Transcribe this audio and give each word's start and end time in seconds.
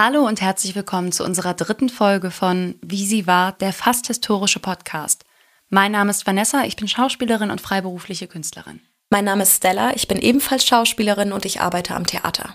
Hallo 0.00 0.24
und 0.24 0.40
herzlich 0.40 0.76
willkommen 0.76 1.10
zu 1.10 1.24
unserer 1.24 1.54
dritten 1.54 1.88
Folge 1.88 2.30
von 2.30 2.76
Wie 2.82 3.04
sie 3.04 3.26
war, 3.26 3.50
der 3.50 3.72
fast 3.72 4.06
historische 4.06 4.60
Podcast. 4.60 5.24
Mein 5.70 5.90
Name 5.90 6.12
ist 6.12 6.24
Vanessa, 6.24 6.62
ich 6.62 6.76
bin 6.76 6.86
Schauspielerin 6.86 7.50
und 7.50 7.60
freiberufliche 7.60 8.28
Künstlerin. 8.28 8.78
Mein 9.10 9.24
Name 9.24 9.42
ist 9.42 9.56
Stella, 9.56 9.96
ich 9.96 10.06
bin 10.06 10.18
ebenfalls 10.18 10.64
Schauspielerin 10.64 11.32
und 11.32 11.44
ich 11.44 11.62
arbeite 11.62 11.96
am 11.96 12.06
Theater. 12.06 12.54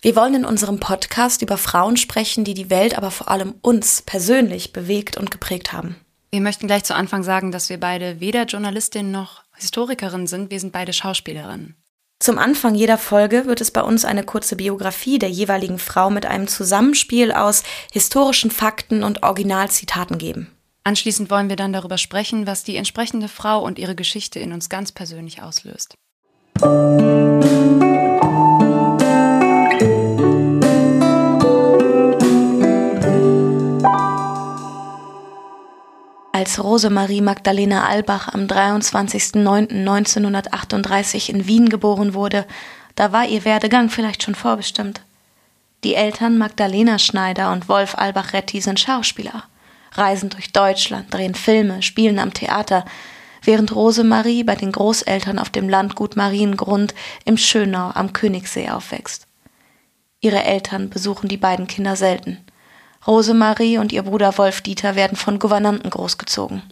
Wir 0.00 0.16
wollen 0.16 0.32
in 0.32 0.44
unserem 0.46 0.80
Podcast 0.80 1.42
über 1.42 1.58
Frauen 1.58 1.98
sprechen, 1.98 2.42
die 2.42 2.54
die 2.54 2.70
Welt, 2.70 2.96
aber 2.96 3.10
vor 3.10 3.30
allem 3.30 3.56
uns 3.60 4.00
persönlich 4.00 4.72
bewegt 4.72 5.18
und 5.18 5.30
geprägt 5.30 5.74
haben. 5.74 5.96
Wir 6.30 6.40
möchten 6.40 6.68
gleich 6.68 6.84
zu 6.84 6.94
Anfang 6.94 7.22
sagen, 7.22 7.52
dass 7.52 7.68
wir 7.68 7.78
beide 7.78 8.18
weder 8.18 8.46
Journalistin 8.46 9.10
noch 9.10 9.42
Historikerin 9.56 10.26
sind, 10.26 10.50
wir 10.50 10.58
sind 10.58 10.72
beide 10.72 10.94
Schauspielerinnen. 10.94 11.76
Zum 12.22 12.38
Anfang 12.38 12.76
jeder 12.76 12.98
Folge 12.98 13.46
wird 13.46 13.60
es 13.60 13.72
bei 13.72 13.82
uns 13.82 14.04
eine 14.04 14.22
kurze 14.22 14.54
Biografie 14.54 15.18
der 15.18 15.28
jeweiligen 15.28 15.80
Frau 15.80 16.08
mit 16.08 16.24
einem 16.24 16.46
Zusammenspiel 16.46 17.32
aus 17.32 17.64
historischen 17.90 18.52
Fakten 18.52 19.02
und 19.02 19.24
Originalzitaten 19.24 20.18
geben. 20.18 20.46
Anschließend 20.84 21.30
wollen 21.30 21.48
wir 21.48 21.56
dann 21.56 21.72
darüber 21.72 21.98
sprechen, 21.98 22.46
was 22.46 22.62
die 22.62 22.76
entsprechende 22.76 23.26
Frau 23.26 23.64
und 23.64 23.76
ihre 23.76 23.96
Geschichte 23.96 24.38
in 24.38 24.52
uns 24.52 24.68
ganz 24.68 24.92
persönlich 24.92 25.42
auslöst. 25.42 25.96
Als 36.42 36.58
Rosemarie 36.58 37.20
Magdalena 37.20 37.86
Albach 37.86 38.26
am 38.26 38.46
23.09.1938 38.46 41.30
in 41.30 41.46
Wien 41.46 41.68
geboren 41.68 42.14
wurde, 42.14 42.46
da 42.96 43.12
war 43.12 43.28
ihr 43.28 43.44
Werdegang 43.44 43.90
vielleicht 43.90 44.24
schon 44.24 44.34
vorbestimmt. 44.34 45.02
Die 45.84 45.94
Eltern 45.94 46.38
Magdalena 46.38 46.98
Schneider 46.98 47.52
und 47.52 47.68
Wolf 47.68 47.94
Albach-Retti 47.94 48.60
sind 48.60 48.80
Schauspieler, 48.80 49.44
reisen 49.92 50.30
durch 50.30 50.50
Deutschland, 50.50 51.14
drehen 51.14 51.36
Filme, 51.36 51.80
spielen 51.80 52.18
am 52.18 52.34
Theater, 52.34 52.86
während 53.44 53.72
Rosemarie 53.72 54.42
bei 54.42 54.56
den 54.56 54.72
Großeltern 54.72 55.38
auf 55.38 55.50
dem 55.50 55.68
Landgut 55.68 56.16
Mariengrund 56.16 56.92
im 57.24 57.36
Schönau 57.36 57.92
am 57.94 58.12
Königssee 58.12 58.68
aufwächst. 58.68 59.28
Ihre 60.20 60.42
Eltern 60.42 60.90
besuchen 60.90 61.28
die 61.28 61.36
beiden 61.36 61.68
Kinder 61.68 61.94
selten. 61.94 62.38
Rosemarie 63.06 63.78
und 63.78 63.92
ihr 63.92 64.02
Bruder 64.02 64.38
Wolf 64.38 64.60
Dieter 64.60 64.94
werden 64.94 65.16
von 65.16 65.38
Gouvernanten 65.38 65.90
großgezogen. 65.90 66.62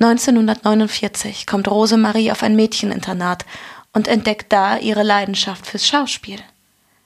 1949 0.00 1.46
kommt 1.46 1.70
Rosemarie 1.70 2.32
auf 2.32 2.42
ein 2.42 2.56
Mädcheninternat 2.56 3.44
und 3.92 4.08
entdeckt 4.08 4.52
da 4.52 4.78
ihre 4.78 5.02
Leidenschaft 5.02 5.66
fürs 5.66 5.86
Schauspiel. 5.86 6.38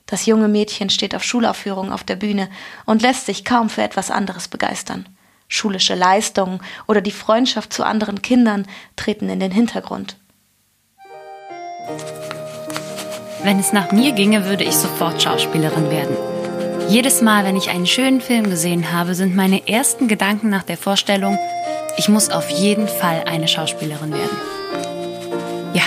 Das 0.07 0.27
junge 0.27 0.49
Mädchen 0.49 0.91
steht 0.91 1.15
auf 1.15 1.25
Schulaufführungen 1.25 1.93
auf 1.93 2.05
der 2.05 2.17
Bühne 2.17 2.49
und 2.85 3.03
lässt 3.03 3.27
sich 3.27 3.45
kaum 3.45 3.69
für 3.69 3.83
etwas 3.83 4.13
anderes 4.13 4.47
begeistern. 4.47 5.09
Schulische 5.49 5.95
Leistungen 5.95 6.61
oder 6.87 7.01
die 7.01 7.11
Freundschaft 7.11 7.73
zu 7.73 7.85
anderen 7.85 8.23
Kindern 8.23 8.67
treten 8.97 9.29
in 9.29 9.41
den 9.41 9.51
Hintergrund. 9.51 10.17
Wenn 13.43 13.59
es 13.59 13.73
nach 13.73 13.93
mir 13.93 14.13
ginge, 14.13 14.47
würde 14.47 14.65
ich 14.65 14.77
sofort 14.77 15.21
Schauspielerin 15.21 15.91
werden. 15.91 16.17
Jedes 16.89 17.23
Mal, 17.23 17.45
wenn 17.45 17.57
ich 17.57 17.71
einen 17.71 17.87
schönen 17.87 18.21
Film 18.21 18.51
gesehen 18.51 18.93
habe, 18.93 19.15
sind 19.15 19.35
meine 19.35 19.67
ersten 19.67 20.07
Gedanken 20.07 20.51
nach 20.51 20.63
der 20.63 20.77
Vorstellung, 20.77 21.39
ich 21.97 22.09
muss 22.09 22.29
auf 22.31 22.51
jeden 22.51 22.89
Fall 22.89 23.25
eine 23.27 23.49
Schauspielerin 23.49 24.13
werden. 24.13 24.37
Ja, 25.73 25.85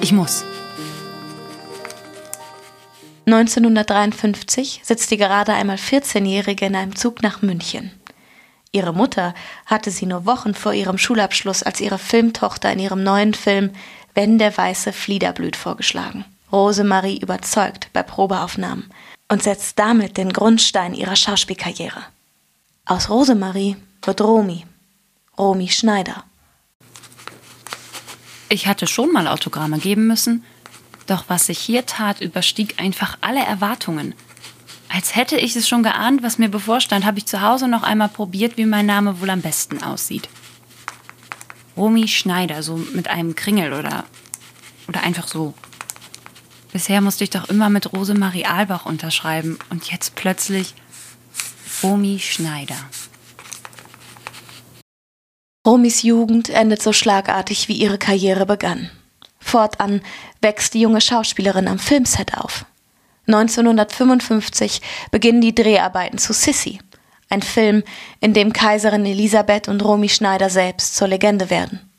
ich 0.00 0.12
muss. 0.12 0.44
1953 3.26 4.80
sitzt 4.84 5.10
die 5.10 5.16
gerade 5.16 5.52
einmal 5.52 5.76
14-Jährige 5.76 6.66
in 6.66 6.76
einem 6.76 6.94
Zug 6.94 7.22
nach 7.22 7.42
München. 7.42 7.90
Ihre 8.72 8.92
Mutter 8.92 9.34
hatte 9.66 9.90
sie 9.90 10.06
nur 10.06 10.26
Wochen 10.26 10.54
vor 10.54 10.72
ihrem 10.72 10.98
Schulabschluss 10.98 11.62
als 11.62 11.80
ihre 11.80 11.98
Filmtochter 11.98 12.72
in 12.72 12.78
ihrem 12.78 13.02
neuen 13.02 13.34
Film 13.34 13.70
Wenn 14.14 14.38
der 14.38 14.56
weiße 14.56 14.92
Flieder 14.92 15.32
blüht 15.32 15.56
vorgeschlagen. 15.56 16.24
Rosemarie 16.52 17.18
überzeugt 17.18 17.88
bei 17.92 18.02
Probeaufnahmen 18.02 18.90
und 19.30 19.42
setzt 19.42 19.78
damit 19.78 20.16
den 20.16 20.32
Grundstein 20.32 20.92
ihrer 20.92 21.16
Schauspielkarriere. 21.16 22.02
Aus 22.84 23.08
Rosemarie 23.08 23.76
wird 24.02 24.20
Romy, 24.20 24.66
Romy 25.38 25.68
Schneider. 25.68 26.24
Ich 28.48 28.66
hatte 28.66 28.88
schon 28.88 29.12
mal 29.12 29.28
Autogramme 29.28 29.78
geben 29.78 30.08
müssen, 30.08 30.44
doch 31.06 31.24
was 31.28 31.46
sich 31.46 31.60
hier 31.60 31.86
tat, 31.86 32.20
überstieg 32.20 32.80
einfach 32.80 33.18
alle 33.20 33.44
Erwartungen. 33.44 34.14
Als 34.88 35.14
hätte 35.14 35.36
ich 35.36 35.54
es 35.54 35.68
schon 35.68 35.84
geahnt, 35.84 36.24
was 36.24 36.38
mir 36.38 36.48
bevorstand, 36.48 37.04
habe 37.04 37.18
ich 37.18 37.26
zu 37.26 37.40
Hause 37.40 37.68
noch 37.68 37.84
einmal 37.84 38.08
probiert, 38.08 38.56
wie 38.56 38.66
mein 38.66 38.86
Name 38.86 39.20
wohl 39.20 39.30
am 39.30 39.42
besten 39.42 39.80
aussieht. 39.84 40.28
Romy 41.76 42.08
Schneider, 42.08 42.64
so 42.64 42.76
mit 42.76 43.06
einem 43.06 43.36
Kringel 43.36 43.72
oder, 43.72 44.04
oder 44.88 45.02
einfach 45.04 45.28
so. 45.28 45.54
Bisher 46.72 47.00
musste 47.00 47.24
ich 47.24 47.30
doch 47.30 47.48
immer 47.48 47.68
mit 47.68 47.92
Rosemarie 47.92 48.46
Albach 48.46 48.86
unterschreiben 48.86 49.58
und 49.70 49.90
jetzt 49.90 50.14
plötzlich 50.14 50.74
Romy 51.82 52.18
Schneider. 52.20 52.76
Romys 55.66 56.02
Jugend 56.02 56.48
endet 56.48 56.82
so 56.82 56.92
schlagartig, 56.92 57.68
wie 57.68 57.74
ihre 57.74 57.98
Karriere 57.98 58.46
begann. 58.46 58.90
Fortan 59.38 60.00
wächst 60.40 60.74
die 60.74 60.80
junge 60.80 61.00
Schauspielerin 61.00 61.68
am 61.68 61.78
Filmset 61.78 62.38
auf. 62.38 62.64
1955 63.26 64.80
beginnen 65.10 65.40
die 65.40 65.54
Dreharbeiten 65.54 66.18
zu 66.18 66.32
Sissy, 66.32 66.80
ein 67.28 67.42
Film, 67.42 67.82
in 68.20 68.32
dem 68.32 68.52
Kaiserin 68.52 69.04
Elisabeth 69.06 69.68
und 69.68 69.84
Romy 69.84 70.08
Schneider 70.08 70.50
selbst 70.50 70.96
zur 70.96 71.08
Legende 71.08 71.50
werden. 71.50 71.89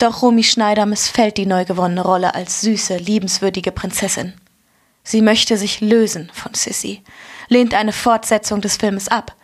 Doch 0.00 0.22
Romy 0.22 0.42
Schneider 0.42 0.86
missfällt 0.86 1.36
die 1.36 1.44
neu 1.44 1.66
gewonnene 1.66 2.00
Rolle 2.00 2.34
als 2.34 2.62
süße, 2.62 2.96
liebenswürdige 2.96 3.70
Prinzessin. 3.70 4.32
Sie 5.04 5.20
möchte 5.20 5.58
sich 5.58 5.82
lösen 5.82 6.30
von 6.32 6.54
Sissy, 6.54 7.02
lehnt 7.48 7.74
eine 7.74 7.92
Fortsetzung 7.92 8.62
des 8.62 8.78
Filmes 8.78 9.08
ab. 9.08 9.36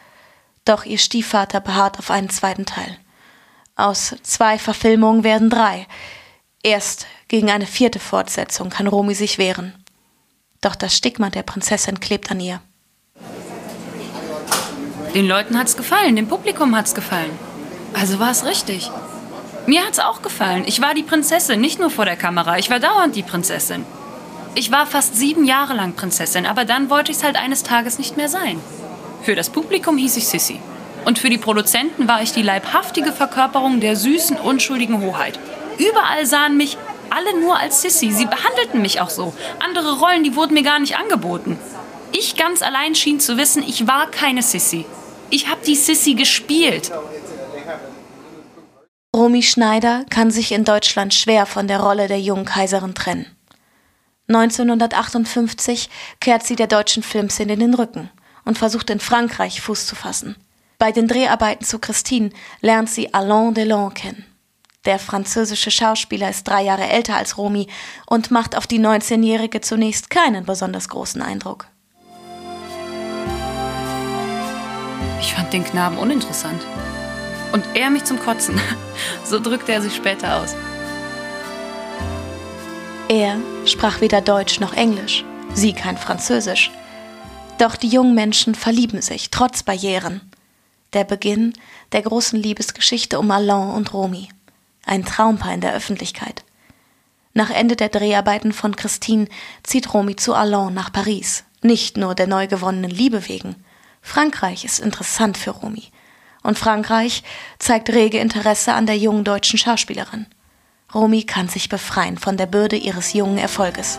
Doch 0.65 0.87
ihr 0.87 0.97
Stiefvater 0.97 1.61
beharrt 1.61 1.99
auf 1.99 2.11
einen 2.11 2.31
zweiten 2.31 2.65
Teil. 2.65 2.97
Aus 3.75 4.17
zwei 4.23 4.59
Verfilmungen 4.59 5.25
werden 5.25 5.51
drei. 5.51 5.87
Erst 6.63 7.07
gegen 7.29 7.51
eine 7.51 7.67
vierte 7.67 7.99
Fortsetzung 7.99 8.71
kann 8.71 8.87
Romy 8.87 9.15
sich 9.15 9.37
wehren. 9.37 9.75
Doch 10.63 10.75
das 10.75 10.97
Stigma 10.97 11.29
der 11.29 11.43
Prinzessin 11.43 12.01
klebt 12.01 12.31
an 12.31 12.41
ihr. 12.41 12.63
Den 15.15 15.29
Leuten 15.29 15.59
hat's 15.59 15.77
gefallen, 15.77 16.17
dem 16.17 16.29
Publikum 16.29 16.75
hat's 16.75 16.95
gefallen. 16.95 17.39
Also 17.93 18.19
war 18.19 18.31
es 18.31 18.47
richtig. 18.47 18.91
Mir 19.67 19.85
hat's 19.85 19.99
auch 19.99 20.23
gefallen. 20.23 20.63
Ich 20.67 20.81
war 20.81 20.95
die 20.95 21.03
Prinzessin, 21.03 21.61
nicht 21.61 21.81
nur 21.81 21.91
vor 21.91 22.05
der 22.05 22.17
Kamera. 22.17 22.57
Ich 22.57 22.71
war 22.71 22.79
dauernd 22.79 23.17
die 23.17 23.25
Prinzessin. 23.25 23.85
Ich 24.55 24.71
war 24.71 24.87
fast 24.87 25.17
sieben 25.17 25.45
Jahre 25.45 25.75
lang 25.75 25.95
Prinzessin, 25.95 26.47
aber 26.47 26.65
dann 26.65 26.89
wollte 26.89 27.11
ich 27.11 27.19
es 27.19 27.25
halt 27.25 27.37
eines 27.37 27.65
Tages 27.65 27.99
nicht 27.99 28.17
mehr 28.17 28.29
sein. 28.29 28.61
Für 29.23 29.35
das 29.35 29.51
Publikum 29.51 29.99
hieß 29.99 30.17
ich 30.17 30.29
Sissy. 30.29 30.61
Und 31.05 31.19
für 31.19 31.31
die 31.31 31.39
Produzenten 31.39 32.07
war 32.07 32.23
ich 32.23 32.33
die 32.33 32.43
leibhaftige 32.43 33.13
Verkörperung 33.13 33.81
der 33.81 33.97
süßen, 33.97 34.37
unschuldigen 34.37 35.01
Hoheit. 35.03 35.39
Überall 35.79 36.27
sahen 36.27 36.57
mich 36.57 36.79
alle 37.11 37.41
nur 37.41 37.59
als 37.59 37.83
Sissy. 37.83 38.13
Sie 38.13 38.27
behandelten 38.27 38.83
mich 38.83 39.01
auch 39.01 39.11
so. 39.11 39.35
Andere 39.59 39.99
Rollen, 39.99 40.23
die 40.23 40.37
wurden 40.37 40.55
mir 40.55 40.63
gar 40.63 40.79
nicht 40.79 40.97
angeboten. 40.97 41.59
Ich 42.13 42.37
ganz 42.37 42.63
allein 42.63 42.95
schien 42.95 43.19
zu 43.19 43.37
wissen, 43.37 43.65
ich 43.67 43.89
war 43.89 44.11
keine 44.11 44.43
Sissy. 44.43 44.87
Ich 45.29 45.49
habe 45.49 45.61
die 45.67 45.75
Sissy 45.75 46.15
gespielt. 46.15 46.93
Romy 49.17 49.43
Schneider 49.43 50.05
kann 50.11 50.31
sich 50.31 50.53
in 50.53 50.67
Deutschland 50.67 51.15
schwer 51.15 51.47
von 51.47 51.67
der 51.67 51.81
Rolle 51.81 52.07
der 52.07 52.21
jungen 52.21 52.45
Kaiserin 52.45 52.95
trennen. 52.95 53.25
1958 54.29 55.89
kehrt 56.21 56.43
sie 56.43 56.55
der 56.55 56.67
deutschen 56.67 57.03
Filmszene 57.03 57.55
in 57.55 57.61
den 57.61 57.73
Rücken 57.73 58.11
und 58.45 58.59
versucht 58.59 58.91
in 58.91 59.01
Frankreich 59.01 59.63
Fuß 59.63 59.87
zu 59.87 59.97
fassen. 59.97 60.37
Bei 60.77 60.93
den 60.93 61.09
Dreharbeiten 61.09 61.65
zu 61.65 61.79
Christine 61.79 62.29
lernt 62.61 62.91
sie 62.91 63.15
Alain 63.15 63.55
Delon 63.55 63.95
kennen. 63.95 64.27
Der 64.85 64.99
französische 64.99 65.71
Schauspieler 65.71 66.29
ist 66.29 66.47
drei 66.47 66.65
Jahre 66.65 66.87
älter 66.87 67.17
als 67.17 67.39
Romy 67.39 67.69
und 68.05 68.31
macht 68.31 68.55
auf 68.55 68.67
die 68.67 68.79
19-Jährige 68.79 69.63
zunächst 69.63 70.11
keinen 70.11 70.45
besonders 70.45 70.91
großen 70.91 71.23
Eindruck. 71.23 71.69
Ich 75.23 75.33
fand 75.33 75.55
den 75.55 75.65
Knaben 75.65 75.97
uninteressant. 75.97 76.61
Und 77.53 77.65
er 77.75 77.91
mich 77.91 78.05
zum 78.05 78.19
Kotzen. 78.21 78.61
So 79.25 79.41
drückte 79.41 79.73
er 79.73 79.83
sich 79.83 79.95
später 79.95 80.41
aus. 80.41 80.55
Er 83.09 83.37
sprach 83.67 84.01
weder 84.01 84.21
Deutsch 84.21 84.59
noch 84.59 84.73
Englisch, 84.73 85.25
sie 85.53 85.73
kein 85.73 85.97
Französisch. 85.97 86.71
Doch 87.59 87.77
die 87.77 87.89
jungen 87.89 88.15
Menschen 88.15 88.55
verlieben 88.55 89.01
sich, 89.01 89.31
trotz 89.31 89.63
Barrieren. 89.63 90.21
Der 90.93 91.05
Beginn 91.05 91.53
der 91.93 92.03
großen 92.03 92.41
Liebesgeschichte 92.41 93.19
um 93.19 93.31
Alain 93.31 93.71
und 93.71 93.93
Romy. 93.93 94.29
Ein 94.85 95.05
Traumpaar 95.05 95.55
in 95.55 95.61
der 95.61 95.75
Öffentlichkeit. 95.75 96.45
Nach 97.33 97.51
Ende 97.51 97.77
der 97.77 97.91
Dreharbeiten 97.91 98.53
von 98.53 98.77
Christine 98.77 99.29
zieht 99.63 99.93
Romy 99.93 100.17
zu 100.17 100.35
Alain 100.35 100.75
nach 100.75 100.93
Paris. 100.93 101.45
Nicht 101.63 101.97
nur 101.97 102.15
der 102.15 102.27
neu 102.27 102.47
gewonnenen 102.47 102.91
Liebe 102.91 103.29
wegen. 103.29 103.57
Frankreich 104.03 104.65
ist 104.65 104.79
interessant 104.79 105.37
für 105.37 105.51
Romy. 105.51 105.91
Und 106.47 106.57
Frankreich 106.57 107.25
zeigt 107.59 107.91
rege 107.91 108.19
Interesse 108.19 108.73
an 108.75 108.87
der 108.87 108.97
jungen 108.97 109.25
deutschen 109.25 109.59
Schauspielerin. 109.59 110.27
Romy 110.95 111.25
kann 111.25 111.49
sich 111.49 111.69
befreien 111.69 112.19
von 112.19 112.37
der 112.37 112.47
Bürde 112.47 112.77
ihres 112.77 113.15
jungen 113.15 113.37
Erfolges. 113.37 113.99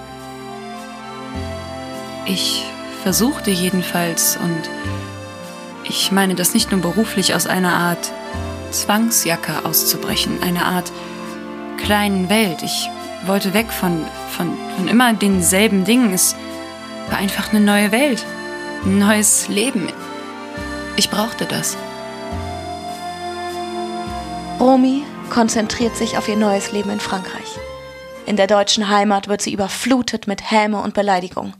Ich 2.26 2.64
versuchte 3.04 3.52
jedenfalls 3.52 4.38
und 4.38 4.62
ich 5.84 6.14
meine 6.14 6.36
das 6.36 6.54
nicht 6.54 6.72
nur 6.72 6.80
beruflich 6.80 7.36
aus 7.36 7.48
einer 7.48 7.74
Art 7.74 8.14
Zwangsjacke 8.72 9.66
auszubrechen, 9.66 10.42
eine 10.42 10.64
Art 10.64 10.90
kleinen 11.76 12.30
Welt. 12.30 12.64
Ich 12.64 12.90
wollte 13.26 13.54
weg 13.54 13.74
von, 13.74 14.06
von, 14.38 14.58
von 14.78 14.88
immer 14.88 15.12
denselben 15.12 15.84
Dingen. 15.84 16.14
Es 16.14 16.34
war 17.10 17.18
einfach 17.18 17.50
eine 17.50 17.60
neue 17.60 17.92
Welt, 17.92 18.26
ein 18.86 19.00
neues 19.00 19.50
Leben. 19.50 19.90
Ich 20.96 21.10
brauchte 21.10 21.44
das. 21.44 21.76
Romy 24.60 25.04
konzentriert 25.30 25.96
sich 25.96 26.18
auf 26.18 26.28
ihr 26.28 26.36
neues 26.36 26.72
Leben 26.72 26.90
in 26.90 27.00
Frankreich. 27.00 27.60
In 28.26 28.38
der 28.38 28.48
deutschen 28.48 28.90
Heimat 28.90 29.28
wird 29.28 29.40
sie 29.44 29.54
überflutet 29.54 30.26
mit 30.26 30.50
Häme 30.50 30.82
und 30.82 30.96
Beleidigung. 30.96 31.54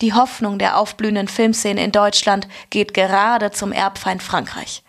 Die 0.00 0.12
Hoffnung 0.12 0.60
der 0.60 0.78
aufblühenden 0.78 1.26
Filmszene 1.26 1.82
in 1.82 1.90
Deutschland 1.90 2.46
geht 2.70 2.94
gerade 2.94 3.50
zum 3.50 3.72
Erbfeind 3.72 4.22
Frankreich. 4.22 4.84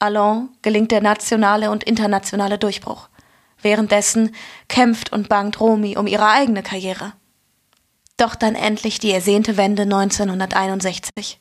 Allons 0.00 0.48
gelingt 0.62 0.90
der 0.90 1.02
nationale 1.02 1.70
und 1.70 1.84
internationale 1.84 2.58
Durchbruch. 2.58 3.08
Währenddessen 3.62 4.34
kämpft 4.66 5.12
und 5.12 5.28
bangt 5.28 5.60
Romy 5.60 5.96
um 5.96 6.08
ihre 6.08 6.26
eigene 6.26 6.64
Karriere. 6.64 7.12
Doch 8.16 8.34
dann 8.34 8.56
endlich 8.56 8.98
die 8.98 9.12
ersehnte 9.12 9.56
Wende 9.56 9.82
1961. 9.82 11.38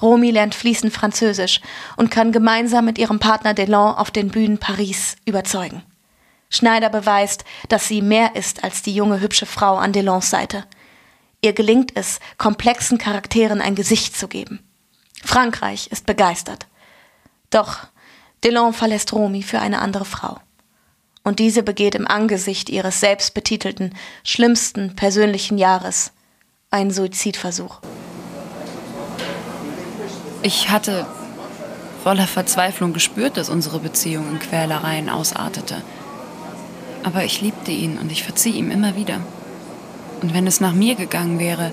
Romy 0.00 0.30
lernt 0.30 0.54
fließend 0.54 0.92
Französisch 0.92 1.60
und 1.96 2.10
kann 2.10 2.32
gemeinsam 2.32 2.84
mit 2.84 2.98
ihrem 2.98 3.18
Partner 3.18 3.54
Delon 3.54 3.94
auf 3.94 4.10
den 4.10 4.28
Bühnen 4.28 4.58
Paris 4.58 5.16
überzeugen. 5.24 5.82
Schneider 6.50 6.88
beweist, 6.88 7.44
dass 7.68 7.88
sie 7.88 8.00
mehr 8.00 8.34
ist 8.36 8.64
als 8.64 8.82
die 8.82 8.94
junge 8.94 9.20
hübsche 9.20 9.46
Frau 9.46 9.76
an 9.76 9.92
Delons 9.92 10.30
Seite. 10.30 10.64
Ihr 11.40 11.52
gelingt 11.52 11.92
es, 11.94 12.20
komplexen 12.38 12.98
Charakteren 12.98 13.60
ein 13.60 13.74
Gesicht 13.74 14.16
zu 14.16 14.28
geben. 14.28 14.60
Frankreich 15.24 15.88
ist 15.88 16.06
begeistert. 16.06 16.66
Doch 17.50 17.78
Delon 18.44 18.72
verlässt 18.72 19.12
Romy 19.12 19.42
für 19.42 19.60
eine 19.60 19.80
andere 19.80 20.04
Frau. 20.04 20.38
Und 21.24 21.40
diese 21.40 21.62
begeht 21.62 21.94
im 21.94 22.06
Angesicht 22.06 22.70
ihres 22.70 23.00
selbstbetitelten, 23.00 23.94
schlimmsten 24.24 24.96
persönlichen 24.96 25.58
Jahres 25.58 26.12
einen 26.70 26.90
Suizidversuch. 26.90 27.80
Ich 30.42 30.70
hatte 30.70 31.06
voller 32.04 32.26
Verzweiflung 32.26 32.92
gespürt, 32.92 33.36
dass 33.36 33.50
unsere 33.50 33.80
Beziehung 33.80 34.30
in 34.30 34.38
Quälereien 34.38 35.08
ausartete. 35.08 35.82
Aber 37.02 37.24
ich 37.24 37.40
liebte 37.40 37.72
ihn 37.72 37.98
und 37.98 38.12
ich 38.12 38.22
verzieh 38.22 38.50
ihm 38.50 38.70
immer 38.70 38.96
wieder. 38.96 39.20
Und 40.22 40.34
wenn 40.34 40.46
es 40.46 40.60
nach 40.60 40.72
mir 40.72 40.94
gegangen 40.94 41.38
wäre, 41.38 41.72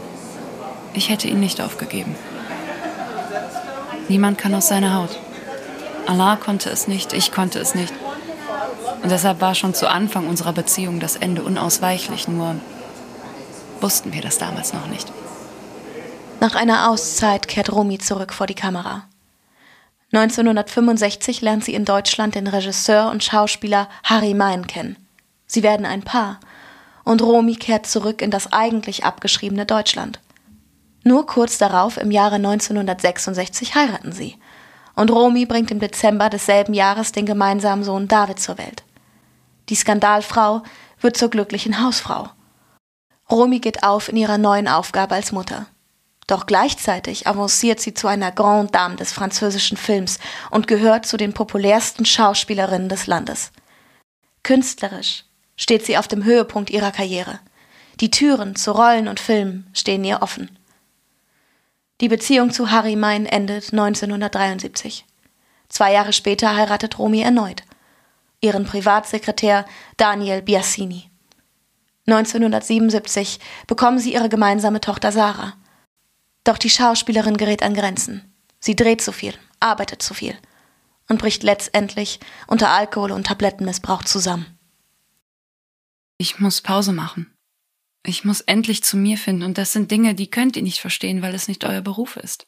ich 0.94 1.09
hätte 1.09 1.27
ihn 1.27 1.39
nicht 1.39 1.62
aufgegeben. 1.62 2.15
Niemand 4.07 4.38
kann 4.38 4.53
aus 4.53 4.67
seiner 4.67 4.95
Haut. 4.95 5.19
Allah 6.07 6.35
konnte 6.35 6.69
es 6.69 6.88
nicht, 6.88 7.13
ich 7.13 7.31
konnte 7.31 7.59
es 7.59 7.75
nicht. 7.75 7.94
Und 9.01 9.12
deshalb 9.12 9.41
war 9.41 9.56
schon 9.56 9.73
zu 9.73 9.89
Anfang 9.89 10.27
unserer 10.27 10.53
Beziehung 10.53 11.00
das 11.00 11.15
Ende 11.15 11.44
unausweichlich, 11.44 12.27
nur 12.27 12.56
wussten 13.81 14.13
wir 14.13 14.21
das 14.21 14.38
damals 14.38 14.73
noch 14.73 14.88
nicht. 14.88 15.12
Nach 16.45 16.53
einer 16.53 16.92
Auszeit 16.92 17.47
kehrt 17.47 17.71
Romy 17.71 17.97
zurück 17.97 18.31
vor 18.31 18.45
die 18.45 18.53
Kamera. 18.53 19.07
1965 20.13 21.42
lernt 21.42 21.65
sie 21.65 21.74
in 21.74 21.86
Deutschland 21.86 22.36
den 22.36 22.45
Regisseur 22.45 23.09
und 23.09 23.24
Schauspieler 23.24 23.89
Harry 24.03 24.36
Mein 24.36 24.68
kennen. 24.68 24.95
Sie 25.47 25.63
werden 25.63 25.88
ein 25.88 26.03
Paar 26.03 26.39
und 27.03 27.24
Romy 27.24 27.56
kehrt 27.56 27.88
zurück 27.88 28.21
in 28.21 28.30
das 28.30 28.53
eigentlich 28.53 29.06
abgeschriebene 29.06 29.65
Deutschland. 29.65 30.19
Nur 31.03 31.25
kurz 31.25 31.57
darauf, 31.57 31.97
im 31.97 32.12
Jahre 32.12 32.36
1966, 32.36 33.74
heiraten 33.74 34.12
sie 34.12 34.38
und 34.95 35.09
Romy 35.09 35.48
bringt 35.48 35.71
im 35.71 35.80
Dezember 35.80 36.30
desselben 36.30 36.75
Jahres 36.75 37.12
den 37.12 37.25
gemeinsamen 37.25 37.83
Sohn 37.83 38.07
David 38.07 38.39
zur 38.39 38.59
Welt. 38.59 38.83
Die 39.69 39.75
Skandalfrau 39.75 40.62
wird 41.01 41.18
zur 41.18 41.31
glücklichen 41.31 41.83
Hausfrau. 41.83 42.30
Romy 43.31 43.57
geht 43.57 43.81
auf 43.81 44.09
in 44.09 44.18
ihrer 44.18 44.38
neuen 44.38 44.68
Aufgabe 44.68 45.15
als 45.15 45.31
Mutter. 45.31 45.65
Doch 46.27 46.48
gleichzeitig 46.48 47.27
avanciert 47.27 47.80
sie 47.80 47.94
zu 47.94 48.07
einer 48.07 48.31
Grande 48.31 48.72
Dame 48.72 48.95
des 48.95 49.12
französischen 49.12 49.77
Films 49.77 50.18
und 50.50 50.68
gehört 50.68 51.06
zu 51.06 51.18
den 51.18 51.33
populärsten 51.33 52.06
Schauspielerinnen 52.06 52.89
des 52.89 53.06
Landes. 53.06 53.51
Künstlerisch 54.42 55.25
steht 55.56 55.86
sie 55.86 55.98
auf 55.98 56.07
dem 56.07 56.24
Höhepunkt 56.24 56.69
ihrer 56.69 56.92
Karriere. 56.92 57.39
Die 58.00 58.12
Türen 58.12 58.56
zu 58.56 58.72
Rollen 58.72 59.07
und 59.07 59.19
Filmen 59.19 59.69
stehen 59.74 60.04
ihr 60.04 60.22
offen. 60.22 60.57
Die 62.01 62.10
Beziehung 62.10 62.51
zu 62.51 62.72
Harry 62.72 62.95
Mein 62.95 63.25
endet 63.25 63.72
1973. 63.72 65.06
Zwei 65.69 65.94
Jahre 65.94 66.12
später 66.12 66.56
heiratet 66.56 67.00
Romy 67.00 67.22
erneut. 67.22 67.63
Ihren 68.42 68.66
Privatsekretär 68.66 69.66
Daniel 69.95 70.42
Biasini. 70.42 71.10
1977 72.07 73.39
bekommen 73.66 73.98
sie 73.98 74.13
ihre 74.13 74.30
gemeinsame 74.30 74.81
Tochter 74.81 75.12
Sarah. 75.12 75.54
Doch 76.45 76.57
die 76.57 76.69
Schauspielerin 76.69 77.36
gerät 77.36 77.62
an 77.62 77.74
Grenzen. 77.74 78.33
Sie 78.59 78.75
dreht 78.75 79.01
zu 79.01 79.12
viel, 79.12 79.33
arbeitet 79.59 80.01
zu 80.01 80.13
viel 80.13 80.38
und 81.09 81.19
bricht 81.19 81.44
letztendlich 81.44 82.19
unter 82.47 82.69
Alkohol- 82.69 83.12
und 83.12 83.27
Tablettenmissbrauch 83.27 84.03
zusammen. 84.03 84.57
Ich 86.18 86.39
muss 86.39 86.62
Pause 86.62 86.94
machen. 86.94 87.36
Ich 88.06 88.24
muss 88.24 88.42
endlich 88.42 88.83
zu 88.83 88.95
mir 88.95 89.18
finden 89.18 89.44
und 89.44 89.57
das 89.57 89.74
sind 89.74 89.92
Dinge, 89.92 90.13
die 90.13 90.30
könnt 90.30 90.56
ihr 90.56 90.62
nicht 90.62 90.80
verstehen, 90.80 91.21
weil 91.21 91.33
es 91.33 91.47
nicht 91.47 91.65
euer 91.65 91.81
Beruf 91.81 92.15
ist. 92.18 92.45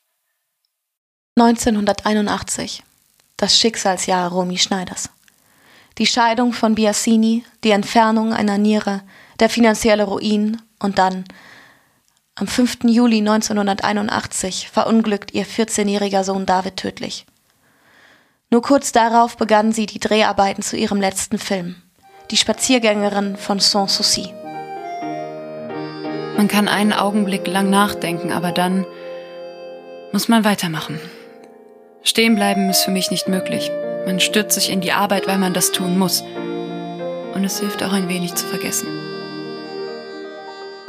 1981. 1.36 2.84
Das 3.36 3.60
Schicksalsjahr 3.60 4.32
Romy 4.32 4.58
Schneiders. 4.58 5.10
Die 5.98 6.08
Scheidung 6.08 6.54
von 6.54 6.76
Biasini, 6.76 7.44
die 7.64 7.72
Entfernung 7.72 8.34
einer 8.34 8.58
Niere, 8.58 9.02
der 9.40 9.50
finanzielle 9.50 10.04
Ruin 10.04 10.62
und 10.80 11.00
dann 11.00 11.26
am 12.40 12.46
5. 12.46 12.84
Juli 12.84 13.18
1981 13.18 14.70
verunglückt 14.70 15.34
ihr 15.34 15.46
14-jähriger 15.46 16.24
Sohn 16.24 16.46
David 16.46 16.78
tödlich. 16.78 17.26
Nur 18.52 18.62
kurz 18.62 18.92
darauf 18.92 19.38
begann 19.38 19.72
sie 19.72 19.88
die 19.88 20.00
Dreharbeiten 20.00 20.62
zu 20.62 20.78
ihrem 20.78 21.02
letzten 21.02 21.40
Film, 21.40 21.76
Die 22.30 22.38
Spaziergängerin 22.38 23.38
von 23.38 23.60
Sanssouci. 23.60 24.32
Man 26.38 26.48
kann 26.48 26.68
einen 26.68 26.94
Augenblick 26.94 27.48
lang 27.48 27.72
nachdenken, 27.72 28.32
aber 28.32 28.52
dann 28.52 28.86
muss 30.12 30.28
man 30.28 30.44
weitermachen. 30.44 31.00
Stehen 32.04 32.36
bleiben 32.36 32.70
ist 32.70 32.84
für 32.84 32.92
mich 32.92 33.10
nicht 33.10 33.28
möglich. 33.28 33.72
Man 34.06 34.20
stürzt 34.20 34.54
sich 34.54 34.70
in 34.70 34.82
die 34.82 34.92
Arbeit, 34.92 35.28
weil 35.28 35.40
man 35.40 35.54
das 35.54 35.72
tun 35.72 35.98
muss. 35.98 36.24
Und 37.34 37.44
es 37.44 37.60
hilft 37.60 37.82
auch 37.82 37.94
ein 37.94 38.08
wenig 38.08 38.36
zu 38.36 38.46
vergessen. 38.46 38.88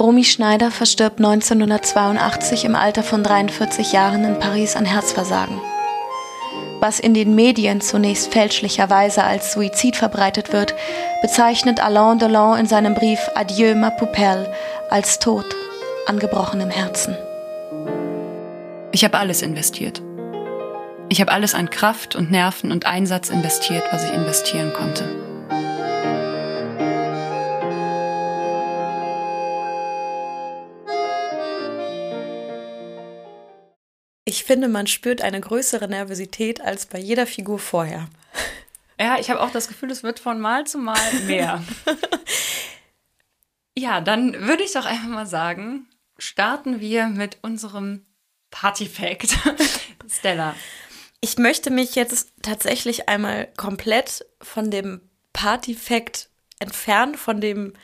Romy 0.00 0.23
Schneider 0.23 0.71
verstirbt 0.71 1.19
1982 1.19 2.64
im 2.64 2.76
Alter 2.76 3.02
von 3.02 3.25
43 3.25 3.93
Jahren 3.93 4.25
in 4.25 4.38
Paris 4.38 4.76
an 4.76 4.85
Herzversagen. 4.85 5.61
Was 6.78 7.00
in 7.00 7.14
den 7.14 7.35
Medien 7.35 7.81
zunächst 7.81 8.33
fälschlicherweise 8.33 9.25
als 9.25 9.52
Suizid 9.52 9.97
verbreitet 9.97 10.52
wird, 10.52 10.75
bezeichnet 11.21 11.83
Alain 11.83 12.21
Delon 12.21 12.59
in 12.61 12.67
seinem 12.67 12.95
Brief 12.95 13.19
Adieu 13.35 13.75
ma 13.75 13.90
poupelle 13.90 14.52
als 14.88 15.19
Tod 15.19 15.45
an 16.07 16.21
gebrochenem 16.21 16.71
Herzen. 16.71 17.17
Ich 18.93 19.02
habe 19.02 19.19
alles 19.19 19.43
investiert. 19.43 20.00
Ich 21.09 21.21
habe 21.21 21.33
alles 21.33 21.57
an 21.57 21.71
Kraft 21.71 22.14
und 22.14 22.31
Nerven 22.31 22.71
und 22.71 22.87
Einsatz 22.87 23.31
investiert, 23.31 23.83
was 23.90 24.05
ich 24.05 24.12
investieren 24.12 24.73
konnte. 24.73 25.27
Ich 34.28 34.44
finde, 34.44 34.68
man 34.68 34.87
spürt 34.87 35.23
eine 35.23 35.40
größere 35.40 35.88
Nervosität 35.88 36.61
als 36.61 36.85
bei 36.85 36.99
jeder 36.99 37.26
Figur 37.26 37.58
vorher. 37.58 38.08
Ja, 39.00 39.16
ich 39.16 39.30
habe 39.30 39.40
auch 39.40 39.52
das 39.52 39.68
Gefühl, 39.68 39.92
es 39.92 40.02
wird 40.02 40.18
von 40.18 40.40
Mal 40.40 40.66
zu 40.66 40.76
Mal 40.76 40.99
mehr. 41.28 41.62
ja, 43.78 44.00
dann 44.00 44.35
würde 44.49 44.64
ich 44.64 44.73
doch 44.73 44.87
einfach 44.87 45.06
mal 45.06 45.25
sagen, 45.25 45.87
starten 46.18 46.80
wir 46.80 47.06
mit 47.06 47.38
unserem 47.42 48.06
Party-Fact. 48.50 49.38
Stella. 50.11 50.56
Ich 51.20 51.38
möchte 51.38 51.70
mich 51.70 51.94
jetzt 51.94 52.32
tatsächlich 52.42 53.08
einmal 53.08 53.47
komplett 53.56 54.26
von 54.42 54.73
dem 54.73 55.00
Party-Fact 55.32 56.28
entfernen, 56.58 57.14
von 57.14 57.40
dem 57.40 57.75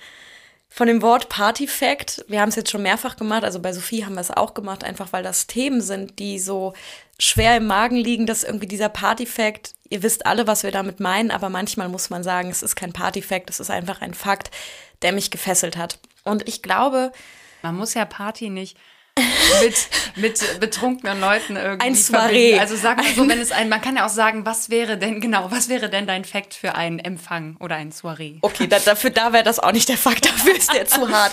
von 0.74 0.88
dem 0.88 1.02
Wort 1.02 1.28
Party-Fact. 1.28 2.24
Wir 2.26 2.40
haben 2.40 2.48
es 2.48 2.56
jetzt 2.56 2.72
schon 2.72 2.82
mehrfach 2.82 3.14
gemacht, 3.14 3.44
also 3.44 3.60
bei 3.60 3.72
Sophie 3.72 4.04
haben 4.04 4.14
wir 4.14 4.20
es 4.20 4.32
auch 4.32 4.54
gemacht, 4.54 4.82
einfach 4.82 5.12
weil 5.12 5.22
das 5.22 5.46
Themen 5.46 5.80
sind, 5.80 6.18
die 6.18 6.40
so 6.40 6.74
schwer 7.16 7.56
im 7.56 7.68
Magen 7.68 7.94
liegen, 7.94 8.26
dass 8.26 8.42
irgendwie 8.42 8.66
dieser 8.66 8.88
Party-Fact, 8.88 9.76
ihr 9.88 10.02
wisst 10.02 10.26
alle, 10.26 10.48
was 10.48 10.64
wir 10.64 10.72
damit 10.72 10.98
meinen, 10.98 11.30
aber 11.30 11.48
manchmal 11.48 11.88
muss 11.88 12.10
man 12.10 12.24
sagen, 12.24 12.50
es 12.50 12.64
ist 12.64 12.74
kein 12.74 12.92
Party-Fact, 12.92 13.50
es 13.50 13.60
ist 13.60 13.70
einfach 13.70 14.00
ein 14.00 14.14
Fakt, 14.14 14.50
der 15.02 15.12
mich 15.12 15.30
gefesselt 15.30 15.76
hat. 15.76 16.00
Und 16.24 16.48
ich 16.48 16.60
glaube. 16.60 17.12
Man 17.62 17.76
muss 17.76 17.94
ja 17.94 18.04
Party 18.04 18.50
nicht 18.50 18.76
mit, 19.62 19.88
mit 20.16 20.61
betrunkenen 20.61 21.21
Leuten 21.21 21.56
irgendwie. 21.56 21.87
Ein 21.87 21.94
Soiree. 21.94 22.59
Also 22.59 22.76
sag 22.76 22.99
mal 22.99 23.14
so, 23.14 23.28
wenn 23.28 23.40
es 23.40 23.52
ein, 23.52 23.68
man 23.68 23.80
kann 23.80 23.97
ja 23.97 24.06
auch 24.06 24.11
sagen, 24.11 24.44
was 24.44 24.71
wäre 24.71 24.99
denn, 24.99 25.21
genau, 25.21 25.50
was 25.50 25.68
wäre 25.68 25.88
denn 25.88 26.06
dein 26.06 26.25
Fakt 26.25 26.54
für 26.54 26.75
einen 26.75 26.99
Empfang 26.99 27.56
oder 27.61 27.76
ein 27.76 27.92
Soiree? 27.92 28.38
Okay, 28.42 28.66
da, 28.66 28.78
dafür, 28.78 29.11
da 29.11 29.33
wäre 29.33 29.44
das 29.44 29.61
auch 29.61 29.73
nicht 29.73 29.88
der 29.88 29.99
Fakt, 29.99 30.26
dafür 30.26 30.56
ist 30.56 30.73
der 30.73 30.87
zu 30.87 31.09
hart. 31.09 31.33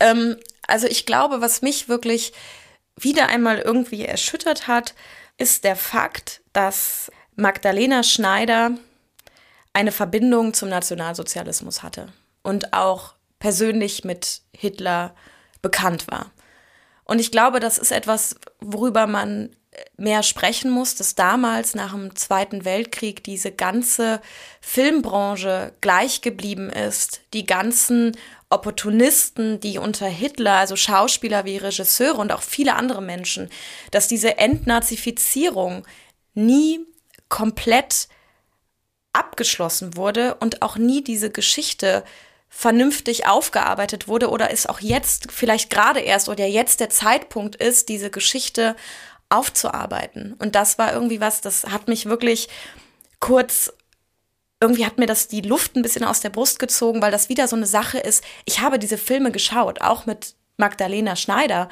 Ähm, 0.00 0.36
also 0.66 0.86
ich 0.86 1.06
glaube, 1.06 1.40
was 1.40 1.62
mich 1.62 1.88
wirklich 1.88 2.32
wieder 2.96 3.28
einmal 3.28 3.58
irgendwie 3.58 4.04
erschüttert 4.04 4.66
hat, 4.66 4.94
ist 5.36 5.64
der 5.64 5.76
Fakt, 5.76 6.40
dass 6.52 7.10
Magdalena 7.36 8.02
Schneider 8.02 8.72
eine 9.72 9.92
Verbindung 9.92 10.54
zum 10.54 10.68
Nationalsozialismus 10.68 11.82
hatte 11.82 12.12
und 12.42 12.72
auch 12.72 13.14
persönlich 13.38 14.04
mit 14.04 14.42
Hitler 14.52 15.14
bekannt 15.62 16.08
war. 16.08 16.32
Und 17.08 17.18
ich 17.20 17.32
glaube, 17.32 17.58
das 17.58 17.78
ist 17.78 17.90
etwas, 17.90 18.36
worüber 18.60 19.06
man 19.06 19.50
mehr 19.96 20.22
sprechen 20.22 20.70
muss, 20.70 20.94
dass 20.94 21.14
damals 21.14 21.74
nach 21.74 21.92
dem 21.92 22.14
Zweiten 22.14 22.64
Weltkrieg 22.64 23.24
diese 23.24 23.50
ganze 23.50 24.20
Filmbranche 24.60 25.72
gleich 25.80 26.20
geblieben 26.20 26.68
ist. 26.70 27.22
Die 27.32 27.46
ganzen 27.46 28.16
Opportunisten, 28.50 29.58
die 29.60 29.78
unter 29.78 30.06
Hitler, 30.06 30.56
also 30.56 30.76
Schauspieler 30.76 31.44
wie 31.44 31.56
Regisseure 31.56 32.18
und 32.18 32.32
auch 32.32 32.42
viele 32.42 32.74
andere 32.76 33.02
Menschen, 33.02 33.48
dass 33.90 34.08
diese 34.08 34.38
Entnazifizierung 34.38 35.86
nie 36.34 36.80
komplett 37.28 38.08
abgeschlossen 39.12 39.96
wurde 39.96 40.34
und 40.36 40.62
auch 40.62 40.76
nie 40.76 41.02
diese 41.02 41.30
Geschichte 41.30 42.04
vernünftig 42.48 43.26
aufgearbeitet 43.26 44.08
wurde 44.08 44.30
oder 44.30 44.50
ist 44.50 44.68
auch 44.68 44.80
jetzt 44.80 45.30
vielleicht 45.30 45.70
gerade 45.70 46.00
erst 46.00 46.28
oder 46.28 46.46
jetzt 46.46 46.80
der 46.80 46.90
Zeitpunkt 46.90 47.56
ist, 47.56 47.88
diese 47.88 48.10
Geschichte 48.10 48.74
aufzuarbeiten. 49.28 50.34
Und 50.38 50.54
das 50.54 50.78
war 50.78 50.92
irgendwie 50.92 51.20
was, 51.20 51.40
das 51.40 51.64
hat 51.64 51.88
mich 51.88 52.06
wirklich 52.06 52.48
kurz, 53.20 53.72
irgendwie 54.60 54.86
hat 54.86 54.98
mir 54.98 55.06
das 55.06 55.28
die 55.28 55.42
Luft 55.42 55.76
ein 55.76 55.82
bisschen 55.82 56.04
aus 56.04 56.20
der 56.20 56.30
Brust 56.30 56.58
gezogen, 56.58 57.02
weil 57.02 57.12
das 57.12 57.28
wieder 57.28 57.46
so 57.46 57.56
eine 57.56 57.66
Sache 57.66 57.98
ist. 57.98 58.24
Ich 58.44 58.60
habe 58.60 58.78
diese 58.78 58.98
Filme 58.98 59.30
geschaut, 59.30 59.82
auch 59.82 60.06
mit 60.06 60.34
Magdalena 60.56 61.14
Schneider, 61.14 61.68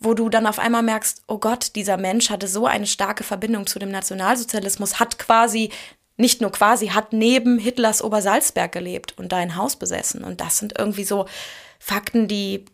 wo 0.00 0.14
du 0.14 0.28
dann 0.28 0.46
auf 0.46 0.58
einmal 0.58 0.82
merkst, 0.82 1.22
oh 1.26 1.38
Gott, 1.38 1.74
dieser 1.74 1.96
Mensch 1.96 2.30
hatte 2.30 2.46
so 2.46 2.66
eine 2.66 2.86
starke 2.86 3.24
Verbindung 3.24 3.66
zu 3.66 3.78
dem 3.78 3.90
Nationalsozialismus, 3.90 5.00
hat 5.00 5.18
quasi 5.18 5.70
nicht 6.18 6.40
nur 6.42 6.52
quasi, 6.52 6.88
hat 6.88 7.12
neben 7.12 7.58
Hitlers 7.58 8.02
Obersalzberg 8.02 8.70
gelebt 8.72 9.14
und 9.16 9.32
da 9.32 9.36
ein 9.38 9.56
Haus 9.56 9.76
besessen. 9.76 10.22
Und 10.24 10.40
das 10.40 10.58
sind 10.58 10.78
irgendwie 10.78 11.04
so 11.04 11.26
Fakten, 11.78 12.28
die, 12.28 12.64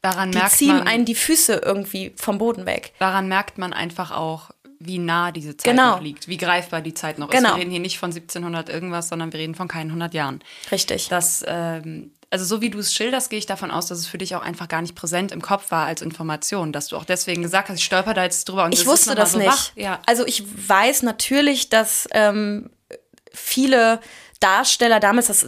daran 0.00 0.32
die 0.32 0.38
merkt 0.38 0.52
ziehen 0.56 0.78
man, 0.78 0.88
einen 0.88 1.04
die 1.04 1.14
Füße 1.14 1.60
irgendwie 1.64 2.12
vom 2.16 2.38
Boden 2.38 2.66
weg. 2.66 2.92
Daran 2.98 3.28
merkt 3.28 3.58
man 3.58 3.72
einfach 3.72 4.10
auch, 4.10 4.50
wie 4.78 4.98
nah 4.98 5.30
diese 5.30 5.56
Zeit 5.56 5.70
Genau. 5.76 5.92
noch 5.96 6.00
liegt, 6.02 6.26
wie 6.26 6.38
greifbar 6.38 6.80
die 6.80 6.94
Zeit 6.94 7.18
noch 7.18 7.30
Genau. 7.30 7.50
ist. 7.50 7.54
Wir 7.54 7.60
reden 7.60 7.70
hier 7.70 7.78
nicht 7.80 7.98
von 7.98 8.10
1700 8.10 8.68
irgendwas, 8.68 9.08
sondern 9.08 9.32
wir 9.32 9.38
reden 9.38 9.54
von 9.54 9.68
keinen 9.68 9.90
100 9.90 10.12
Jahren. 10.14 10.42
Richtig. 10.72 11.08
Das, 11.08 11.44
ähm, 11.46 12.10
also 12.32 12.46
so 12.46 12.62
wie 12.62 12.70
du 12.70 12.78
es 12.78 12.94
schilderst, 12.94 13.28
gehe 13.28 13.38
ich 13.38 13.44
davon 13.44 13.70
aus, 13.70 13.86
dass 13.86 13.98
es 13.98 14.06
für 14.06 14.16
dich 14.16 14.34
auch 14.34 14.40
einfach 14.40 14.66
gar 14.66 14.80
nicht 14.80 14.94
präsent 14.94 15.32
im 15.32 15.42
Kopf 15.42 15.70
war 15.70 15.86
als 15.86 16.00
Information, 16.00 16.72
dass 16.72 16.88
du 16.88 16.96
auch 16.96 17.04
deswegen 17.04 17.42
gesagt 17.42 17.68
hast, 17.68 17.76
ich 17.76 17.84
stolper 17.84 18.14
da 18.14 18.24
jetzt 18.24 18.48
drüber 18.48 18.64
und 18.64 18.72
ich 18.72 18.86
wusste 18.86 19.14
das 19.14 19.32
so 19.32 19.38
nicht. 19.38 19.72
Ja. 19.76 20.00
Also 20.06 20.26
ich 20.26 20.42
weiß 20.68 21.02
natürlich, 21.02 21.68
dass 21.68 22.08
ähm, 22.12 22.70
viele 23.34 24.00
Darsteller 24.40 24.98
damals, 24.98 25.26
das 25.26 25.46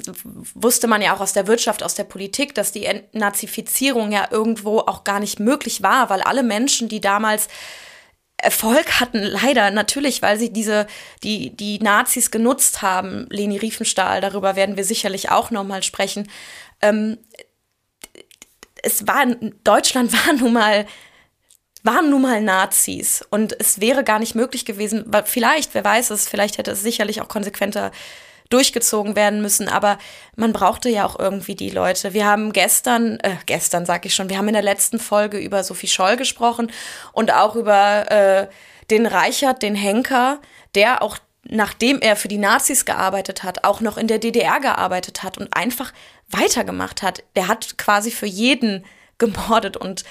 wusste 0.55 0.87
man 0.87 1.01
ja 1.01 1.17
auch 1.17 1.21
aus 1.21 1.33
der 1.33 1.47
Wirtschaft, 1.47 1.83
aus 1.83 1.95
der 1.95 2.05
Politik, 2.05 2.55
dass 2.55 2.71
die 2.71 2.85
Entnazifizierung 2.85 4.13
ja 4.13 4.29
irgendwo 4.31 4.81
auch 4.81 5.05
gar 5.05 5.21
nicht 5.21 5.41
möglich 5.41 5.83
war, 5.83 6.11
weil 6.11 6.21
alle 6.21 6.43
Menschen, 6.43 6.91
die 6.91 7.01
damals 7.01 7.49
Erfolg 8.45 9.01
hatten, 9.01 9.23
leider 9.23 9.71
natürlich, 9.71 10.23
weil 10.23 10.39
sie 10.39 10.53
diese, 10.53 10.87
die, 11.23 11.57
die 11.57 11.79
Nazis 11.79 12.31
genutzt 12.31 12.83
haben, 12.83 13.27
Leni 13.31 13.57
Riefenstahl, 13.57 14.21
darüber 14.21 14.55
werden 14.55 14.77
wir 14.77 14.85
sicherlich 14.85 15.31
auch 15.31 15.51
nochmal 15.51 15.83
sprechen. 15.83 16.31
Ähm, 16.83 17.19
es 18.83 19.07
war, 19.07 19.27
Deutschland 19.65 20.13
war 20.27 20.35
nun 20.35 20.53
mal 20.53 20.87
waren 21.87 22.09
nun 22.09 22.23
mal 22.23 22.41
Nazis 22.41 23.23
und 23.29 23.55
es 23.61 23.79
wäre 23.79 24.05
gar 24.05 24.19
nicht 24.19 24.35
möglich 24.35 24.65
gewesen, 24.65 25.05
vielleicht, 25.27 25.75
wer 25.75 25.85
weiß 25.85 26.11
es, 26.11 26.27
vielleicht 26.27 26.57
hätte 26.57 26.71
es 26.71 26.81
sicherlich 26.81 27.21
auch 27.21 27.29
konsequenter 27.29 27.93
durchgezogen 28.51 29.17
werden 29.17 29.41
müssen, 29.43 29.69
aber 29.69 29.99
man 30.37 30.53
brauchte 30.53 30.89
ja 30.89 31.05
auch 31.07 31.19
irgendwie 31.19 31.55
die 31.55 31.71
Leute. 31.71 32.15
Wir 32.15 32.27
haben 32.27 32.53
gestern, 32.53 33.19
äh, 33.21 33.37
gestern 33.47 33.87
sag 33.87 34.07
ich 34.07 34.15
schon, 34.15 34.29
wir 34.29 34.39
haben 34.39 34.49
in 34.49 34.55
der 34.55 34.63
letzten 34.63 34.99
Folge 34.99 35.39
über 35.39 35.65
Sophie 35.65 35.89
Scholl 35.89 36.17
gesprochen 36.17 36.71
und 37.13 37.33
auch 37.33 37.57
über 37.57 38.11
äh, 38.11 38.49
den 38.91 39.07
Reichert, 39.07 39.63
den 39.63 39.75
Henker, 39.75 40.41
der 40.75 41.03
auch 41.03 41.19
nachdem 41.47 42.01
er 42.01 42.17
für 42.17 42.29
die 42.29 42.39
Nazis 42.39 42.85
gearbeitet 42.85 43.43
hat, 43.43 43.65
auch 43.65 43.81
noch 43.81 43.99
in 43.99 44.09
der 44.09 44.19
DDR 44.19 44.61
gearbeitet 44.61 45.23
hat 45.23 45.37
und 45.37 45.55
einfach 45.55 45.93
weitergemacht 46.31 47.03
hat. 47.03 47.23
Der 47.37 47.49
hat 47.49 47.77
quasi 47.77 48.11
für 48.11 48.27
jeden 48.27 48.85
gemordet 49.19 49.77
und 49.77 50.05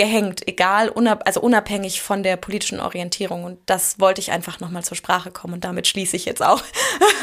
gehängt, 0.00 0.48
egal, 0.48 0.88
unab 0.88 1.26
also 1.26 1.40
unabhängig 1.42 2.00
von 2.00 2.22
der 2.22 2.36
politischen 2.36 2.80
Orientierung. 2.80 3.44
Und 3.44 3.58
das 3.66 4.00
wollte 4.00 4.20
ich 4.22 4.32
einfach 4.32 4.58
nochmal 4.58 4.82
zur 4.82 4.96
Sprache 4.96 5.30
kommen 5.30 5.52
und 5.54 5.64
damit 5.64 5.86
schließe 5.86 6.16
ich 6.16 6.24
jetzt 6.24 6.42
auch. 6.42 6.62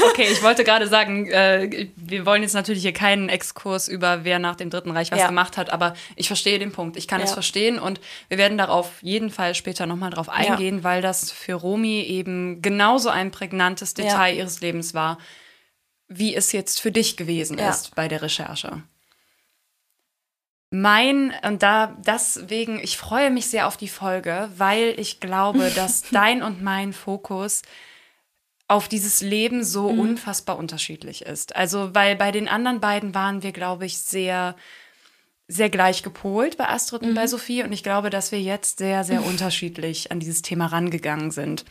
Okay, 0.10 0.28
ich 0.32 0.42
wollte 0.42 0.64
gerade 0.64 0.88
sagen, 0.88 1.28
äh, 1.30 1.90
wir 1.96 2.26
wollen 2.26 2.42
jetzt 2.42 2.54
natürlich 2.54 2.82
hier 2.82 2.94
keinen 2.94 3.30
Exkurs 3.30 3.88
über 3.88 4.24
wer 4.24 4.40
nach 4.40 4.56
dem 4.56 4.70
Dritten 4.70 4.92
Reich 4.92 5.12
was 5.12 5.20
Ja. 5.20 5.28
gemacht 5.28 5.58
hat, 5.58 5.70
aber 5.72 5.96
ich 6.16 6.28
verstehe 6.28 6.58
den 6.60 6.72
Punkt. 6.72 6.98
Ich 6.98 7.08
kann 7.08 7.20
es 7.22 7.32
Ja. 7.32 7.34
verstehen 7.36 7.78
und 7.78 8.00
wir 8.30 8.38
werden 8.38 8.58
darauf 8.58 8.92
jeden 9.02 9.30
Fall 9.30 9.54
später 9.54 9.86
nochmal 9.86 10.10
drauf 10.12 10.30
eingehen, 10.30 10.84
weil 10.84 11.02
das 11.02 11.32
für 11.32 11.54
Romy 11.56 12.02
eben 12.02 12.62
genauso 12.62 13.10
ein 13.10 13.32
prägnantes 13.32 13.94
Ja. 13.98 14.06
Detail 14.06 14.36
ihres 14.38 14.62
Lebens 14.62 14.94
war, 14.94 15.18
wie 16.08 16.34
es 16.36 16.52
jetzt 16.52 16.80
für 16.80 16.92
dich 16.92 17.18
gewesen 17.18 17.58
Ja. 17.58 17.70
ist 17.70 17.94
bei 17.96 18.08
der 18.08 18.22
Recherche. 18.22 18.82
Mein, 20.70 21.34
und 21.44 21.64
da 21.64 21.96
deswegen, 22.06 22.80
ich 22.80 22.98
freue 22.98 23.32
mich 23.32 23.48
sehr 23.48 23.68
auf 23.68 23.78
die 23.78 23.88
Folge, 23.88 24.50
weil 24.58 24.96
ich 24.98 25.20
glaube, 25.20 25.72
dass 25.76 26.04
dein 26.12 26.44
und 26.44 26.62
mein 26.62 26.92
Fokus 26.94 27.62
auf 28.68 28.90
dieses 28.90 29.22
Leben 29.22 29.64
so 29.64 29.90
Mhm. 29.92 30.00
unfassbar 30.00 30.58
unterschiedlich 30.58 31.22
ist. 31.22 31.56
Also, 31.56 31.96
weil 31.96 32.18
bei 32.18 32.32
den 32.32 32.50
anderen 32.50 32.82
beiden 32.82 33.16
waren 33.16 33.42
wir, 33.44 33.54
glaube 33.54 33.86
ich, 33.86 33.98
sehr, 34.00 34.56
sehr 35.48 35.70
gleich 35.70 36.04
gepolt 36.04 36.58
bei 36.58 36.68
Astrid 36.68 37.04
und 37.04 37.12
Mhm. 37.12 37.16
bei 37.16 37.28
Sophie. 37.28 37.64
Und 37.64 37.72
ich 37.72 37.82
glaube, 37.84 38.10
dass 38.10 38.34
wir 38.34 38.42
jetzt 38.42 38.80
sehr, 38.80 39.06
sehr 39.06 39.24
unterschiedlich 39.26 40.12
an 40.12 40.20
dieses 40.20 40.42
Thema 40.42 40.66
rangegangen 40.66 41.32
sind. 41.32 41.64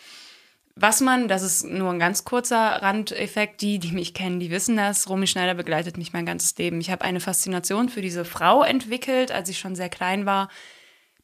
Was 0.79 1.01
man, 1.01 1.27
das 1.27 1.43
ist 1.43 1.65
nur 1.65 1.91
ein 1.91 1.99
ganz 1.99 2.25
kurzer 2.25 2.83
Randeffekt, 2.83 3.63
die, 3.63 3.79
die 3.79 3.93
mich 3.93 4.13
kennen, 4.13 4.41
die 4.41 4.51
wissen 4.51 4.77
das. 4.77 5.09
Romy 5.09 5.27
Schneider 5.27 5.55
begleitet 5.55 5.97
mich 5.97 6.13
mein 6.13 6.27
ganzes 6.27 6.57
Leben. 6.59 6.83
Ich 6.83 6.91
habe 6.91 7.03
eine 7.03 7.21
Faszination 7.21 7.89
für 7.89 8.03
diese 8.03 8.27
Frau 8.27 8.63
entwickelt, 8.63 9.33
als 9.33 9.49
ich 9.49 9.59
schon 9.59 9.75
sehr 9.75 9.89
klein 9.89 10.27
war. 10.27 10.51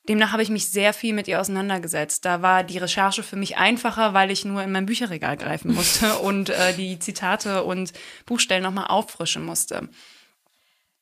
Demnach 0.09 0.32
habe 0.32 0.42
ich 0.42 0.49
mich 0.49 0.71
sehr 0.71 0.94
viel 0.94 1.12
mit 1.12 1.28
ihr 1.28 1.38
auseinandergesetzt. 1.38 2.25
Da 2.25 2.40
war 2.40 2.64
die 2.64 2.78
Recherche 2.78 3.23
für 3.23 3.37
mich 3.37 3.59
einfacher, 3.59 4.14
weil 4.14 4.30
ich 4.30 4.47
nur 4.47 4.62
in 4.62 4.73
mein 4.73 4.87
Bücherregal 4.87 5.37
greifen 5.37 5.75
musste 5.75 6.18
und 6.21 6.49
äh, 6.49 6.73
die 6.73 6.99
Zitate 6.99 7.62
und 7.64 7.92
Buchstellen 8.25 8.62
nochmal 8.62 8.87
auffrischen 8.87 9.44
musste. 9.44 9.90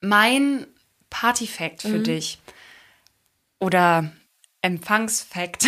Mein 0.01 0.67
Partyfact 1.09 1.83
für 1.83 2.01
dich 2.01 2.41
oder 3.61 4.11
Empfangsfact. 4.63 5.67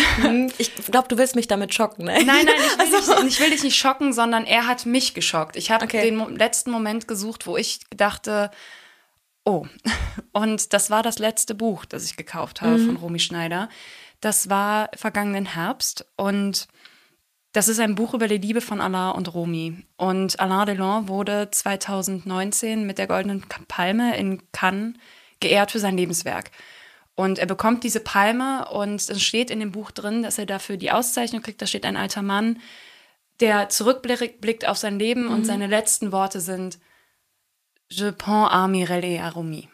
Ich 0.57 0.75
glaube, 0.85 1.07
du 1.07 1.17
willst 1.17 1.35
mich 1.35 1.47
damit 1.47 1.73
schocken, 1.73 2.05
ne? 2.05 2.13
Nein, 2.23 2.25
nein, 2.25 2.45
ich 2.45 2.91
will, 2.91 2.99
dich, 3.25 3.33
ich 3.33 3.39
will 3.39 3.49
dich 3.49 3.63
nicht 3.63 3.77
schocken, 3.77 4.13
sondern 4.13 4.45
er 4.45 4.67
hat 4.67 4.85
mich 4.85 5.13
geschockt. 5.13 5.55
Ich 5.55 5.71
habe 5.71 5.85
Okay. 5.85 6.01
den 6.01 6.35
letzten 6.35 6.69
Moment 6.71 7.07
gesucht, 7.07 7.47
wo 7.47 7.57
ich 7.57 7.79
dachte, 7.95 8.51
oh, 9.45 9.65
und 10.31 10.73
das 10.73 10.89
war 10.89 11.01
das 11.01 11.17
letzte 11.19 11.55
Buch, 11.55 11.85
das 11.85 12.05
ich 12.05 12.17
gekauft 12.17 12.61
habe 12.61 12.77
von 12.77 12.95
Romy 12.97 13.19
Schneider. 13.19 13.67
Das 14.21 14.49
war 14.49 14.89
vergangenen 14.95 15.45
Herbst 15.47 16.05
und 16.15 16.67
das 17.51 17.67
ist 17.67 17.79
ein 17.79 17.95
Buch 17.95 18.13
über 18.13 18.27
die 18.27 18.37
Liebe 18.37 18.61
von 18.61 18.79
Alain 18.81 19.15
und 19.15 19.33
Romy. 19.33 19.85
Und 19.97 20.39
Alain 20.39 20.65
Delon 20.65 21.07
wurde 21.07 21.49
2019 21.51 22.85
mit 22.85 22.97
der 22.97 23.07
Goldenen 23.07 23.43
Palme 23.67 24.15
in 24.17 24.41
Cannes 24.51 24.93
geehrt 25.39 25.71
für 25.71 25.79
sein 25.79 25.97
Lebenswerk. 25.97 26.51
Und 27.15 27.37
er 27.37 27.45
bekommt 27.45 27.83
diese 27.83 27.99
Palme 27.99 28.67
und 28.69 28.95
es 28.95 29.21
steht 29.21 29.51
in 29.51 29.59
dem 29.59 29.71
Buch 29.71 29.91
drin, 29.91 30.23
dass 30.23 30.39
er 30.39 30.45
dafür 30.45 30.77
die 30.77 30.91
Auszeichnung 30.91 31.43
kriegt. 31.43 31.61
Da 31.61 31.67
steht 31.67 31.85
ein 31.85 31.97
alter 31.97 32.23
Mann, 32.23 32.59
der 33.39 33.69
zurückblickt 33.69 34.67
auf 34.67 34.77
sein 34.77 34.97
Leben 34.97 35.27
und 35.27 35.45
seine 35.45 35.67
letzten 35.67 36.11
Worte 36.11 36.39
sind 36.39 36.79
Je 37.89 38.11
prends 38.11 38.51
à 38.51 38.67
Mireille 38.67 39.17
et 39.17 39.21
à 39.21 39.29
Romy. 39.29 39.69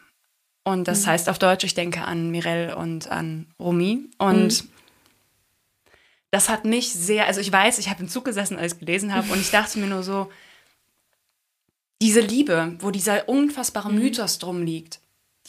Und 0.64 0.88
das 0.88 1.06
heißt 1.06 1.28
auf 1.28 1.38
Deutsch, 1.38 1.64
ich 1.64 1.74
denke 1.74 2.02
an 2.02 2.30
Mirel 2.30 2.74
und 2.74 3.10
an 3.10 3.46
Romy. 3.58 4.10
Und 4.18 4.64
das 6.30 6.48
hat 6.48 6.64
mich 6.64 6.92
sehr, 6.92 7.26
also 7.26 7.40
ich 7.40 7.50
weiß, 7.50 7.78
ich 7.78 7.88
habe 7.88 8.02
im 8.02 8.08
Zug 8.08 8.24
gesessen, 8.24 8.58
als 8.58 8.74
ich 8.74 8.78
gelesen 8.78 9.14
habe, 9.14 9.32
und 9.32 9.40
ich 9.40 9.50
dachte 9.50 9.78
mir 9.78 9.86
nur 9.86 10.02
so, 10.02 10.30
diese 12.02 12.20
Liebe, 12.20 12.76
wo 12.80 12.90
dieser 12.90 13.28
unfassbare 13.28 13.92
Mythos 13.92 14.38
drum 14.38 14.62
liegt, 14.62 15.00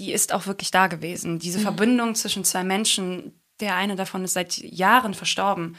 die 0.02 0.12
ist 0.12 0.34
auch 0.34 0.48
wirklich 0.48 0.72
da 0.72 0.88
gewesen. 0.88 1.38
Diese 1.38 1.60
Verbindung 1.60 2.16
zwischen 2.16 2.44
zwei 2.44 2.64
Menschen, 2.64 3.40
der 3.60 3.76
eine 3.76 3.96
davon 3.96 4.24
ist 4.24 4.34
seit 4.34 4.58
Jahren 4.58 5.14
verstorben. 5.14 5.78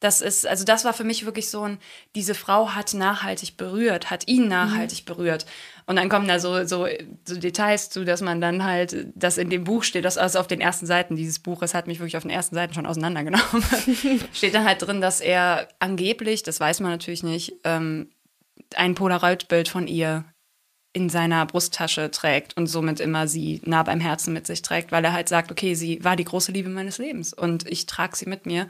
Das 0.00 0.22
ist, 0.22 0.46
also 0.46 0.64
das 0.64 0.86
war 0.86 0.94
für 0.94 1.04
mich 1.04 1.26
wirklich 1.26 1.50
so 1.50 1.62
ein, 1.62 1.78
diese 2.14 2.34
Frau 2.34 2.70
hat 2.70 2.94
nachhaltig 2.94 3.58
berührt, 3.58 4.10
hat 4.10 4.26
ihn 4.26 4.48
nachhaltig 4.48 5.04
berührt. 5.04 5.44
Und 5.86 5.96
dann 5.96 6.08
kommen 6.08 6.26
da 6.26 6.40
so, 6.40 6.64
so, 6.64 6.88
so 7.26 7.38
Details 7.38 7.90
zu, 7.90 8.04
dass 8.04 8.22
man 8.22 8.40
dann 8.40 8.64
halt, 8.64 9.08
das 9.14 9.36
in 9.36 9.50
dem 9.50 9.64
Buch 9.64 9.84
steht, 9.84 10.06
das 10.06 10.16
also 10.16 10.38
auf 10.38 10.48
den 10.48 10.62
ersten 10.62 10.86
Seiten 10.86 11.14
dieses 11.14 11.38
Buches 11.38 11.74
hat 11.74 11.86
mich 11.86 12.00
wirklich 12.00 12.16
auf 12.16 12.24
den 12.24 12.30
ersten 12.30 12.54
Seiten 12.54 12.72
schon 12.72 12.86
auseinandergenommen. 12.86 13.62
steht 14.32 14.54
dann 14.54 14.64
halt 14.64 14.80
drin, 14.80 15.02
dass 15.02 15.20
er 15.20 15.68
angeblich, 15.78 16.42
das 16.42 16.58
weiß 16.58 16.80
man 16.80 16.90
natürlich 16.90 17.22
nicht, 17.22 17.52
ähm, 17.64 18.08
ein 18.74 18.94
Polaroid-Bild 18.94 19.68
von 19.68 19.86
ihr 19.86 20.24
in 20.92 21.08
seiner 21.08 21.46
Brusttasche 21.46 22.10
trägt 22.10 22.56
und 22.56 22.66
somit 22.66 23.00
immer 23.00 23.26
sie 23.26 23.62
nah 23.64 23.82
beim 23.82 24.00
Herzen 24.00 24.34
mit 24.34 24.46
sich 24.46 24.62
trägt, 24.62 24.92
weil 24.92 25.04
er 25.04 25.12
halt 25.12 25.28
sagt, 25.28 25.50
okay, 25.50 25.74
sie 25.74 26.04
war 26.04 26.16
die 26.16 26.24
große 26.24 26.52
Liebe 26.52 26.68
meines 26.68 26.98
Lebens 26.98 27.32
und 27.32 27.66
ich 27.66 27.86
trage 27.86 28.16
sie 28.16 28.28
mit 28.28 28.44
mir. 28.44 28.68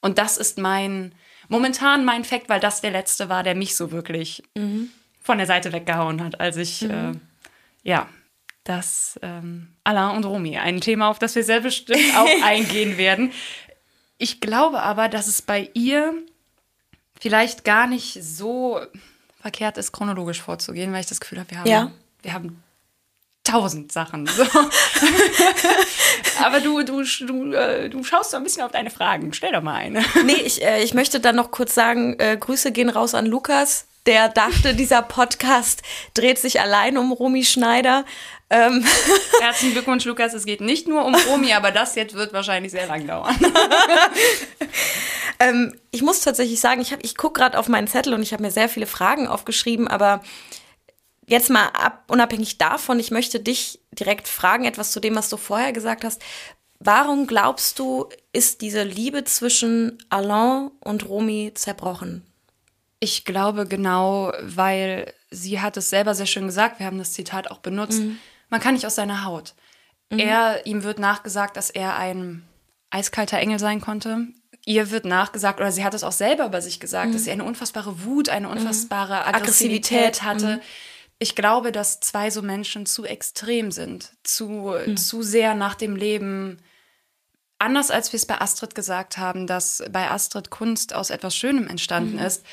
Und 0.00 0.18
das 0.18 0.36
ist 0.36 0.58
mein, 0.58 1.12
momentan 1.48 2.04
mein 2.04 2.24
Fact, 2.24 2.48
weil 2.48 2.60
das 2.60 2.80
der 2.80 2.92
letzte 2.92 3.28
war, 3.28 3.42
der 3.42 3.56
mich 3.56 3.74
so 3.74 3.90
wirklich 3.90 4.44
von 5.20 5.38
der 5.38 5.46
Seite 5.46 5.72
weggehauen 5.72 6.22
hat, 6.22 6.38
als 6.38 6.56
ich, 6.56 6.82
äh, 6.82 7.12
ja, 7.82 8.08
das 8.62 9.18
ähm, 9.22 9.68
Alain 9.84 10.16
und 10.16 10.24
Romy, 10.24 10.58
ein 10.58 10.80
Thema, 10.80 11.08
auf 11.08 11.18
das 11.18 11.34
wir 11.34 11.44
sehr 11.44 11.60
bestimmt 11.60 12.16
auch 12.16 12.28
eingehen 12.44 12.96
werden. 12.96 13.32
Ich 14.18 14.40
glaube 14.40 14.82
aber, 14.82 15.08
dass 15.08 15.26
es 15.26 15.42
bei 15.42 15.70
ihr 15.74 16.14
vielleicht 17.20 17.64
gar 17.64 17.86
nicht 17.86 18.22
so 18.22 18.80
verkehrt 19.46 19.78
ist, 19.78 19.92
chronologisch 19.92 20.42
vorzugehen, 20.42 20.92
weil 20.92 21.02
ich 21.02 21.06
das 21.06 21.20
Gefühl 21.20 21.38
habe, 21.38 21.48
wir 21.52 21.58
haben, 21.60 21.68
Ja. 21.68 21.92
wir 22.22 22.32
haben 22.32 22.64
tausend 23.44 23.92
Sachen. 23.92 24.26
So. 24.26 24.42
aber 26.44 26.58
du, 26.60 26.82
du, 26.82 27.04
du, 27.04 27.52
äh, 27.52 27.88
du 27.88 28.02
schaust 28.02 28.32
so 28.32 28.38
ein 28.38 28.42
bisschen 28.42 28.64
auf 28.64 28.72
deine 28.72 28.90
Fragen. 28.90 29.32
Stell 29.32 29.52
doch 29.52 29.62
mal 29.62 29.76
eine. 29.76 30.04
Nee, 30.24 30.32
ich, 30.44 30.64
äh, 30.64 30.82
ich 30.82 30.94
möchte 30.94 31.20
dann 31.20 31.36
noch 31.36 31.52
kurz 31.52 31.76
sagen, 31.76 32.18
äh, 32.18 32.36
Grüße 32.36 32.72
gehen 32.72 32.88
raus 32.88 33.14
an 33.14 33.24
Lukas, 33.24 33.86
der 34.06 34.28
dachte, 34.28 34.74
dieser 34.74 35.02
Podcast 35.02 35.82
dreht 36.14 36.40
sich 36.40 36.60
allein 36.60 36.98
um 36.98 37.12
Romy 37.12 37.44
Schneider. 37.44 38.04
Ähm, 38.48 38.84
Herzlichen 39.40 39.72
Glückwunsch, 39.72 40.04
Lukas. 40.04 40.32
Es 40.34 40.44
geht 40.46 40.60
nicht 40.60 40.86
nur 40.86 41.04
um 41.04 41.14
Romy, 41.14 41.52
aber 41.52 41.72
das 41.72 41.94
jetzt 41.96 42.14
wird 42.14 42.32
wahrscheinlich 42.32 42.70
sehr 42.72 42.86
lang 42.86 43.06
dauern. 43.06 43.34
ähm, 45.40 45.74
ich 45.90 46.02
muss 46.02 46.20
tatsächlich 46.20 46.60
sagen, 46.60 46.80
ich, 46.80 46.92
hab- 46.92 47.04
ich 47.04 47.16
gucke 47.16 47.40
gerade 47.40 47.58
auf 47.58 47.68
meinen 47.68 47.88
Zettel 47.88 48.14
und 48.14 48.22
ich 48.22 48.32
habe 48.32 48.42
mir 48.42 48.50
sehr 48.50 48.68
viele 48.68 48.86
Fragen 48.86 49.26
aufgeschrieben, 49.26 49.88
aber 49.88 50.22
jetzt 51.26 51.50
mal 51.50 51.66
ab, 51.68 52.04
unabhängig 52.08 52.58
davon, 52.58 53.00
ich 53.00 53.10
möchte 53.10 53.40
dich 53.40 53.80
direkt 53.92 54.28
fragen, 54.28 54.64
etwas 54.64 54.92
zu 54.92 55.00
dem, 55.00 55.16
was 55.16 55.28
du 55.28 55.36
vorher 55.36 55.72
gesagt 55.72 56.04
hast. 56.04 56.22
Warum 56.78 57.26
glaubst 57.26 57.78
du, 57.78 58.08
ist 58.32 58.60
diese 58.60 58.82
Liebe 58.82 59.24
zwischen 59.24 59.98
Alain 60.10 60.70
und 60.80 61.08
Romy 61.08 61.52
zerbrochen? 61.54 62.22
Ich 63.00 63.24
glaube 63.24 63.66
genau, 63.66 64.32
weil 64.42 65.12
sie 65.30 65.60
hat 65.60 65.76
es 65.76 65.90
selber 65.90 66.14
sehr 66.14 66.26
schön 66.26 66.46
gesagt, 66.46 66.78
wir 66.78 66.86
haben 66.86 66.98
das 66.98 67.12
Zitat 67.12 67.50
auch 67.50 67.58
benutzt, 67.58 68.02
man 68.48 68.60
kann 68.60 68.74
nicht 68.74 68.86
aus 68.86 68.94
seiner 68.94 69.24
Haut. 69.24 69.54
Er, 70.10 70.66
ihm 70.66 70.84
wird 70.84 70.98
nachgesagt, 70.98 71.56
dass 71.56 71.70
er 71.70 71.96
ein 71.96 72.46
eiskalter 72.90 73.38
Engel 73.38 73.58
sein 73.58 73.80
konnte. 73.80 74.28
Ihr 74.64 74.90
wird 74.90 75.04
nachgesagt, 75.04 75.60
oder 75.60 75.72
sie 75.72 75.84
hat 75.84 75.94
es 75.94 76.04
auch 76.04 76.12
selber 76.12 76.46
über 76.46 76.60
sich 76.60 76.80
gesagt, 76.80 77.14
dass 77.14 77.24
sie 77.24 77.30
eine 77.30 77.44
unfassbare 77.44 78.04
Wut, 78.04 78.28
eine 78.28 78.48
unfassbare 78.48 79.26
Aggressivität 79.26 80.22
Aggressivität, 80.22 80.22
hatte. 80.22 80.60
Ich 81.18 81.34
glaube, 81.34 81.72
dass 81.72 82.00
zwei 82.00 82.30
so 82.30 82.42
Menschen 82.42 82.84
zu 82.84 83.04
extrem 83.04 83.70
sind, 83.70 84.12
zu, 84.22 84.74
zu 84.96 85.22
sehr 85.22 85.54
nach 85.54 85.74
dem 85.74 85.96
Leben. 85.96 86.58
Anders 87.58 87.90
als 87.90 88.12
wir 88.12 88.18
es 88.18 88.26
bei 88.26 88.40
Astrid 88.40 88.74
gesagt 88.74 89.18
haben, 89.18 89.46
dass 89.46 89.82
bei 89.90 90.10
Astrid 90.10 90.50
Kunst 90.50 90.94
aus 90.94 91.10
etwas 91.10 91.34
Schönem 91.34 91.68
entstanden 91.68 92.18
ist, 92.18 92.44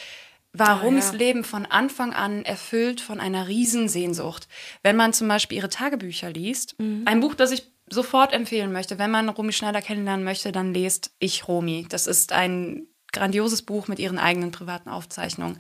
war 0.54 0.70
Ah, 0.70 0.74
Romis 0.76 1.12
ja. 1.12 1.18
Leben 1.18 1.44
von 1.44 1.66
Anfang 1.66 2.14
an 2.14 2.46
erfüllt 2.46 3.02
von 3.02 3.20
einer 3.20 3.48
Riesensehnsucht. 3.48 4.48
Wenn 4.82 4.96
man 4.96 5.14
zum 5.14 5.28
Beispiel 5.28 5.58
ihre 5.58 5.70
Tagebücher 5.70 6.30
liest, 6.30 6.76
ein 6.80 7.20
Buch, 7.20 7.36
das 7.36 7.52
ich 7.52 7.72
sofort 7.90 8.34
empfehlen 8.34 8.72
möchte, 8.72 8.98
wenn 8.98 9.12
man 9.12 9.30
Romy 9.30 9.52
Schneider 9.52 9.82
kennenlernen 9.82 10.24
möchte, 10.24 10.52
dann 10.52 10.74
lest 10.74 11.12
Ich 11.20 11.48
Romy. 11.48 11.86
Das 11.90 12.08
ist 12.08 12.32
ein 12.32 12.88
grandioses 13.12 13.62
Buch 13.64 13.88
mit 13.88 14.00
ihren 14.00 14.20
eigenen 14.20 14.52
privaten 14.52 14.90
Aufzeichnungen. 14.90 15.60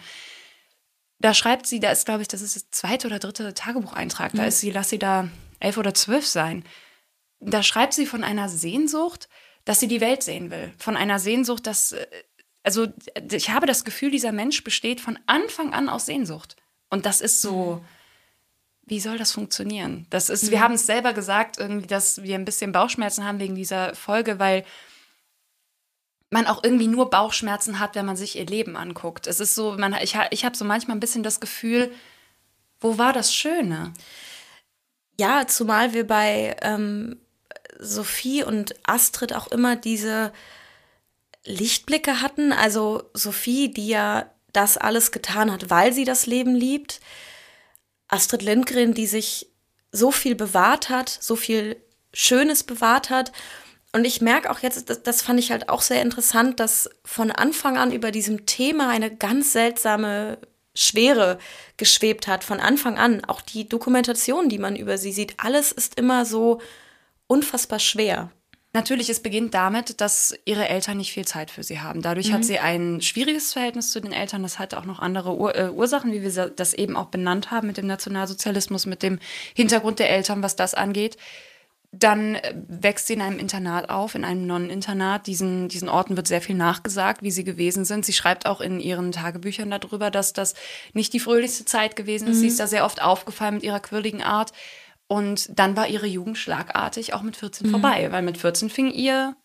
Da 1.19 1.34
schreibt 1.34 1.67
sie, 1.67 1.79
da 1.79 1.91
ist, 1.91 2.06
glaube 2.06 2.21
ich, 2.21 2.27
das 2.27 2.41
ist 2.41 2.56
das 2.56 2.69
zweite 2.71 3.08
oder 3.08 3.19
dritte 3.19 3.53
Tagebucheintrag. 3.53 4.34
Da 4.34 4.45
ist 4.45 4.60
sie, 4.60 4.71
lass 4.71 4.89
sie 4.89 4.99
da 4.99 5.27
elf 5.60 5.77
oder 5.77 5.93
zwölf 5.93 6.25
sein 6.25 6.63
da 7.45 7.63
schreibt 7.63 7.93
sie 7.93 8.06
von 8.06 8.23
einer 8.23 8.49
Sehnsucht, 8.49 9.29
dass 9.65 9.79
sie 9.79 9.88
die 9.88 10.01
Welt 10.01 10.23
sehen 10.23 10.51
will. 10.51 10.73
Von 10.77 10.97
einer 10.97 11.19
Sehnsucht, 11.19 11.67
dass, 11.67 11.93
äh, 11.93 12.06
also 12.63 12.88
ich 13.32 13.49
habe 13.49 13.67
das 13.67 13.84
Gefühl, 13.84 14.12
dieser 14.12 14.32
Mensch 14.32 14.63
besteht 14.63 15.02
von 15.02 15.19
Anfang 15.28 15.73
an 15.73 15.89
aus 15.89 16.06
Sehnsucht. 16.06 16.56
Und 16.89 17.06
das 17.06 17.21
ist 17.21 17.41
so, 17.41 17.84
wie 18.86 18.99
soll 18.99 19.17
das 19.17 19.32
funktionieren? 19.32 20.08
Das 20.10 20.30
ist, 20.30 20.52
wir 20.52 20.62
haben 20.62 20.76
es 20.76 20.86
selber 20.86 21.13
gesagt, 21.13 21.58
irgendwie, 21.58 21.88
dass 21.88 22.23
wir 22.23 22.36
ein 22.36 22.45
bisschen 22.45 22.71
Bauchschmerzen 22.71 23.26
haben 23.26 23.39
wegen 23.39 23.56
dieser 23.56 23.95
Folge, 23.95 24.39
weil 24.39 24.65
man 26.30 26.47
auch 26.47 26.63
irgendwie 26.63 26.88
nur 26.88 27.10
Bauchschmerzen 27.10 27.80
hat, 27.80 27.95
wenn 27.95 28.06
man 28.06 28.17
sich 28.17 28.38
ihr 28.38 28.45
Leben 28.45 28.76
anguckt. 28.76 29.28
Es 29.28 29.39
ist 29.39 29.56
so, 29.56 29.73
man, 29.78 29.93
ich, 30.02 30.17
ich 30.32 30.45
habe 30.45 30.58
so 30.58 30.65
manchmal 30.65 30.97
ein 30.97 31.02
bisschen 31.02 31.23
das 31.23 31.39
Gefühl, 31.39 31.91
wo 32.80 32.97
war 32.97 33.13
das 33.13 33.34
Schöne? 33.34 33.93
Ja, 35.19 35.47
zumal 35.47 35.93
wir 35.93 36.08
bei 36.08 36.56
ähm, 36.62 37.19
Sophie 37.80 38.43
und 38.43 38.76
Astrid 38.84 39.34
auch 39.34 39.47
immer 39.47 39.76
diese 39.76 40.34
Lichtblicke 41.45 42.21
hatten. 42.21 42.51
Also 42.51 43.03
Sophie, 43.13 43.69
die 43.69 43.88
ja 43.88 44.29
das 44.51 44.77
alles 44.77 45.12
getan 45.12 45.51
hat, 45.51 45.69
weil 45.69 45.93
sie 45.93 46.06
das 46.06 46.25
Leben 46.25 46.56
liebt. 46.56 46.99
Astrid 48.08 48.43
Lindgren, 48.43 48.93
die 48.93 49.08
sich 49.08 49.47
so 49.91 50.12
viel 50.12 50.36
bewahrt 50.36 50.89
hat, 50.89 51.10
so 51.10 51.36
viel 51.36 51.77
Schönes 52.13 52.63
bewahrt 52.63 53.10
hat. 53.10 53.32
Und 53.91 54.06
ich 54.06 54.21
merke 54.21 54.49
auch 54.49 54.60
jetzt, 54.60 54.89
das, 54.89 55.03
das 55.03 55.21
fand 55.21 55.39
ich 55.39 55.51
halt 55.51 55.69
auch 55.69 55.82
sehr 55.82 56.01
interessant, 56.01 56.60
dass 56.60 56.89
von 57.06 57.32
Anfang 57.32 57.77
an 57.77 57.91
über 57.91 58.12
diesem 58.12 58.45
Thema 58.45 58.89
eine 58.89 59.15
ganz 59.15 59.53
seltsame 59.53 60.39
Schwere 60.75 61.38
geschwebt 61.77 62.27
hat. 62.27 62.43
Von 62.43 62.60
Anfang 62.60 62.97
an. 62.97 63.23
Auch 63.25 63.41
die 63.41 63.69
Dokumentation, 63.69 64.49
die 64.49 64.58
man 64.58 64.75
über 64.75 64.97
sie 64.97 65.12
sieht, 65.12 65.36
alles 65.38 65.71
ist 65.71 65.99
immer 65.99 66.25
so 66.25 66.60
unfassbar 67.27 67.79
schwer. 67.79 68.32
Natürlich, 68.75 69.07
es 69.09 69.19
beginnt 69.19 69.53
damit, 69.53 70.01
dass 70.01 70.33
ihre 70.45 70.67
Eltern 70.67 70.97
nicht 70.97 71.13
viel 71.13 71.25
Zeit 71.25 71.51
für 71.51 71.62
sie 71.62 71.81
haben. 71.81 72.01
Dadurch 72.01 72.33
hat 72.33 72.43
sie 72.43 72.57
ein 72.57 73.01
schwieriges 73.01 73.53
Verhältnis 73.53 73.91
zu 73.91 73.99
den 73.99 74.12
Eltern. 74.12 74.41
Das 74.41 74.57
hat 74.57 74.73
auch 74.73 74.86
noch 74.86 74.97
andere 74.97 75.38
Ur 75.38 75.55
äh, 75.55 75.69
Ursachen, 75.69 76.12
wie 76.12 76.23
wir 76.23 76.49
das 76.49 76.73
eben 76.73 76.97
auch 76.97 77.05
benannt 77.05 77.51
haben 77.51 77.67
mit 77.67 77.77
dem 77.77 77.86
Nationalsozialismus, 77.86 78.88
mit 78.88 79.03
dem 79.03 79.19
Hintergrund 79.53 79.99
der 79.99 80.09
Eltern, 80.09 80.41
was 80.41 80.55
das 80.55 80.73
angeht. 80.73 81.17
Dann 81.91 82.33
äh, 82.33 82.55
wächst 82.67 83.05
sie 83.05 83.13
in 83.13 83.21
einem 83.21 83.38
Internat 83.38 83.91
auf, 83.91 84.15
in 84.15 84.25
einem 84.25 84.47
Nonneninternat. 84.47 85.27
Diesen, 85.27 85.69
diesen 85.69 85.88
Orten 85.88 86.17
wird 86.17 86.27
sehr 86.27 86.41
viel 86.41 86.55
nachgesagt, 86.55 87.21
wie 87.21 87.29
sie 87.29 87.43
gewesen 87.43 87.86
sind. 87.86 88.07
Sie 88.07 88.13
schreibt 88.13 88.47
auch 88.47 88.59
in 88.59 88.79
ihren 88.79 89.12
Tagebüchern 89.12 89.69
darüber, 89.69 90.09
dass 90.09 90.33
das 90.33 90.55
nicht 90.93 91.13
die 91.13 91.19
fröhlichste 91.19 91.65
Zeit 91.65 91.95
gewesen 91.95 92.27
ist. 92.27 92.39
Sie 92.39 92.47
ist 92.47 92.59
da 92.59 92.65
sehr 92.65 92.86
oft 92.86 93.03
aufgefallen 93.03 93.53
mit 93.53 93.63
ihrer 93.63 93.81
quirligen 93.81 94.23
Art. 94.23 94.51
Und 95.13 95.49
dann 95.60 95.76
war 95.76 95.88
ihre 95.88 96.08
Jugend 96.08 96.38
schlagartig 96.38 97.13
auch 97.13 97.21
mit 97.21 97.36
14 97.38 97.69
vorbei, 97.69 98.08
weil 98.12 98.21
mit 98.23 98.38
14 98.38 98.69
fing 98.69 98.89
ihr, 98.91 99.36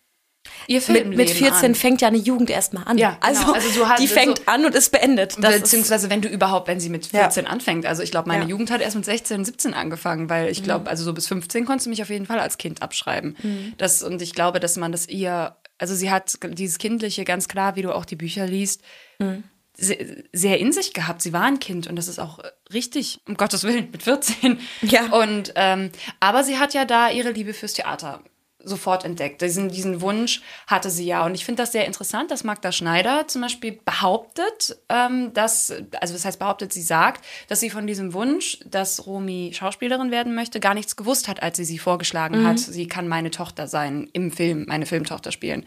ihr 0.67 0.77
Mit, 0.77 0.83
Filmleben 0.83 1.15
mit 1.17 1.29
14 1.29 1.71
an. 1.71 1.75
fängt 1.75 2.01
ja 2.01 2.07
eine 2.07 2.17
Jugend 2.17 2.49
erstmal 2.49 2.85
an. 2.85 2.97
Ja, 2.97 3.11
genau. 3.11 3.27
also, 3.27 3.53
Also 3.53 3.79
du 3.79 3.87
hast- 3.87 4.01
die 4.01 4.07
fängt 4.07 4.37
so- 4.39 4.43
an 4.47 4.65
und 4.65 4.73
ist 4.73 4.91
beendet. 4.91 5.35
Das 5.39 5.55
Beziehungsweise 5.59 6.09
wenn 6.09 6.21
du 6.21 6.29
überhaupt, 6.29 6.67
wenn 6.67 6.79
sie 6.79 6.89
mit 6.89 7.11
Ja. 7.11 7.21
14 7.21 7.45
anfängt. 7.45 7.85
Also 7.85 8.01
ich 8.01 8.09
glaube, 8.11 8.27
meine 8.29 8.43
Ja. 8.45 8.49
Jugend 8.49 8.71
hat 8.71 8.81
erst 8.81 8.95
mit 8.95 9.05
16, 9.05 9.45
17 9.45 9.73
angefangen, 9.73 10.29
weil 10.29 10.49
ich 10.49 10.61
Mhm. 10.61 10.63
glaube, 10.65 10.89
also 10.89 11.03
so 11.03 11.13
bis 11.13 11.27
15 11.27 11.65
konntest 11.65 11.85
du 11.85 11.89
mich 11.91 12.01
auf 12.01 12.09
jeden 12.09 12.25
Fall 12.25 12.39
als 12.39 12.57
Kind 12.57 12.81
abschreiben. 12.81 13.35
Mhm. 13.43 13.73
Das, 13.77 14.01
und 14.01 14.21
ich 14.21 14.33
glaube, 14.33 14.59
dass 14.59 14.77
man 14.77 14.91
das 14.91 15.07
ihr, 15.07 15.55
also 15.77 15.93
sie 15.93 16.09
hat 16.09 16.37
dieses 16.43 16.77
Kindliche 16.79 17.25
ganz 17.25 17.47
klar, 17.47 17.75
wie 17.75 17.81
du 17.83 17.93
auch 17.93 18.05
die 18.05 18.15
Bücher 18.15 18.47
liest, 18.47 18.81
Mhm. 19.19 19.43
Se- 19.79 20.23
sehr 20.33 20.59
in 20.59 20.71
sich 20.71 20.93
gehabt. 20.93 21.21
Sie 21.21 21.33
war 21.33 21.43
ein 21.43 21.59
Kind 21.59 21.87
und 21.87 21.95
das 21.95 22.07
ist 22.07 22.19
auch 22.19 22.39
richtig, 22.73 23.19
um 23.27 23.35
Gottes 23.35 23.63
Willen, 23.63 23.89
mit 23.91 24.03
14. 24.03 24.59
Ja. 24.81 25.07
Und, 25.07 25.53
ähm, 25.55 25.91
aber 26.19 26.43
sie 26.43 26.57
hat 26.57 26.73
ja 26.73 26.85
da 26.85 27.09
ihre 27.09 27.31
Liebe 27.31 27.53
fürs 27.53 27.73
Theater 27.73 28.23
sofort 28.61 29.05
entdeckt. 29.05 29.41
Diesen, 29.41 29.69
diesen 29.69 30.01
Wunsch 30.01 30.41
hatte 30.67 30.89
sie 30.89 31.05
ja. 31.05 31.25
Und 31.25 31.33
ich 31.33 31.45
finde 31.45 31.63
das 31.63 31.71
sehr 31.71 31.85
interessant, 31.85 32.29
dass 32.29 32.43
Magda 32.43 32.71
Schneider 32.71 33.27
zum 33.27 33.41
Beispiel 33.41 33.79
behauptet, 33.85 34.77
ähm, 34.89 35.33
dass, 35.33 35.71
also 35.99 36.13
das 36.13 36.25
heißt 36.25 36.39
behauptet, 36.39 36.73
sie 36.73 36.81
sagt, 36.81 37.25
dass 37.47 37.61
sie 37.61 37.69
von 37.69 37.87
diesem 37.87 38.13
Wunsch, 38.13 38.59
dass 38.65 39.05
Romy 39.05 39.51
Schauspielerin 39.53 40.11
werden 40.11 40.35
möchte, 40.35 40.59
gar 40.59 40.73
nichts 40.73 40.97
gewusst 40.97 41.27
hat, 41.27 41.41
als 41.41 41.57
sie 41.57 41.65
sie 41.65 41.79
vorgeschlagen 41.79 42.41
mhm. 42.41 42.47
hat. 42.47 42.59
Sie 42.59 42.87
kann 42.87 43.07
meine 43.07 43.31
Tochter 43.31 43.67
sein, 43.67 44.09
im 44.11 44.31
Film, 44.31 44.65
meine 44.67 44.85
Filmtochter 44.85 45.31
spielen. 45.31 45.65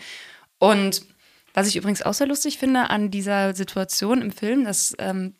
Und 0.58 1.02
was 1.54 1.68
ich 1.68 1.76
übrigens 1.76 2.02
auch 2.02 2.14
sehr 2.14 2.26
lustig 2.26 2.58
finde 2.58 2.90
an 2.90 3.10
dieser 3.10 3.54
Situation 3.54 4.22
im 4.22 4.32
Film, 4.32 4.64
dass 4.64 4.94
ähm, 4.98 5.36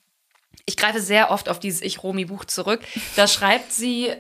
ich 0.67 0.77
greife 0.77 1.01
sehr 1.01 1.31
oft 1.31 1.49
auf 1.49 1.59
dieses 1.59 1.81
Ich-Romi-Buch 1.81 2.45
zurück. 2.45 2.81
Da 3.17 3.27
schreibt 3.27 3.73
sie 3.73 4.13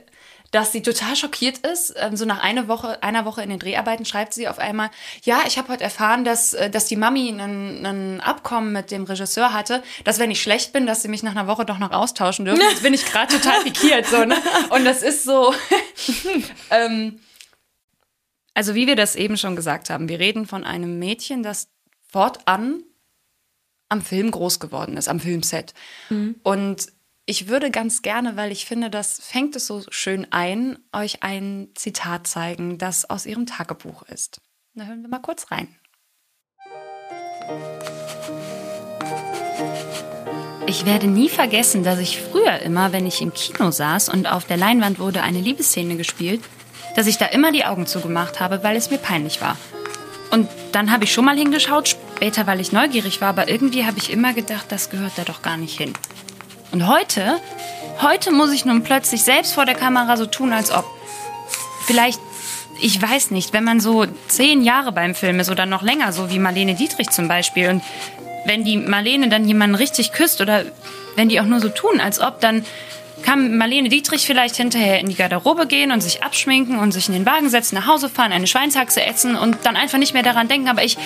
dass 0.52 0.70
sie 0.70 0.82
total 0.82 1.16
schockiert 1.16 1.58
ist. 1.58 1.94
Ähm, 1.96 2.14
so 2.14 2.24
nach 2.24 2.42
einer 2.42 2.68
Woche, 2.68 3.02
einer 3.02 3.24
Woche 3.24 3.42
in 3.42 3.50
den 3.50 3.58
Dreharbeiten 3.58 4.04
schreibt 4.04 4.34
sie 4.34 4.46
auf 4.46 4.58
einmal, 4.58 4.90
ja, 5.24 5.40
ich 5.46 5.58
habe 5.58 5.72
heute 5.72 5.82
erfahren, 5.82 6.24
dass, 6.24 6.52
äh, 6.52 6.70
dass 6.70 6.84
die 6.84 6.96
Mami 6.96 7.30
ein 7.30 8.20
Abkommen 8.20 8.70
mit 8.70 8.90
dem 8.90 9.04
Regisseur 9.04 9.52
hatte, 9.52 9.82
dass 10.04 10.18
wenn 10.18 10.30
ich 10.30 10.42
schlecht 10.42 10.72
bin, 10.72 10.86
dass 10.86 11.02
sie 11.02 11.08
mich 11.08 11.22
nach 11.22 11.32
einer 11.32 11.46
Woche 11.46 11.64
doch 11.64 11.78
noch 11.78 11.90
austauschen 11.90 12.44
dürfen. 12.44 12.60
Jetzt 12.70 12.82
bin 12.82 12.94
ich 12.94 13.06
gerade 13.06 13.34
total 13.34 13.60
pikiert. 13.64 14.06
So, 14.06 14.24
ne? 14.24 14.36
Und 14.68 14.84
das 14.84 15.02
ist 15.02 15.24
so. 15.24 15.54
ähm, 16.70 17.18
also 18.54 18.74
wie 18.74 18.86
wir 18.86 18.96
das 18.96 19.16
eben 19.16 19.38
schon 19.38 19.56
gesagt 19.56 19.88
haben, 19.88 20.10
wir 20.10 20.18
reden 20.18 20.46
von 20.46 20.64
einem 20.64 20.98
Mädchen, 20.98 21.42
das 21.42 21.68
fortan 22.12 22.84
am 23.88 24.02
Film 24.02 24.30
groß 24.30 24.60
geworden 24.60 24.96
ist, 24.96 25.08
am 25.08 25.20
Filmset. 25.20 25.74
Mhm. 26.08 26.36
Und 26.42 26.92
ich 27.26 27.48
würde 27.48 27.70
ganz 27.70 28.02
gerne, 28.02 28.36
weil 28.36 28.52
ich 28.52 28.66
finde, 28.66 28.90
das 28.90 29.20
fängt 29.20 29.56
es 29.56 29.66
so 29.66 29.82
schön 29.90 30.26
ein, 30.30 30.78
euch 30.92 31.22
ein 31.22 31.68
Zitat 31.74 32.26
zeigen, 32.26 32.78
das 32.78 33.08
aus 33.08 33.26
ihrem 33.26 33.46
Tagebuch 33.46 34.02
ist. 34.04 34.40
Da 34.74 34.84
hören 34.84 35.02
wir 35.02 35.08
mal 35.08 35.20
kurz 35.20 35.50
rein. 35.50 35.68
Ich 40.66 40.86
werde 40.86 41.06
nie 41.06 41.28
vergessen, 41.28 41.84
dass 41.84 41.98
ich 41.98 42.20
früher 42.20 42.60
immer, 42.60 42.92
wenn 42.92 43.06
ich 43.06 43.20
im 43.20 43.34
Kino 43.34 43.70
saß 43.70 44.08
und 44.08 44.26
auf 44.26 44.46
der 44.46 44.56
Leinwand 44.56 44.98
wurde 44.98 45.22
eine 45.22 45.40
Liebesszene 45.40 45.96
gespielt, 45.96 46.40
dass 46.96 47.06
ich 47.06 47.18
da 47.18 47.26
immer 47.26 47.52
die 47.52 47.64
Augen 47.64 47.86
zugemacht 47.86 48.40
habe, 48.40 48.62
weil 48.62 48.76
es 48.76 48.90
mir 48.90 48.98
peinlich 48.98 49.40
war. 49.40 49.58
Und 50.30 50.48
dann 50.72 50.90
habe 50.90 51.04
ich 51.04 51.12
schon 51.12 51.26
mal 51.26 51.36
hingeschaut, 51.36 51.88
später, 52.22 52.46
weil 52.46 52.60
ich 52.60 52.70
neugierig 52.70 53.20
war, 53.20 53.30
aber 53.30 53.48
irgendwie 53.48 53.84
habe 53.84 53.98
ich 53.98 54.12
immer 54.12 54.32
gedacht, 54.32 54.66
das 54.68 54.90
gehört 54.90 55.10
da 55.16 55.24
doch 55.24 55.42
gar 55.42 55.56
nicht 55.56 55.76
hin. 55.76 55.92
Und 56.70 56.86
heute, 56.86 57.40
heute 58.00 58.30
muss 58.30 58.52
ich 58.52 58.64
nun 58.64 58.84
plötzlich 58.84 59.24
selbst 59.24 59.54
vor 59.54 59.66
der 59.66 59.74
Kamera 59.74 60.16
so 60.16 60.26
tun, 60.26 60.52
als 60.52 60.70
ob. 60.70 60.84
Vielleicht, 61.84 62.20
ich 62.80 63.02
weiß 63.02 63.32
nicht, 63.32 63.52
wenn 63.52 63.64
man 63.64 63.80
so 63.80 64.06
zehn 64.28 64.62
Jahre 64.62 64.92
beim 64.92 65.16
Film 65.16 65.40
ist 65.40 65.50
oder 65.50 65.66
noch 65.66 65.82
länger, 65.82 66.12
so 66.12 66.30
wie 66.30 66.38
Marlene 66.38 66.76
Dietrich 66.76 67.10
zum 67.10 67.26
Beispiel, 67.26 67.68
und 67.70 67.82
wenn 68.46 68.62
die 68.62 68.76
Marlene 68.76 69.28
dann 69.28 69.48
jemanden 69.48 69.74
richtig 69.74 70.12
küsst 70.12 70.40
oder 70.40 70.64
wenn 71.16 71.28
die 71.28 71.40
auch 71.40 71.46
nur 71.46 71.58
so 71.58 71.70
tun, 71.70 71.98
als 71.98 72.20
ob, 72.20 72.40
dann 72.40 72.64
kann 73.22 73.56
Marlene 73.56 73.88
Dietrich 73.88 74.26
vielleicht 74.26 74.54
hinterher 74.54 75.00
in 75.00 75.08
die 75.08 75.16
Garderobe 75.16 75.66
gehen 75.66 75.90
und 75.90 76.02
sich 76.02 76.22
abschminken 76.22 76.78
und 76.78 76.92
sich 76.92 77.08
in 77.08 77.14
den 77.14 77.26
Wagen 77.26 77.48
setzen, 77.48 77.74
nach 77.74 77.88
Hause 77.88 78.08
fahren, 78.08 78.30
eine 78.30 78.46
Schweinshaxe 78.46 79.04
essen 79.04 79.36
und 79.36 79.58
dann 79.64 79.76
einfach 79.76 79.98
nicht 79.98 80.14
mehr 80.14 80.22
daran 80.22 80.46
denken. 80.46 80.68
Aber 80.68 80.84
ich, 80.84 80.96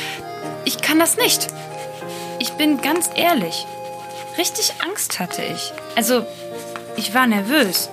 ich 0.67 0.83
kann 0.83 0.99
das 0.99 1.17
nicht. 1.17 1.47
Ich 2.39 2.53
bin 2.53 2.83
ganz 2.83 3.09
ehrlich. 3.15 3.67
Richtig 4.37 4.75
Angst 4.85 5.19
hatte 5.19 5.43
ich. 5.43 5.73
Also, 5.95 6.27
ich 6.97 7.15
war 7.15 7.27
nervös. 7.27 7.89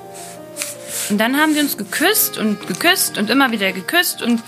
Und 1.10 1.18
dann 1.18 1.38
haben 1.38 1.56
wir 1.56 1.62
uns 1.62 1.78
geküsst 1.78 2.38
und 2.38 2.68
geküsst 2.68 3.18
und 3.18 3.30
immer 3.30 3.52
wieder 3.52 3.72
geküsst 3.72 4.22
und 4.22 4.42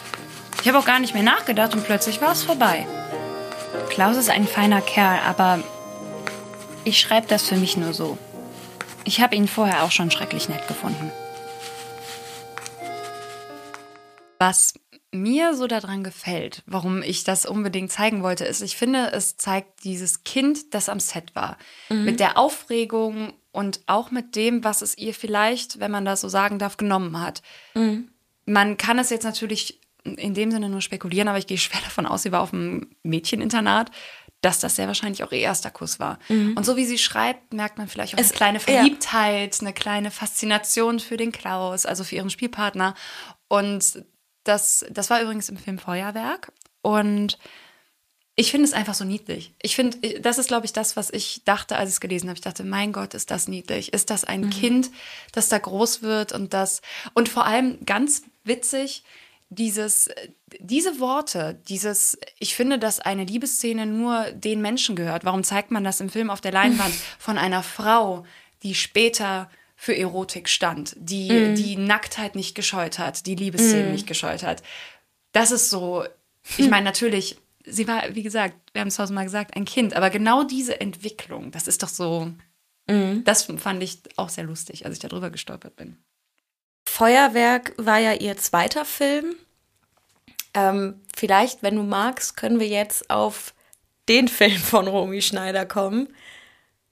ich 0.61 0.67
habe 0.67 0.79
auch 0.79 0.85
gar 0.85 0.99
nicht 0.99 1.13
mehr 1.13 1.23
nachgedacht 1.23 1.73
und 1.75 1.85
plötzlich 1.85 2.21
war 2.21 2.31
es 2.31 2.43
vorbei. 2.43 2.87
Klaus 3.89 4.17
ist 4.17 4.29
ein 4.29 4.47
feiner 4.47 4.81
Kerl, 4.81 5.19
aber 5.27 5.59
ich 6.83 6.99
schreibe 6.99 7.27
das 7.27 7.43
für 7.43 7.55
mich 7.55 7.77
nur 7.77 7.93
so. 7.93 8.17
Ich 9.03 9.21
habe 9.21 9.35
ihn 9.35 9.47
vorher 9.47 9.83
auch 9.83 9.91
schon 9.91 10.11
schrecklich 10.11 10.49
nett 10.49 10.67
gefunden. 10.67 11.11
Was 14.39 14.73
mir 15.21 15.55
so 15.55 15.67
daran 15.67 16.03
gefällt, 16.03 16.63
warum 16.65 17.01
ich 17.01 17.23
das 17.23 17.45
unbedingt 17.45 17.91
zeigen 17.91 18.23
wollte, 18.23 18.45
ist, 18.45 18.61
ich 18.61 18.77
finde, 18.77 19.11
es 19.11 19.37
zeigt 19.37 19.83
dieses 19.83 20.23
Kind, 20.23 20.73
das 20.73 20.89
am 20.89 20.99
Set 20.99 21.35
war. 21.35 21.57
Mhm. 21.89 22.05
Mit 22.05 22.19
der 22.19 22.37
Aufregung 22.37 23.33
und 23.51 23.81
auch 23.87 24.11
mit 24.11 24.35
dem, 24.35 24.63
was 24.63 24.81
es 24.81 24.97
ihr 24.97 25.13
vielleicht, 25.13 25.79
wenn 25.79 25.91
man 25.91 26.05
das 26.05 26.21
so 26.21 26.29
sagen 26.29 26.59
darf, 26.59 26.77
genommen 26.77 27.19
hat. 27.19 27.41
Mhm. 27.73 28.09
Man 28.45 28.77
kann 28.77 28.99
es 28.99 29.09
jetzt 29.09 29.23
natürlich 29.23 29.81
in 30.03 30.33
dem 30.33 30.51
Sinne 30.51 30.69
nur 30.69 30.81
spekulieren, 30.81 31.27
aber 31.27 31.39
ich 31.39 31.47
gehe 31.47 31.57
schwer 31.57 31.81
davon 31.81 32.05
aus, 32.05 32.23
sie 32.23 32.31
war 32.31 32.41
auf 32.41 32.53
einem 32.53 32.89
Mädcheninternat, 33.03 33.89
dass 34.41 34.59
das 34.59 34.75
sehr 34.75 34.87
wahrscheinlich 34.87 35.23
auch 35.23 35.31
ihr 35.31 35.39
erster 35.39 35.71
Kuss 35.71 35.99
war. 35.99 36.19
Mhm. 36.29 36.55
Und 36.55 36.65
so 36.65 36.77
wie 36.77 36.85
sie 36.85 36.99
schreibt, 36.99 37.53
merkt 37.53 37.77
man 37.79 37.87
vielleicht 37.87 38.13
auch 38.13 38.19
es, 38.19 38.29
eine 38.29 38.37
kleine 38.37 38.59
Verliebtheit, 38.59 39.55
ja. 39.55 39.61
eine 39.61 39.73
kleine 39.73 40.11
Faszination 40.11 40.99
für 40.99 41.17
den 41.17 41.31
Klaus, 41.31 41.85
also 41.85 42.03
für 42.03 42.15
ihren 42.15 42.29
Spielpartner. 42.29 42.93
Und 43.47 44.05
das, 44.45 44.85
das 44.89 45.09
war 45.09 45.21
übrigens 45.21 45.49
im 45.49 45.57
Film 45.57 45.77
Feuerwerk. 45.77 46.51
Und 46.81 47.37
ich 48.35 48.51
finde 48.51 48.65
es 48.65 48.73
einfach 48.73 48.93
so 48.93 49.05
niedlich. 49.05 49.53
Ich 49.61 49.75
finde, 49.75 50.19
das 50.19 50.37
ist, 50.37 50.47
glaube 50.47 50.65
ich, 50.65 50.73
das, 50.73 50.97
was 50.97 51.09
ich 51.09 51.43
dachte, 51.45 51.77
als 51.77 51.89
ich 51.89 51.95
es 51.95 52.01
gelesen 52.01 52.27
habe. 52.27 52.37
Ich 52.37 52.43
dachte, 52.43 52.63
mein 52.63 52.91
Gott, 52.91 53.13
ist 53.13 53.31
das 53.31 53.47
niedlich. 53.47 53.93
Ist 53.93 54.09
das 54.09 54.25
ein 54.25 54.41
mhm. 54.41 54.49
Kind, 54.49 54.91
das 55.31 55.47
da 55.47 55.57
groß 55.57 56.01
wird 56.01 56.33
und 56.33 56.53
das. 56.53 56.81
Und 57.13 57.29
vor 57.29 57.45
allem 57.45 57.83
ganz 57.85 58.23
witzig, 58.43 59.03
dieses, 59.49 60.09
diese 60.59 60.99
Worte, 60.99 61.61
dieses, 61.69 62.17
ich 62.37 62.55
finde, 62.55 62.77
dass 62.77 62.99
eine 62.99 63.23
Liebesszene 63.23 63.85
nur 63.85 64.23
den 64.31 64.61
Menschen 64.61 64.97
gehört. 64.97 65.23
Warum 65.23 65.43
zeigt 65.43 65.71
man 65.71 65.83
das 65.83 66.01
im 66.01 66.09
Film 66.09 66.29
auf 66.29 66.41
der 66.41 66.51
Leinwand 66.51 66.93
von 67.19 67.37
einer 67.37 67.63
Frau, 67.63 68.25
die 68.63 68.75
später 68.75 69.49
für 69.75 69.95
Erotik 69.95 70.47
stand, 70.47 70.95
die 70.97 71.31
mhm. 71.31 71.55
die 71.55 71.75
Nacktheit 71.75 72.35
nicht 72.35 72.55
gescheut 72.55 72.97
hat, 72.97 73.25
die 73.25 73.35
Liebesszenen 73.35 73.87
mhm. 73.87 73.91
nicht 73.91 74.07
gescheut 74.07 74.43
hat. 74.43 74.63
Das 75.31 75.51
ist 75.51 75.69
so, 75.69 76.05
ich 76.57 76.69
meine, 76.69 76.85
natürlich, 76.85 77.37
sie 77.65 77.87
war, 77.87 78.03
wie 78.15 78.23
gesagt, 78.23 78.55
wir 78.73 78.81
haben 78.81 78.87
es 78.87 78.95
tausendmal 78.95 79.25
gesagt, 79.25 79.55
ein 79.55 79.65
Kind, 79.65 79.95
aber 79.95 80.09
genau 80.09 80.43
diese 80.43 80.79
Entwicklung, 80.79 81.51
das 81.51 81.67
ist 81.67 81.83
doch 81.83 81.89
so, 81.89 82.31
mhm. 82.87 83.23
das 83.25 83.43
fand 83.43 83.83
ich 83.83 83.99
auch 84.15 84.29
sehr 84.29 84.45
lustig, 84.45 84.85
als 84.85 84.95
ich 84.95 84.99
darüber 84.99 85.29
gestolpert 85.29 85.75
bin. 85.75 85.97
Feuerwerk 86.87 87.73
war 87.77 87.99
ja 87.99 88.13
ihr 88.13 88.37
zweiter 88.37 88.85
Film. 88.85 89.35
Ähm, 90.53 91.01
vielleicht, 91.13 91.63
wenn 91.63 91.75
du 91.75 91.83
magst, 91.83 92.37
können 92.37 92.59
wir 92.61 92.67
jetzt 92.67 93.09
auf 93.09 93.53
den 94.07 94.27
Film 94.27 94.57
von 94.57 94.87
Romy 94.87 95.21
Schneider 95.21 95.65
kommen. 95.65 96.07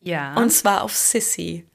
Ja. 0.02 0.36
Und 0.36 0.50
zwar 0.50 0.84
auf 0.84 0.94
Sissy. 0.96 1.66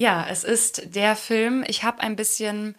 Ja, 0.00 0.26
es 0.30 0.44
ist 0.44 0.94
der 0.94 1.14
Film. 1.14 1.62
Ich 1.66 1.84
habe 1.84 2.00
ein 2.00 2.16
bisschen 2.16 2.74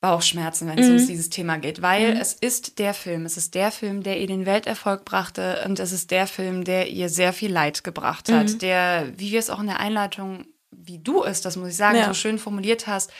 Bauchschmerzen, 0.00 0.68
wenn 0.68 0.78
es 0.78 0.86
mhm. 0.86 0.98
um 0.98 1.06
dieses 1.08 1.28
Thema 1.28 1.58
geht, 1.58 1.82
weil 1.82 2.14
mhm. 2.14 2.20
es 2.20 2.34
ist 2.34 2.78
der 2.78 2.94
Film. 2.94 3.26
Es 3.26 3.36
ist 3.36 3.56
der 3.56 3.72
Film, 3.72 4.04
der 4.04 4.20
ihr 4.20 4.28
den 4.28 4.46
Welterfolg 4.46 5.04
brachte 5.04 5.64
und 5.66 5.80
es 5.80 5.90
ist 5.90 6.12
der 6.12 6.28
Film, 6.28 6.62
der 6.62 6.88
ihr 6.88 7.08
sehr 7.08 7.32
viel 7.32 7.52
Leid 7.52 7.82
gebracht 7.82 8.30
hat. 8.30 8.48
Mhm. 8.48 8.58
Der, 8.60 9.12
wie 9.16 9.32
wir 9.32 9.40
es 9.40 9.50
auch 9.50 9.58
in 9.58 9.66
der 9.66 9.80
Einleitung, 9.80 10.46
wie 10.70 11.00
du 11.00 11.24
es, 11.24 11.40
das 11.40 11.56
muss 11.56 11.70
ich 11.70 11.76
sagen, 11.76 11.98
ja. 11.98 12.06
so 12.06 12.14
schön 12.14 12.38
formuliert 12.38 12.86
hast, 12.86 13.10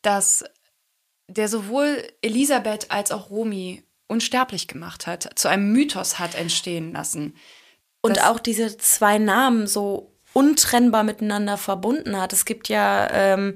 dass 0.00 0.42
der 1.28 1.48
sowohl 1.48 2.02
Elisabeth 2.22 2.90
als 2.90 3.12
auch 3.12 3.28
Romy 3.28 3.84
unsterblich 4.08 4.68
gemacht 4.68 5.06
hat, 5.06 5.38
zu 5.38 5.48
einem 5.48 5.70
Mythos 5.70 6.18
hat 6.18 6.34
entstehen 6.34 6.92
lassen. 6.92 7.36
Und 8.00 8.24
auch 8.24 8.38
diese 8.38 8.78
zwei 8.78 9.18
Namen 9.18 9.66
so 9.66 10.13
untrennbar 10.34 11.04
miteinander 11.04 11.56
verbunden 11.56 12.20
hat. 12.20 12.34
Es 12.34 12.44
gibt 12.44 12.68
ja 12.68 13.08
ähm, 13.10 13.54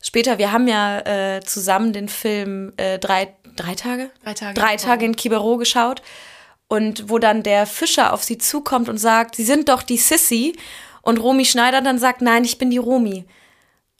später, 0.00 0.38
wir 0.38 0.52
haben 0.52 0.68
ja 0.68 1.00
äh, 1.00 1.40
zusammen 1.40 1.92
den 1.92 2.08
Film 2.08 2.72
äh, 2.76 3.00
drei, 3.00 3.34
drei 3.56 3.74
Tage? 3.74 4.10
Drei 4.22 4.34
Tage. 4.34 4.54
Drei 4.54 4.76
Tage 4.76 5.04
in 5.04 5.16
Kibero 5.16 5.56
geschaut. 5.56 6.02
Und 6.68 7.08
wo 7.08 7.18
dann 7.18 7.42
der 7.42 7.66
Fischer 7.66 8.12
auf 8.12 8.22
sie 8.22 8.38
zukommt 8.38 8.88
und 8.88 8.98
sagt, 8.98 9.34
sie 9.34 9.44
sind 9.44 9.70
doch 9.70 9.82
die 9.82 9.96
Sissy. 9.96 10.54
Und 11.02 11.18
Romy 11.18 11.46
Schneider 11.46 11.80
dann 11.80 11.98
sagt, 11.98 12.20
nein, 12.20 12.44
ich 12.44 12.58
bin 12.58 12.70
die 12.70 12.78
Romy. 12.78 13.24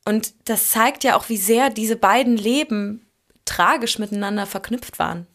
Und 0.04 0.32
das 0.44 0.68
zeigt 0.68 1.02
ja 1.02 1.16
auch, 1.16 1.28
wie 1.28 1.38
sehr 1.38 1.70
diese 1.70 1.96
beiden 1.96 2.36
Leben 2.36 3.06
tragisch 3.46 3.98
miteinander 3.98 4.44
verknüpft 4.44 4.98
waren. 4.98 5.26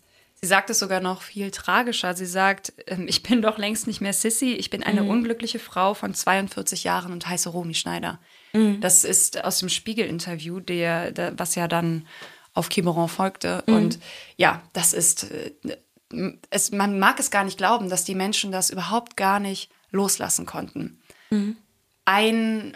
Sie 0.44 0.48
sagt 0.48 0.70
es 0.70 0.80
sogar 0.80 1.00
noch 1.00 1.22
viel 1.22 1.52
tragischer. 1.52 2.16
Sie 2.16 2.26
sagt, 2.26 2.74
ähm, 2.88 3.08
ich 3.08 3.24
bin 3.24 3.42
doch 3.42 3.58
längst 3.58 3.88
nicht 3.88 4.02
mehr 4.02 4.12
Sissy, 4.12 4.52
ich 4.52 4.70
bin 4.70 4.84
eine 4.84 5.04
mhm. 5.04 5.10
unglückliche 5.10 5.58
Frau 5.58 5.94
von 5.94 6.14
42 6.14 6.84
Jahren 6.84 7.14
und 7.14 7.26
heiße 7.26 7.48
Romy 7.48 7.74
Schneider. 7.74 8.20
Mhm. 8.52 8.82
Das 8.82 9.06
ist 9.06 9.42
aus 9.42 9.60
dem 9.60 9.70
Spiegel-Interview, 9.70 10.60
der, 10.60 11.14
der, 11.14 11.40
was 11.40 11.56
ja 11.56 11.70
dann 11.70 12.06
auf 12.54 12.68
Quiberon 12.68 13.08
folgte. 13.08 13.64
Mhm. 13.68 13.74
Und 13.74 14.00
ja, 14.36 14.62
das 14.74 14.92
ist, 14.92 15.32
äh, 15.32 15.54
es, 16.50 16.74
man 16.74 17.00
mag 17.00 17.22
es 17.22 17.32
gar 17.32 17.46
nicht 17.46 17.58
glauben, 17.58 17.88
dass 17.88 18.04
die 18.04 18.14
Menschen 18.14 18.52
das 18.52 18.70
überhaupt 18.70 19.16
gar 19.16 19.40
nicht 19.40 19.72
loslassen 19.92 20.46
konnten. 20.46 21.00
Mhm. 21.30 21.56
Ein 22.04 22.76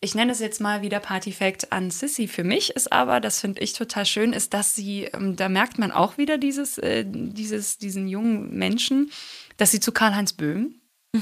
ich 0.00 0.14
nenne 0.14 0.32
es 0.32 0.38
jetzt 0.38 0.60
mal 0.60 0.82
wieder 0.82 1.00
Partyfact 1.00 1.72
an 1.72 1.90
Sissy. 1.90 2.28
Für 2.28 2.44
mich 2.44 2.70
ist 2.70 2.92
aber, 2.92 3.20
das 3.20 3.40
finde 3.40 3.60
ich 3.62 3.72
total 3.72 4.06
schön, 4.06 4.32
ist, 4.32 4.54
dass 4.54 4.74
sie, 4.74 5.04
ähm, 5.04 5.34
da 5.36 5.48
merkt 5.48 5.78
man 5.78 5.90
auch 5.90 6.18
wieder 6.18 6.38
dieses, 6.38 6.78
äh, 6.78 7.04
dieses, 7.06 7.78
diesen 7.78 8.06
jungen 8.06 8.56
Menschen, 8.56 9.10
dass 9.56 9.72
sie 9.72 9.80
zu 9.80 9.90
Karl-Heinz 9.90 10.34
Böhm, 10.34 10.80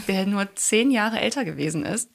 der 0.09 0.27
nur 0.27 0.55
zehn 0.57 0.91
Jahre 0.91 1.21
älter 1.21 1.45
gewesen 1.45 1.87
ist, 1.87 2.11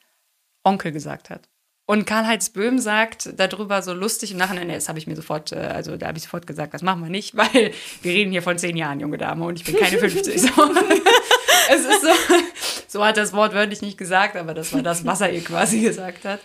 Onkel 0.62 0.92
gesagt 0.92 1.30
hat. 1.30 1.48
Und 1.86 2.06
Karl-Heinz 2.06 2.50
Böhm 2.50 2.78
sagt 2.78 3.30
darüber 3.36 3.82
so 3.82 3.92
lustig 3.92 4.30
im 4.30 4.38
Nachhinein, 4.38 4.68
das 4.68 4.88
habe 4.88 5.00
ich 5.00 5.08
mir 5.08 5.16
sofort, 5.16 5.50
äh, 5.50 5.56
also 5.56 5.96
da 5.96 6.06
habe 6.06 6.18
ich 6.18 6.24
sofort 6.24 6.46
gesagt, 6.46 6.74
das 6.74 6.82
machen 6.82 7.02
wir 7.02 7.10
nicht, 7.10 7.36
weil 7.36 7.72
wir 8.02 8.12
reden 8.12 8.30
hier 8.30 8.42
von 8.42 8.56
zehn 8.56 8.76
Jahren, 8.76 9.00
junge 9.00 9.18
Dame, 9.18 9.44
und 9.44 9.58
ich 9.58 9.64
bin 9.64 9.76
keine 9.76 9.98
50. 9.98 10.40
So. 10.40 10.48
es 11.70 11.80
ist 11.80 12.02
so, 12.02 12.08
so 12.98 13.04
hat 13.04 13.16
das 13.16 13.32
Wort 13.32 13.54
wörtlich 13.54 13.82
nicht 13.82 13.98
gesagt, 13.98 14.36
aber 14.36 14.54
das 14.54 14.72
war 14.72 14.82
das, 14.82 15.04
was 15.04 15.20
er 15.20 15.32
ihr 15.32 15.44
quasi 15.44 15.80
gesagt 15.80 16.24
hat. 16.24 16.40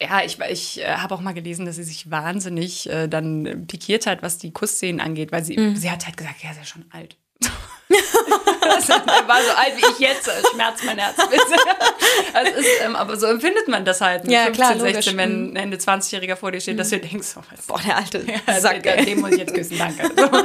Ja, 0.00 0.22
ich, 0.24 0.38
ich 0.40 0.80
äh, 0.80 0.96
habe 0.96 1.14
auch 1.14 1.20
mal 1.20 1.34
gelesen, 1.34 1.64
dass 1.64 1.76
sie 1.76 1.84
sich 1.84 2.10
wahnsinnig 2.10 2.90
äh, 2.90 3.06
dann 3.06 3.66
pikiert 3.68 4.06
hat, 4.06 4.22
was 4.22 4.38
die 4.38 4.52
Kussszenen 4.52 5.00
angeht, 5.00 5.30
weil 5.30 5.44
sie, 5.44 5.56
mhm. 5.56 5.76
sie 5.76 5.90
hat 5.90 6.04
halt 6.06 6.16
gesagt, 6.16 6.42
ja, 6.42 6.52
sie 6.52 6.60
ist 6.60 6.68
schon 6.68 6.86
alt. 6.90 7.16
er 7.88 9.28
war 9.28 9.42
so 9.42 9.50
alt 9.50 9.76
wie 9.76 9.92
ich 9.92 9.98
jetzt, 9.98 10.30
schmerzt 10.52 10.84
mein 10.84 10.98
Herz. 10.98 11.16
also 12.32 12.52
ist, 12.52 12.68
ähm, 12.84 12.96
aber 12.96 13.16
so 13.16 13.26
empfindet 13.26 13.68
man 13.68 13.84
das 13.84 14.00
halt 14.00 14.24
mit 14.24 14.32
ja, 14.32 14.44
15, 14.44 14.54
klar, 14.54 14.80
16, 14.80 15.16
wenn 15.16 15.52
ein 15.52 15.56
Ende 15.56 15.76
20-Jähriger 15.76 16.36
vor 16.36 16.52
dir 16.52 16.60
steht, 16.60 16.78
dass 16.78 16.90
du 16.90 16.96
mhm. 16.96 17.02
denkst, 17.02 17.28
oh, 17.36 17.42
boah, 17.66 17.80
der 17.80 17.96
alte 17.96 18.24
ja, 18.46 18.60
Sack, 18.60 18.82
den, 18.82 19.04
den 19.04 19.20
muss 19.20 19.32
ich 19.32 19.38
jetzt 19.38 19.54
küssen, 19.54 19.78
danke. 19.78 20.10
So. 20.16 20.44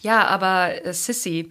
Ja, 0.00 0.26
aber 0.26 0.84
äh, 0.84 0.92
Sissy, 0.92 1.48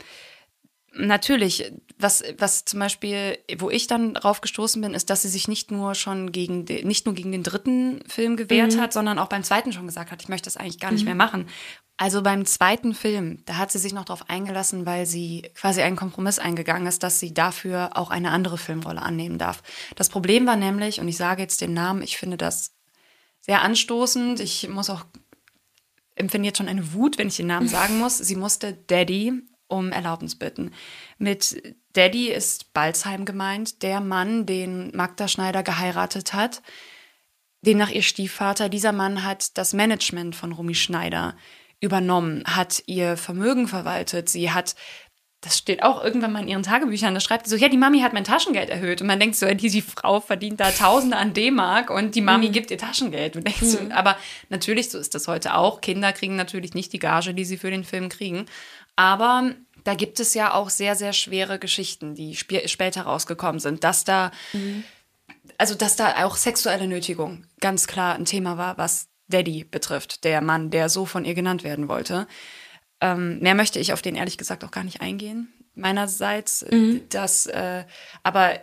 natürlich, 0.94 1.72
was, 2.04 2.24
was 2.38 2.66
zum 2.66 2.80
Beispiel, 2.80 3.39
wo 3.58 3.70
ich 3.70 3.88
dann 3.88 4.13
drauf 4.13 4.42
gestoßen 4.42 4.82
bin, 4.82 4.94
ist, 4.94 5.10
dass 5.10 5.24
sie 5.24 5.30
sich 5.30 5.48
nicht 5.48 5.72
nur 5.72 5.96
schon 5.96 6.32
gegen, 6.32 6.66
de, 6.66 6.84
nicht 6.86 7.06
nur 7.06 7.16
gegen 7.16 7.32
den 7.32 7.44
dritten 7.44 8.04
Film 8.08 8.38
gewehrt 8.38 8.76
mhm. 8.76 8.82
hat, 8.82 8.94
sondern 8.94 9.18
auch 9.18 9.30
beim 9.30 9.44
zweiten 9.44 9.72
schon 9.72 9.88
gesagt 9.88 10.12
hat, 10.12 10.22
ich 10.22 10.30
möchte 10.30 10.46
das 10.46 10.58
eigentlich 10.58 10.80
gar 10.80 10.92
nicht 10.92 11.02
mhm. 11.02 11.08
mehr 11.08 11.16
machen. 11.16 11.48
Also 11.98 12.22
beim 12.22 12.46
zweiten 12.46 12.94
Film, 12.94 13.44
da 13.46 13.58
hat 13.58 13.72
sie 13.72 13.80
sich 13.80 13.94
noch 13.94 14.06
darauf 14.06 14.30
eingelassen, 14.30 14.86
weil 14.86 15.06
sie 15.06 15.50
quasi 15.56 15.82
einen 15.82 15.96
Kompromiss 15.96 16.39
eingegangen 16.39 16.88
ist, 16.88 17.04
dass 17.04 17.20
sie 17.20 17.34
dafür 17.34 17.92
auch 17.94 18.10
eine 18.10 18.32
andere 18.32 18.58
Filmrolle 18.58 19.02
annehmen 19.02 19.38
darf. 19.38 19.63
Das 19.96 20.10
Problem 20.10 20.46
war 20.46 20.56
nämlich, 20.56 21.00
und 21.00 21.08
ich 21.08 21.18
sage 21.18 21.42
jetzt 21.42 21.62
den 21.62 21.74
Namen, 21.74 22.02
ich 22.02 22.18
finde 22.18 22.38
das 22.38 22.74
sehr 23.42 23.62
anstoßend. 23.62 24.39
Ich 24.39 24.68
muss 24.70 24.89
auch 24.89 25.06
empfinde 26.16 26.48
jetzt 26.48 26.58
schon 26.58 26.68
eine 26.68 26.94
Wut, 26.94 27.18
wenn 27.18 27.28
ich 27.28 27.38
den 27.38 27.48
Namen 27.48 27.68
sagen 27.70 28.00
muss. 28.00 28.18
Sie 28.18 28.36
musste 28.36 28.74
Daddy 28.74 29.44
um 29.74 29.92
Erlaubnis 29.92 30.36
bitten. 30.36 30.72
Mit 31.18 31.76
Daddy 31.94 32.30
ist 32.30 32.74
Balzheim 32.74 33.26
gemeint, 33.26 33.84
der 33.84 34.00
Mann, 34.00 34.46
den 34.46 34.92
Magda 34.96 35.28
Schneider 35.28 35.64
geheiratet 35.64 36.34
hat, 36.34 36.62
den 37.62 37.78
nach 37.78 37.90
ihr 37.90 38.04
Stiefvater. 38.04 38.70
Dieser 38.70 38.92
Mann 38.92 39.24
hat 39.24 39.58
das 39.58 39.74
Management 39.74 40.36
von 40.36 40.52
Rumi 40.52 40.76
Schneider 40.76 41.36
übernommen, 41.80 42.44
hat 42.46 42.84
ihr 42.86 43.18
Vermögen 43.18 43.68
verwaltet. 43.68 44.30
Sie 44.30 44.52
hat 44.52 44.76
das 45.44 45.58
steht 45.58 45.84
auch 45.84 46.02
irgendwann 46.02 46.32
mal 46.32 46.42
in 46.42 46.48
ihren 46.48 46.64
Tagebüchern, 46.64 47.14
da 47.14 47.20
schreibt 47.20 47.46
sie 47.46 47.52
so, 47.52 47.62
ja, 47.62 47.68
die 47.68 47.78
Mami 47.78 48.00
hat 48.00 48.14
mein 48.14 48.24
Taschengeld 48.24 48.70
erhöht. 48.70 49.02
Und 49.02 49.08
man 49.08 49.20
denkt 49.20 49.36
so, 49.36 49.46
die, 49.46 49.82
Frau 49.82 50.22
verdient 50.22 50.62
da 50.62 50.72
Tausende 50.72 51.18
an 51.18 51.34
D-Mark 51.34 51.90
und 51.90 52.16
die 52.16 52.22
Mami 52.22 52.48
mhm. 52.48 52.52
gibt 52.54 52.72
ihr 52.72 52.78
Taschengeld. 52.78 53.36
Und 53.36 53.46
denkst 53.46 53.62
mhm. 53.62 53.68
so, 53.68 53.80
aber 53.92 54.18
natürlich, 54.48 54.90
so 54.90 54.98
ist 54.98 55.14
das 55.14 55.28
heute 55.28 55.56
auch. 55.56 55.82
Kinder 55.82 56.14
kriegen 56.14 56.38
natürlich 56.38 56.74
nicht 56.76 56.94
die 56.94 57.00
Gage, 57.00 57.34
die 57.34 57.44
sie 57.44 57.58
für 57.58 57.70
den 57.70 57.84
Film 57.84 58.08
kriegen. 58.08 58.46
Aber 58.95 59.53
da 59.84 59.95
gibt 59.95 60.19
es 60.19 60.34
ja 60.34 60.53
auch 60.53 60.69
sehr, 60.69 60.95
sehr 60.95 61.13
schwere 61.13 61.60
Geschichten, 61.60 62.15
die 62.15 62.32
sp 62.38 62.67
später 62.67 63.03
rausgekommen 63.03 63.60
sind, 63.60 63.84
dass 63.84 64.03
da, 64.03 64.32
mhm. 64.53 64.84
also 65.58 65.75
dass 65.75 65.95
da 65.95 66.25
auch 66.25 66.36
sexuelle 66.36 66.88
Nötigung 66.88 67.45
ganz 67.60 67.88
klar 67.88 68.15
ein 68.15 68.25
Thema 68.25 68.58
war, 68.58 68.77
was 68.77 69.08
Daddy 69.27 69.63
betrifft, 69.63 70.23
der 70.23 70.41
Mann, 70.41 70.69
der 70.69 70.89
so 70.89 71.06
von 71.06 71.25
ihr 71.25 71.34
genannt 71.34 71.63
werden 71.63 71.88
wollte. 71.88 72.27
Ähm, 73.01 73.39
mehr 73.39 73.56
möchte 73.56 73.79
ich 73.79 73.93
auf 73.93 74.01
den 74.01 74.15
ehrlich 74.15 74.38
gesagt 74.38 74.63
auch 74.63 74.71
gar 74.71 74.84
nicht 74.84 75.01
eingehen. 75.01 75.51
Meinerseits, 75.75 76.65
mhm. 76.69 77.01
dass, 77.10 77.47
äh, 77.47 77.84
aber 78.21 78.60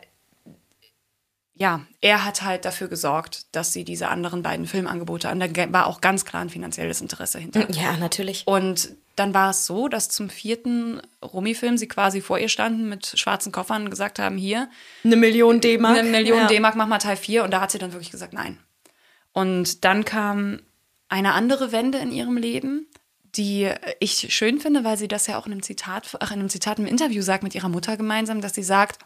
ja, 1.54 1.82
er 2.00 2.24
hat 2.24 2.40
halt 2.40 2.64
dafür 2.64 2.88
gesorgt, 2.88 3.54
dass 3.54 3.74
sie 3.74 3.84
diese 3.84 4.08
anderen 4.08 4.42
beiden 4.42 4.66
Filmangebote 4.66 5.28
an. 5.28 5.40
Da 5.40 5.72
war 5.72 5.88
auch 5.88 6.00
ganz 6.00 6.24
klar 6.24 6.40
ein 6.40 6.48
finanzielles 6.48 7.02
Interesse 7.02 7.38
hinter. 7.38 7.70
Ja, 7.72 7.98
natürlich. 7.98 8.46
Und 8.46 8.96
dann 9.16 9.34
war 9.34 9.50
es 9.50 9.66
so, 9.66 9.88
dass 9.88 10.08
zum 10.08 10.30
vierten 10.30 11.00
Romy-Film 11.22 11.76
sie 11.76 11.88
quasi 11.88 12.20
vor 12.20 12.38
ihr 12.38 12.48
standen 12.48 12.88
mit 12.88 13.18
schwarzen 13.18 13.52
Koffern 13.52 13.84
und 13.84 13.90
gesagt 13.90 14.18
haben: 14.18 14.36
Hier. 14.36 14.70
Eine 15.04 15.16
Million 15.16 15.60
D-Mark. 15.60 15.98
Eine 15.98 16.08
Million 16.08 16.38
ja. 16.38 16.46
D-Mark, 16.46 16.76
mach 16.76 16.86
mal 16.86 16.98
Teil 16.98 17.16
4. 17.16 17.44
Und 17.44 17.50
da 17.50 17.60
hat 17.60 17.70
sie 17.70 17.78
dann 17.78 17.92
wirklich 17.92 18.10
gesagt: 18.10 18.32
Nein. 18.32 18.58
Und 19.32 19.84
dann 19.84 20.04
kam 20.04 20.60
eine 21.08 21.34
andere 21.34 21.72
Wende 21.72 21.98
in 21.98 22.12
ihrem 22.12 22.36
Leben, 22.36 22.86
die 23.36 23.70
ich 24.00 24.34
schön 24.34 24.60
finde, 24.60 24.84
weil 24.84 24.96
sie 24.96 25.08
das 25.08 25.26
ja 25.26 25.38
auch 25.38 25.46
in 25.46 25.52
einem 25.52 25.62
Zitat, 25.62 26.16
ach, 26.20 26.30
in 26.30 26.40
einem 26.40 26.48
Zitat 26.48 26.78
im 26.78 26.86
Interview 26.86 27.22
sagt 27.22 27.42
mit 27.42 27.54
ihrer 27.54 27.68
Mutter 27.68 27.96
gemeinsam, 27.96 28.40
dass 28.40 28.54
sie 28.54 28.62
sagt, 28.62 29.00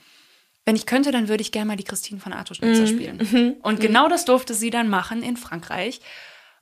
wenn 0.65 0.77
ich 0.77 0.87
könnte, 0.87 1.11
dann 1.11 1.29
würde 1.29 1.43
ich 1.43 1.53
gerne 1.53 1.67
mal 1.67 1.77
die 1.77 1.85
Christine 1.85 2.21
von 2.21 2.33
Arthur 2.33 2.57
Schnitzer 2.57 2.83
mhm. 2.83 2.87
spielen. 2.87 3.29
Mhm. 3.31 3.57
Und 3.63 3.81
genau 3.81 4.09
das 4.09 4.25
durfte 4.25 4.55
sie 4.55 4.71
dann 4.71 4.89
machen 4.89 5.23
in 5.23 5.37
Frankreich 5.37 6.01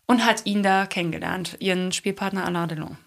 und 0.06 0.24
hat 0.24 0.44
ihn 0.44 0.62
da 0.62 0.86
kennengelernt, 0.86 1.56
ihren 1.60 1.92
Spielpartner 1.92 2.44
Alain 2.44 2.68
Delon. 2.68 2.98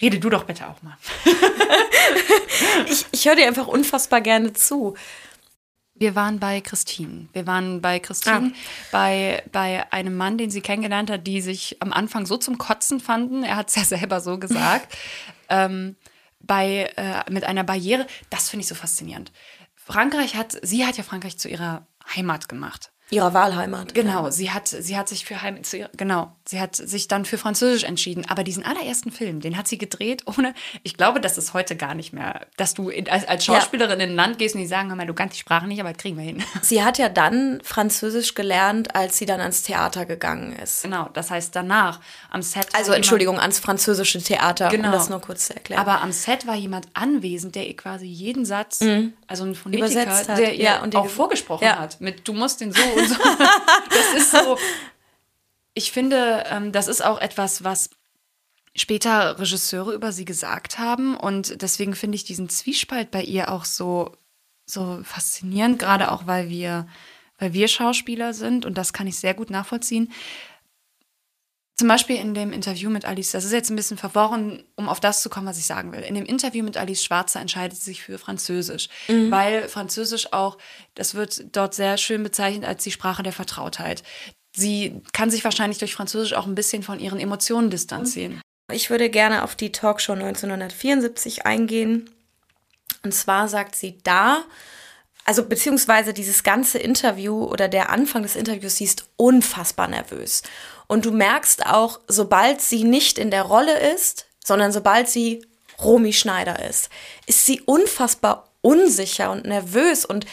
Rede 0.00 0.18
du 0.18 0.30
doch 0.30 0.44
bitte 0.44 0.68
auch 0.68 0.80
mal. 0.82 0.96
ich 2.88 3.06
ich 3.10 3.26
höre 3.26 3.36
dir 3.36 3.46
einfach 3.46 3.66
unfassbar 3.66 4.20
gerne 4.20 4.52
zu. 4.52 4.94
Wir 5.94 6.14
waren 6.14 6.38
bei 6.38 6.60
Christine. 6.60 7.28
Wir 7.32 7.46
waren 7.46 7.80
bei 7.80 7.98
Christine, 7.98 8.52
ah. 8.54 8.58
bei, 8.92 9.42
bei 9.50 9.92
einem 9.92 10.16
Mann, 10.16 10.38
den 10.38 10.50
sie 10.50 10.60
kennengelernt 10.60 11.10
hat, 11.10 11.26
die 11.26 11.40
sich 11.40 11.76
am 11.80 11.92
Anfang 11.92 12.24
so 12.24 12.36
zum 12.36 12.56
Kotzen 12.56 13.00
fanden. 13.00 13.42
Er 13.42 13.56
hat 13.56 13.68
es 13.68 13.74
ja 13.74 13.84
selber 13.98 14.20
so 14.20 14.38
gesagt. 14.38 14.96
ähm, 15.48 15.96
bei, 16.40 16.92
äh, 16.96 17.30
mit 17.30 17.44
einer 17.44 17.64
Barriere. 17.64 18.06
Das 18.30 18.48
finde 18.48 18.62
ich 18.62 18.68
so 18.68 18.76
faszinierend. 18.76 19.32
Frankreich 19.74 20.36
hat, 20.36 20.56
sie 20.62 20.86
hat 20.86 20.96
ja 20.96 21.02
Frankreich 21.02 21.38
zu 21.38 21.48
ihrer 21.48 21.86
Heimat 22.14 22.48
gemacht. 22.48 22.92
Ihrer 23.10 23.32
Wahlheimat. 23.32 23.94
Genau, 23.94 24.24
ja. 24.24 24.30
sie 24.30 24.50
hat, 24.50 24.68
sie 24.68 24.96
hat 24.96 25.08
sich 25.08 25.24
für 25.24 25.40
Heim, 25.40 25.58
genau, 25.96 26.32
sie 26.44 26.60
hat 26.60 26.76
sich 26.76 27.08
dann 27.08 27.24
für 27.24 27.38
Französisch 27.38 27.84
entschieden. 27.84 28.26
Aber 28.28 28.44
diesen 28.44 28.64
allerersten 28.64 29.10
Film, 29.10 29.40
den 29.40 29.56
hat 29.56 29.66
sie 29.66 29.78
gedreht 29.78 30.24
ohne, 30.26 30.52
ich 30.82 30.96
glaube, 30.96 31.20
das 31.20 31.38
ist 31.38 31.54
heute 31.54 31.74
gar 31.74 31.94
nicht 31.94 32.12
mehr, 32.12 32.46
dass 32.58 32.74
du 32.74 32.90
in, 32.90 33.08
als, 33.08 33.26
als 33.26 33.46
Schauspielerin 33.46 33.98
ja. 33.98 34.04
in 34.04 34.12
ein 34.12 34.16
Land 34.16 34.38
gehst 34.38 34.54
und 34.54 34.60
die 34.60 34.66
sagen, 34.66 34.90
hör 34.90 34.96
mal, 34.96 35.06
du 35.06 35.14
kannst 35.14 35.36
die 35.36 35.40
Sprache 35.40 35.66
nicht, 35.66 35.80
aber 35.80 35.92
das 35.92 35.98
kriegen 35.98 36.18
wir 36.18 36.24
hin. 36.24 36.42
Sie 36.60 36.82
hat 36.82 36.98
ja 36.98 37.08
dann 37.08 37.60
Französisch 37.62 38.34
gelernt, 38.34 38.94
als 38.94 39.16
sie 39.16 39.24
dann 39.24 39.40
ans 39.40 39.62
Theater 39.62 40.04
gegangen 40.04 40.52
ist. 40.52 40.82
Genau, 40.82 41.08
das 41.14 41.30
heißt 41.30 41.56
danach 41.56 42.00
am 42.30 42.42
Set. 42.42 42.68
Also 42.74 42.92
Entschuldigung, 42.92 43.38
ans 43.38 43.58
französische 43.58 44.22
Theater, 44.22 44.68
genau. 44.68 44.88
um 44.88 44.92
das 44.92 45.08
nur 45.08 45.20
kurz 45.20 45.46
zu 45.46 45.54
erklären. 45.54 45.80
Aber 45.80 46.02
am 46.02 46.12
Set 46.12 46.46
war 46.46 46.56
jemand 46.56 46.88
anwesend, 46.92 47.54
der 47.54 47.66
ihr 47.66 47.76
quasi 47.76 48.06
jeden 48.06 48.44
Satz, 48.44 48.80
mhm. 48.80 49.14
also 49.26 49.44
ein 49.44 49.54
Phonetiker, 49.54 50.24
der 50.36 50.54
ihr 50.54 50.62
ja, 50.62 50.82
und 50.82 50.94
auch 50.94 51.08
vorgesprochen 51.08 51.66
hat. 51.68 52.00
Mit 52.00 52.28
du 52.28 52.34
musst 52.34 52.60
den 52.60 52.72
so 52.72 52.97
und 52.98 53.08
so. 53.08 53.14
das 53.90 54.14
ist 54.16 54.30
so. 54.30 54.58
Ich 55.74 55.92
finde, 55.92 56.44
ähm, 56.50 56.72
das 56.72 56.88
ist 56.88 57.04
auch 57.04 57.20
etwas, 57.20 57.64
was 57.64 57.90
später 58.74 59.38
Regisseure 59.38 59.92
über 59.94 60.12
sie 60.12 60.24
gesagt 60.24 60.78
haben. 60.78 61.16
Und 61.16 61.62
deswegen 61.62 61.94
finde 61.94 62.16
ich 62.16 62.24
diesen 62.24 62.48
Zwiespalt 62.48 63.10
bei 63.10 63.22
ihr 63.22 63.50
auch 63.50 63.64
so, 63.64 64.16
so 64.66 65.00
faszinierend, 65.02 65.78
gerade 65.78 66.10
auch, 66.10 66.26
weil 66.26 66.48
wir, 66.48 66.86
weil 67.38 67.52
wir 67.52 67.68
Schauspieler 67.68 68.34
sind 68.34 68.66
und 68.66 68.78
das 68.78 68.92
kann 68.92 69.06
ich 69.06 69.18
sehr 69.18 69.34
gut 69.34 69.50
nachvollziehen. 69.50 70.12
Zum 71.78 71.86
Beispiel 71.86 72.16
in 72.16 72.34
dem 72.34 72.52
Interview 72.52 72.90
mit 72.90 73.04
Alice, 73.04 73.30
das 73.30 73.44
ist 73.44 73.52
jetzt 73.52 73.70
ein 73.70 73.76
bisschen 73.76 73.98
verworren, 73.98 74.64
um 74.74 74.88
auf 74.88 74.98
das 74.98 75.22
zu 75.22 75.30
kommen, 75.30 75.46
was 75.46 75.58
ich 75.58 75.66
sagen 75.66 75.92
will. 75.92 76.00
In 76.00 76.16
dem 76.16 76.24
Interview 76.24 76.64
mit 76.64 76.76
Alice 76.76 77.04
Schwarzer 77.04 77.40
entscheidet 77.40 77.78
sie 77.78 77.84
sich 77.84 78.02
für 78.02 78.18
Französisch, 78.18 78.88
mhm. 79.06 79.30
weil 79.30 79.68
Französisch 79.68 80.32
auch, 80.32 80.58
das 80.96 81.14
wird 81.14 81.54
dort 81.54 81.74
sehr 81.74 81.96
schön 81.96 82.24
bezeichnet 82.24 82.64
als 82.64 82.82
die 82.82 82.90
Sprache 82.90 83.22
der 83.22 83.32
Vertrautheit. 83.32 84.02
Sie 84.56 85.00
kann 85.12 85.30
sich 85.30 85.44
wahrscheinlich 85.44 85.78
durch 85.78 85.94
Französisch 85.94 86.32
auch 86.32 86.48
ein 86.48 86.56
bisschen 86.56 86.82
von 86.82 86.98
ihren 86.98 87.20
Emotionen 87.20 87.70
distanzieren. 87.70 88.40
Ich 88.72 88.90
würde 88.90 89.08
gerne 89.08 89.44
auf 89.44 89.54
die 89.54 89.70
Talkshow 89.70 90.14
1974 90.14 91.46
eingehen. 91.46 92.10
Und 93.04 93.14
zwar 93.14 93.46
sagt 93.46 93.76
sie 93.76 93.98
da, 94.02 94.42
also 95.24 95.44
beziehungsweise 95.44 96.12
dieses 96.12 96.42
ganze 96.42 96.78
Interview 96.78 97.44
oder 97.44 97.68
der 97.68 97.90
Anfang 97.90 98.22
des 98.22 98.34
Interviews, 98.34 98.76
sie 98.76 98.84
ist 98.84 99.08
unfassbar 99.16 99.86
nervös. 99.86 100.42
Und 100.88 101.04
du 101.04 101.12
merkst 101.12 101.66
auch, 101.66 102.00
sobald 102.08 102.60
sie 102.60 102.82
nicht 102.82 103.18
in 103.18 103.30
der 103.30 103.42
Rolle 103.42 103.78
ist, 103.94 104.26
sondern 104.44 104.72
sobald 104.72 105.08
sie 105.08 105.46
Romy 105.80 106.12
Schneider 106.12 106.66
ist, 106.68 106.88
ist 107.26 107.46
sie 107.46 107.60
unfassbar 107.60 108.48
unsicher 108.62 109.30
und 109.30 109.44
nervös 109.44 110.04
und 110.04 110.26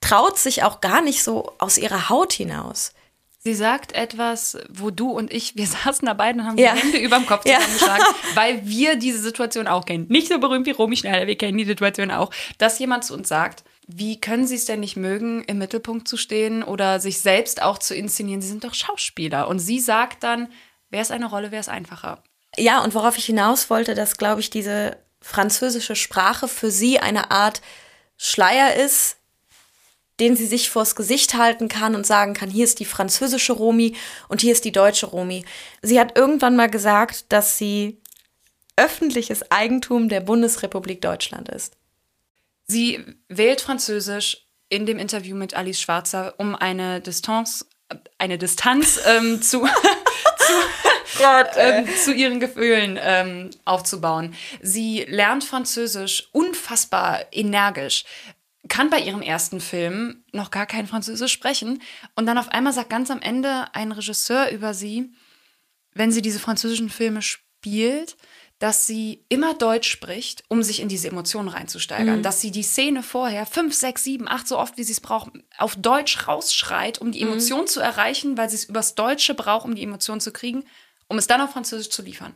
traut 0.00 0.38
sich 0.38 0.62
auch 0.62 0.80
gar 0.80 1.00
nicht 1.00 1.24
so 1.24 1.52
aus 1.58 1.78
ihrer 1.78 2.08
Haut 2.08 2.32
hinaus. 2.32 2.92
Sie 3.38 3.54
sagt 3.54 3.92
etwas, 3.92 4.56
wo 4.70 4.90
du 4.90 5.10
und 5.10 5.32
ich, 5.32 5.56
wir 5.56 5.66
saßen 5.84 6.06
da 6.06 6.14
beide 6.14 6.38
und 6.38 6.46
haben 6.46 6.58
ja. 6.58 6.74
die 6.74 6.80
Hände 6.80 6.98
über 6.98 7.16
dem 7.16 7.26
Kopf 7.26 7.44
zusammengeschlagen, 7.44 8.04
ja. 8.04 8.14
weil 8.36 8.66
wir 8.66 8.96
diese 8.96 9.18
Situation 9.18 9.66
auch 9.66 9.86
kennen. 9.86 10.06
Nicht 10.08 10.28
so 10.28 10.38
berühmt 10.38 10.66
wie 10.66 10.72
Romy 10.72 10.96
Schneider, 10.96 11.26
wir 11.26 11.36
kennen 11.36 11.58
die 11.58 11.64
Situation 11.64 12.10
auch, 12.10 12.30
dass 12.58 12.78
jemand 12.78 13.04
zu 13.04 13.14
uns 13.14 13.28
sagt, 13.28 13.64
wie 13.86 14.20
können 14.20 14.46
sie 14.46 14.54
es 14.54 14.64
denn 14.64 14.80
nicht 14.80 14.96
mögen, 14.96 15.44
im 15.44 15.58
Mittelpunkt 15.58 16.08
zu 16.08 16.16
stehen 16.16 16.62
oder 16.62 17.00
sich 17.00 17.20
selbst 17.20 17.62
auch 17.62 17.78
zu 17.78 17.94
inszenieren? 17.94 18.40
Sie 18.40 18.48
sind 18.48 18.64
doch 18.64 18.74
Schauspieler. 18.74 19.48
Und 19.48 19.58
sie 19.58 19.80
sagt 19.80 20.22
dann, 20.22 20.48
wer 20.90 21.02
ist 21.02 21.12
eine 21.12 21.26
Rolle, 21.26 21.50
wer 21.50 21.60
ist 21.60 21.68
einfacher? 21.68 22.22
Ja, 22.56 22.82
und 22.82 22.94
worauf 22.94 23.18
ich 23.18 23.26
hinaus 23.26 23.68
wollte, 23.68 23.94
dass, 23.94 24.16
glaube 24.16 24.40
ich, 24.40 24.50
diese 24.50 24.96
französische 25.20 25.96
Sprache 25.96 26.48
für 26.48 26.70
sie 26.70 26.98
eine 26.98 27.30
Art 27.30 27.60
Schleier 28.16 28.76
ist, 28.76 29.16
den 30.20 30.36
sie 30.36 30.46
sich 30.46 30.70
vors 30.70 30.94
Gesicht 30.94 31.34
halten 31.34 31.68
kann 31.68 31.94
und 31.94 32.06
sagen 32.06 32.34
kann, 32.34 32.48
hier 32.48 32.64
ist 32.64 32.78
die 32.78 32.84
französische 32.84 33.52
Romi 33.52 33.96
und 34.28 34.40
hier 34.40 34.52
ist 34.52 34.64
die 34.64 34.72
deutsche 34.72 35.06
Romi. 35.06 35.44
Sie 35.82 35.98
hat 35.98 36.16
irgendwann 36.16 36.54
mal 36.54 36.70
gesagt, 36.70 37.32
dass 37.32 37.58
sie 37.58 37.98
öffentliches 38.76 39.50
Eigentum 39.50 40.08
der 40.08 40.20
Bundesrepublik 40.20 41.00
Deutschland 41.00 41.48
ist. 41.48 41.76
Sie 42.66 43.04
wählt 43.28 43.60
Französisch 43.60 44.46
in 44.68 44.86
dem 44.86 44.98
Interview 44.98 45.36
mit 45.36 45.54
Alice 45.54 45.80
Schwarzer, 45.80 46.34
um 46.38 46.54
eine 46.54 47.00
Distanz, 47.00 47.66
eine 48.18 48.38
Distanz 48.38 48.98
ähm, 49.06 49.42
zu, 49.42 49.60
zu, 49.64 50.52
Gott, 51.18 51.50
ähm, 51.56 51.86
zu, 51.96 52.12
ihren 52.12 52.40
Gefühlen 52.40 52.98
ähm, 53.00 53.50
aufzubauen. 53.64 54.34
Sie 54.60 55.04
lernt 55.08 55.44
Französisch 55.44 56.28
unfassbar 56.32 57.26
energisch, 57.32 58.04
kann 58.68 58.90
bei 58.90 58.98
ihrem 58.98 59.22
ersten 59.22 59.60
Film 59.60 60.24
noch 60.32 60.50
gar 60.50 60.66
kein 60.66 60.86
Französisch 60.86 61.32
sprechen. 61.32 61.82
Und 62.16 62.26
dann 62.26 62.38
auf 62.38 62.48
einmal 62.48 62.72
sagt 62.72 62.90
ganz 62.90 63.10
am 63.10 63.20
Ende 63.20 63.66
ein 63.74 63.92
Regisseur 63.92 64.50
über 64.50 64.72
sie, 64.72 65.12
wenn 65.92 66.10
sie 66.10 66.22
diese 66.22 66.40
französischen 66.40 66.90
Filme 66.90 67.22
spielt, 67.22 68.16
dass 68.64 68.86
sie 68.86 69.26
immer 69.28 69.52
Deutsch 69.52 69.90
spricht, 69.90 70.42
um 70.48 70.62
sich 70.62 70.80
in 70.80 70.88
diese 70.88 71.08
Emotionen 71.08 71.50
reinzusteigern. 71.50 72.20
Mhm. 72.20 72.22
Dass 72.22 72.40
sie 72.40 72.50
die 72.50 72.62
Szene 72.62 73.02
vorher 73.02 73.44
fünf, 73.44 73.74
sechs, 73.74 74.04
sieben, 74.04 74.26
acht, 74.26 74.48
so 74.48 74.58
oft 74.58 74.78
wie 74.78 74.84
sie 74.84 74.92
es 74.92 75.02
braucht, 75.02 75.32
auf 75.58 75.76
Deutsch 75.76 76.26
rausschreit, 76.26 76.98
um 76.98 77.12
die. 77.12 77.20
Emotion 77.20 77.60
mhm. 77.60 77.66
zu 77.66 77.80
erreichen, 77.80 78.38
weil 78.38 78.48
sie 78.48 78.56
es 78.56 78.64
übers 78.64 78.94
Deutsche 78.94 79.34
braucht, 79.34 79.66
um 79.66 79.74
die 79.74 79.82
Emotion 79.82 80.18
zu 80.18 80.32
kriegen, 80.32 80.64
um 81.08 81.18
es 81.18 81.26
dann 81.26 81.42
auf 81.42 81.50
Französisch 81.50 81.90
zu 81.90 82.00
liefern. 82.00 82.32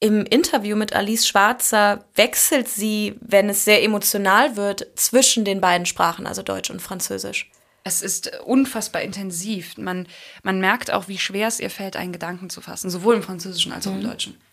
Im 0.00 0.26
Interview 0.26 0.74
mit 0.74 0.92
Alice 0.92 1.24
Schwarzer 1.24 2.04
wechselt 2.16 2.66
sie, 2.66 3.14
wenn 3.20 3.48
es 3.48 3.64
sehr 3.64 3.84
emotional 3.84 4.56
wird, 4.56 4.84
zwischen 4.96 5.44
den 5.44 5.60
beiden 5.60 5.86
Sprachen, 5.86 6.26
also 6.26 6.42
Deutsch 6.42 6.70
und 6.70 6.82
Französisch. 6.82 7.48
Es 7.84 8.02
ist 8.02 8.40
unfassbar 8.44 9.02
intensiv. 9.02 9.78
Man, 9.78 10.08
man 10.42 10.58
merkt 10.58 10.90
auch, 10.90 11.06
wie 11.06 11.18
schwer 11.18 11.46
es 11.46 11.60
ihr 11.60 11.70
fällt, 11.70 11.94
einen 11.94 12.12
Gedanken 12.12 12.50
zu 12.50 12.60
fassen, 12.60 12.90
sowohl 12.90 13.14
im 13.14 13.22
Französischen 13.22 13.70
als 13.70 13.86
auch 13.86 13.92
im 13.92 13.98
mhm. 13.98 14.08
Deutschen. 14.08 14.43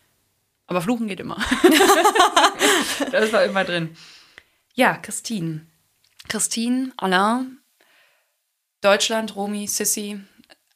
Aber 0.72 0.82
Fluchen 0.82 1.10
geht 1.10 1.20
immer. 1.20 1.36
das 3.12 3.34
war 3.34 3.44
immer 3.44 3.66
drin. 3.66 3.98
Ja, 4.74 4.96
Christine. 4.96 5.68
Christine, 6.30 6.94
Alain, 6.96 7.58
Deutschland, 8.80 9.36
Romy, 9.36 9.68
Sissy. 9.68 10.22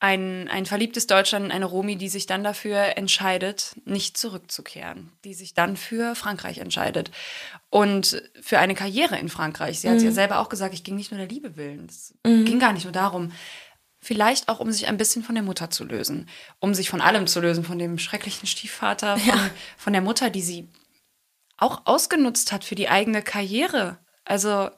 Ein, 0.02 0.50
ein 0.50 0.66
verliebtes 0.66 1.08
Deutschland, 1.08 1.50
eine 1.50 1.64
Romy, 1.64 1.96
die 1.96 2.10
sich 2.10 2.26
dann 2.26 2.44
dafür 2.44 2.98
entscheidet, 2.98 3.78
nicht 3.86 4.18
zurückzukehren, 4.18 5.14
die 5.24 5.34
sich 5.34 5.54
dann 5.54 5.78
für 5.78 6.14
Frankreich 6.14 6.58
entscheidet 6.58 7.12
und 7.70 8.22
für 8.42 8.60
eine 8.60 8.76
Karriere 8.76 9.18
in 9.18 9.30
Frankreich. 9.30 9.80
Sie 9.80 9.90
hat 9.90 10.00
mhm. 10.00 10.04
ja 10.04 10.12
selber 10.12 10.40
auch 10.40 10.50
gesagt, 10.50 10.74
ich 10.74 10.84
ging 10.84 10.98
nicht 10.98 11.12
nur 11.12 11.20
der 11.20 11.30
Liebe 11.30 11.56
willen. 11.56 11.88
Es 11.90 12.14
mhm. 12.26 12.44
ging 12.44 12.60
gar 12.60 12.74
nicht 12.74 12.84
nur 12.84 12.92
darum, 12.92 13.32
Vielleicht 14.06 14.50
auch, 14.50 14.60
um 14.60 14.72
sich 14.72 14.88
ein 14.88 14.98
bisschen 14.98 15.24
von 15.24 15.34
der 15.34 15.44
Mutter 15.44 15.72
zu 15.72 15.84
lösen. 15.84 16.30
Um 16.60 16.76
sich 16.76 16.91
von 16.91 17.02
allem 17.02 17.26
zu 17.26 17.39
lösen, 17.39 17.63
von 17.63 17.80
dem 17.80 17.98
schrecklichen 17.98 18.46
Stiefvater, 18.46 19.18
von, 19.18 19.28
ja. 19.28 19.50
von 19.78 19.94
der 19.94 20.04
Mutter, 20.04 20.30
die 20.30 20.44
sie 20.44 20.70
auch 21.58 21.82
ausgenutzt 21.86 22.52
hat 22.52 22.63
für 22.63 22.76
die 22.76 22.88
eigene 22.88 23.24
Karriere. 23.24 23.98
Also. 24.24 24.70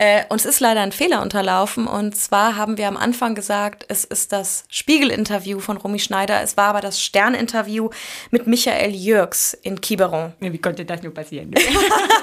Äh, 0.00 0.24
uns 0.28 0.46
ist 0.46 0.60
leider 0.60 0.80
ein 0.80 0.92
Fehler 0.92 1.20
unterlaufen. 1.20 1.86
Und 1.86 2.16
zwar 2.16 2.56
haben 2.56 2.78
wir 2.78 2.88
am 2.88 2.96
Anfang 2.96 3.34
gesagt, 3.34 3.84
es 3.88 4.04
ist 4.04 4.32
das 4.32 4.64
Spiegel-Interview 4.70 5.58
von 5.58 5.76
Romy 5.76 5.98
Schneider. 5.98 6.40
Es 6.40 6.56
war 6.56 6.68
aber 6.68 6.80
das 6.80 7.02
Stern-Interview 7.02 7.90
mit 8.30 8.46
Michael 8.46 8.94
Jürgs 8.94 9.52
in 9.52 9.80
Quiberon. 9.80 10.32
Wie 10.40 10.56
konnte 10.56 10.86
das 10.86 11.02
nur 11.02 11.12
passieren? 11.12 11.52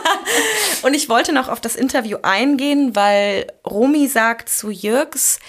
und 0.84 0.94
ich 0.96 1.08
wollte 1.08 1.34
noch 1.34 1.50
auf 1.50 1.60
das 1.60 1.76
Interview 1.76 2.18
eingehen, 2.24 2.96
weil 2.96 3.52
Romy 3.64 4.08
sagt 4.08 4.50
zu 4.50 4.72
Jürgs, 4.72 5.40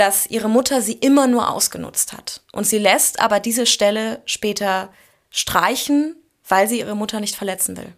dass 0.00 0.26
ihre 0.26 0.48
Mutter 0.48 0.80
sie 0.80 0.94
immer 0.94 1.26
nur 1.26 1.50
ausgenutzt 1.50 2.14
hat. 2.14 2.40
Und 2.52 2.66
sie 2.66 2.78
lässt 2.78 3.20
aber 3.20 3.38
diese 3.38 3.66
Stelle 3.66 4.22
später 4.24 4.90
streichen, 5.28 6.16
weil 6.48 6.66
sie 6.68 6.78
ihre 6.78 6.94
Mutter 6.96 7.20
nicht 7.20 7.36
verletzen 7.36 7.76
will. 7.76 7.92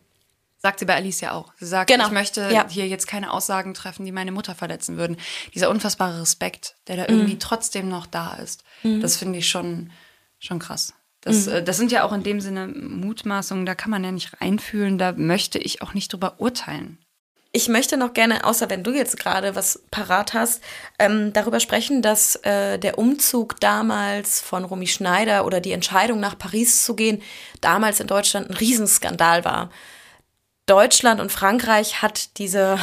Sagt 0.58 0.80
sie 0.80 0.84
bei 0.84 0.96
Alice 0.96 1.20
ja 1.20 1.32
auch. 1.32 1.52
Sie 1.60 1.66
sagt, 1.66 1.88
genau. 1.88 2.06
ich 2.06 2.12
möchte 2.12 2.50
ja. 2.52 2.68
hier 2.68 2.88
jetzt 2.88 3.06
keine 3.06 3.32
Aussagen 3.32 3.72
treffen, 3.72 4.04
die 4.04 4.10
meine 4.10 4.32
Mutter 4.32 4.56
verletzen 4.56 4.96
würden. 4.96 5.16
Dieser 5.54 5.70
unfassbare 5.70 6.20
Respekt, 6.20 6.74
der 6.88 6.96
da 6.96 7.06
irgendwie 7.08 7.34
mhm. 7.34 7.40
trotzdem 7.40 7.88
noch 7.88 8.06
da 8.06 8.34
ist, 8.34 8.64
mhm. 8.82 9.00
das 9.00 9.16
finde 9.16 9.38
ich 9.38 9.48
schon, 9.48 9.92
schon 10.40 10.58
krass. 10.58 10.94
Das, 11.20 11.46
mhm. 11.46 11.52
Äh, 11.52 11.62
das 11.62 11.76
sind 11.76 11.92
ja 11.92 12.02
auch 12.02 12.12
in 12.12 12.24
dem 12.24 12.40
Sinne 12.40 12.66
Mutmaßungen, 12.66 13.64
da 13.64 13.76
kann 13.76 13.92
man 13.92 14.02
ja 14.02 14.10
nicht 14.10 14.40
reinfühlen, 14.40 14.98
da 14.98 15.12
möchte 15.12 15.58
ich 15.58 15.82
auch 15.82 15.94
nicht 15.94 16.12
drüber 16.12 16.40
urteilen. 16.40 16.98
Ich 17.54 17.68
möchte 17.68 17.98
noch 17.98 18.14
gerne, 18.14 18.44
außer 18.44 18.70
wenn 18.70 18.82
du 18.82 18.92
jetzt 18.92 19.18
gerade 19.18 19.54
was 19.54 19.82
parat 19.90 20.32
hast, 20.32 20.62
ähm, 20.98 21.34
darüber 21.34 21.60
sprechen, 21.60 22.00
dass 22.00 22.36
äh, 22.36 22.78
der 22.78 22.98
Umzug 22.98 23.60
damals 23.60 24.40
von 24.40 24.64
Romy 24.64 24.86
Schneider 24.86 25.44
oder 25.44 25.60
die 25.60 25.72
Entscheidung 25.72 26.18
nach 26.18 26.38
Paris 26.38 26.82
zu 26.86 26.96
gehen, 26.96 27.20
damals 27.60 28.00
in 28.00 28.06
Deutschland 28.06 28.48
ein 28.48 28.56
Riesenskandal 28.56 29.44
war. 29.44 29.70
Deutschland 30.64 31.20
und 31.20 31.30
Frankreich 31.30 32.00
hat 32.00 32.38
diese 32.38 32.78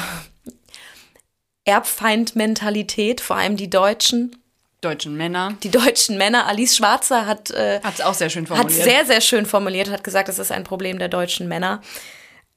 Erbfeindmentalität, 1.65 3.21
vor 3.21 3.37
allem 3.37 3.57
die 3.57 3.71
Deutschen, 3.71 4.35
deutschen 4.81 5.17
Männer. 5.17 5.55
Die 5.63 5.71
deutschen 5.71 6.17
Männer. 6.19 6.45
Alice 6.45 6.75
Schwarzer 6.75 7.25
hat 7.25 7.49
äh, 7.49 7.81
es 7.81 8.01
auch 8.01 8.13
sehr 8.13 8.29
schön 8.29 8.45
formuliert. 8.45 8.79
Hat 8.79 8.85
sehr, 8.85 9.05
sehr 9.05 9.21
schön 9.21 9.47
formuliert, 9.47 9.89
hat 9.89 10.03
gesagt, 10.03 10.29
es 10.29 10.37
ist 10.37 10.51
ein 10.51 10.63
Problem 10.63 10.99
der 10.99 11.09
deutschen 11.09 11.47
Männer. 11.47 11.81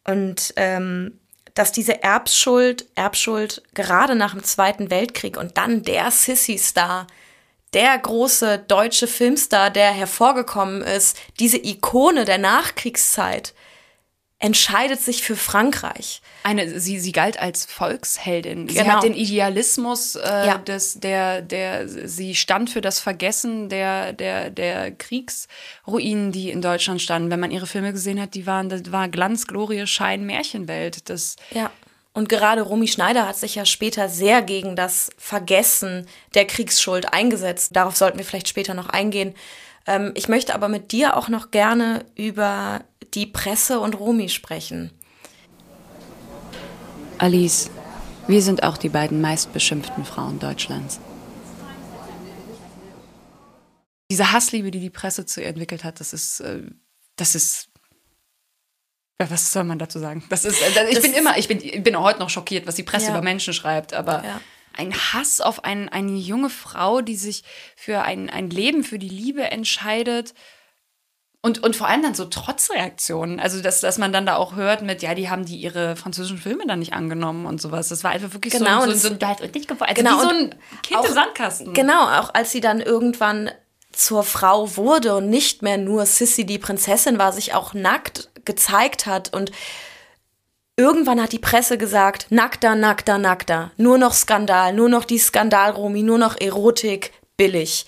Und 0.04 0.52
ähm, 0.56 1.18
dass 1.54 1.72
diese 1.72 2.02
Erbschuld, 2.02 2.86
Erbschuld 2.94 3.62
gerade 3.74 4.14
nach 4.14 4.32
dem 4.32 4.44
Zweiten 4.44 4.90
Weltkrieg 4.90 5.36
und 5.36 5.58
dann 5.58 5.82
der 5.82 6.10
Sissy-Star, 6.10 7.06
der 7.74 7.98
große 7.98 8.58
deutsche 8.68 9.06
Filmstar, 9.06 9.70
der 9.70 9.92
hervorgekommen 9.92 10.82
ist, 10.82 11.18
diese 11.38 11.58
Ikone 11.58 12.24
der 12.24 12.38
Nachkriegszeit, 12.38 13.54
entscheidet 14.42 15.00
sich 15.00 15.22
für 15.22 15.36
Frankreich. 15.36 16.20
Eine, 16.42 16.80
sie, 16.80 16.98
sie 16.98 17.12
galt 17.12 17.38
als 17.38 17.64
Volksheldin. 17.64 18.66
Genau. 18.66 18.82
Sie 18.82 18.90
hat 18.90 19.04
den 19.04 19.14
Idealismus, 19.14 20.16
äh, 20.16 20.46
ja. 20.46 20.58
des, 20.58 20.98
der, 20.98 21.42
der, 21.42 21.88
sie 21.88 22.34
stand 22.34 22.68
für 22.68 22.80
das 22.80 22.98
Vergessen 22.98 23.68
der, 23.68 24.12
der, 24.12 24.50
der 24.50 24.90
Kriegsruinen, 24.90 26.32
die 26.32 26.50
in 26.50 26.60
Deutschland 26.60 27.00
standen. 27.00 27.30
Wenn 27.30 27.38
man 27.38 27.52
ihre 27.52 27.68
Filme 27.68 27.92
gesehen 27.92 28.20
hat, 28.20 28.34
die 28.34 28.44
waren, 28.44 28.68
das 28.68 28.90
war 28.90 29.08
Glanz, 29.08 29.46
Glorie, 29.46 29.86
Schein, 29.86 30.26
Märchenwelt. 30.26 31.08
Das, 31.08 31.36
ja. 31.52 31.70
Und 32.12 32.28
gerade 32.28 32.62
Romy 32.62 32.88
Schneider 32.88 33.28
hat 33.28 33.36
sich 33.36 33.54
ja 33.54 33.64
später 33.64 34.08
sehr 34.08 34.42
gegen 34.42 34.74
das 34.74 35.10
Vergessen 35.16 36.08
der 36.34 36.48
Kriegsschuld 36.48 37.12
eingesetzt. 37.12 37.76
Darauf 37.76 37.94
sollten 37.94 38.18
wir 38.18 38.24
vielleicht 38.24 38.48
später 38.48 38.74
noch 38.74 38.88
eingehen. 38.88 39.34
Ähm, 39.86 40.12
ich 40.14 40.28
möchte 40.28 40.54
aber 40.54 40.68
mit 40.68 40.92
dir 40.92 41.16
auch 41.16 41.28
noch 41.28 41.50
gerne 41.50 42.04
über 42.14 42.84
die 43.14 43.26
Presse 43.26 43.80
und 43.80 43.98
Romy 43.98 44.28
sprechen. 44.28 44.90
Alice, 47.18 47.70
wir 48.26 48.42
sind 48.42 48.62
auch 48.62 48.76
die 48.76 48.88
beiden 48.88 49.20
meistbeschimpften 49.20 50.04
Frauen 50.04 50.38
Deutschlands. 50.38 51.00
Diese 54.10 54.32
Hassliebe, 54.32 54.70
die 54.70 54.80
die 54.80 54.90
Presse 54.90 55.24
zu 55.24 55.40
ihr 55.40 55.48
entwickelt 55.48 55.84
hat, 55.84 56.00
das 56.00 56.12
ist, 56.12 56.40
äh, 56.40 56.62
das 57.16 57.34
ist 57.34 57.68
was 59.18 59.52
soll 59.52 59.62
man 59.64 59.78
dazu 59.78 60.00
sagen? 60.00 60.24
Das 60.30 60.44
ist, 60.44 60.60
äh, 60.60 60.88
ich 60.88 60.96
das 60.96 61.02
bin 61.02 61.12
immer, 61.12 61.38
ich 61.38 61.46
bin, 61.46 61.60
ich 61.60 61.82
bin 61.82 61.94
auch 61.94 62.02
heute 62.02 62.18
noch 62.18 62.30
schockiert, 62.30 62.66
was 62.66 62.74
die 62.74 62.82
Presse 62.82 63.06
ja. 63.06 63.12
über 63.12 63.22
Menschen 63.22 63.54
schreibt, 63.54 63.94
aber 63.94 64.24
ja. 64.24 64.40
Ein 64.76 64.94
Hass 64.94 65.40
auf 65.40 65.64
ein, 65.64 65.88
eine 65.88 66.16
junge 66.16 66.50
Frau, 66.50 67.00
die 67.00 67.16
sich 67.16 67.42
für 67.76 68.02
ein, 68.02 68.30
ein 68.30 68.50
Leben, 68.50 68.84
für 68.84 68.98
die 68.98 69.08
Liebe 69.08 69.42
entscheidet, 69.42 70.34
und, 71.44 71.60
und 71.60 71.74
vor 71.74 71.88
allem 71.88 72.02
dann 72.02 72.14
so 72.14 72.24
Trotzreaktionen. 72.24 73.40
Also, 73.40 73.60
dass, 73.60 73.80
dass 73.80 73.98
man 73.98 74.12
dann 74.12 74.26
da 74.26 74.36
auch 74.36 74.54
hört 74.54 74.82
mit, 74.82 75.02
ja, 75.02 75.14
die 75.14 75.28
haben 75.28 75.44
die 75.44 75.56
ihre 75.56 75.96
französischen 75.96 76.38
Filme 76.38 76.64
dann 76.68 76.78
nicht 76.78 76.92
angenommen 76.92 77.46
und 77.46 77.60
sowas. 77.60 77.88
Das 77.88 78.04
war 78.04 78.12
einfach 78.12 78.32
wirklich 78.32 78.52
genau, 78.52 78.82
so, 78.82 78.92
so, 78.92 78.92
so, 78.92 79.08
so 79.08 79.14
nicht 79.14 79.24
also 79.70 79.94
genau, 79.94 80.18
wie 80.18 80.22
so 80.22 80.28
ein 80.28 80.54
Kind 80.84 81.00
auch, 81.00 81.04
im 81.04 81.12
Sandkasten. 81.12 81.74
Genau, 81.74 82.04
auch 82.04 82.32
als 82.32 82.52
sie 82.52 82.60
dann 82.60 82.80
irgendwann 82.80 83.50
zur 83.90 84.22
Frau 84.22 84.76
wurde 84.76 85.16
und 85.16 85.30
nicht 85.30 85.62
mehr 85.62 85.78
nur 85.78 86.06
Sissy 86.06 86.46
die 86.46 86.58
Prinzessin 86.58 87.18
war, 87.18 87.32
sich 87.32 87.54
auch 87.54 87.74
nackt 87.74 88.30
gezeigt 88.44 89.06
hat 89.06 89.34
und 89.34 89.50
Irgendwann 90.76 91.20
hat 91.20 91.32
die 91.32 91.38
Presse 91.38 91.76
gesagt, 91.76 92.26
nackter, 92.30 92.74
nackter, 92.74 93.18
nackter. 93.18 93.72
Nur 93.76 93.98
noch 93.98 94.14
Skandal, 94.14 94.72
nur 94.72 94.88
noch 94.88 95.04
die 95.04 95.18
Skandalromi, 95.18 96.02
nur 96.02 96.18
noch 96.18 96.40
Erotik, 96.40 97.12
billig. 97.36 97.84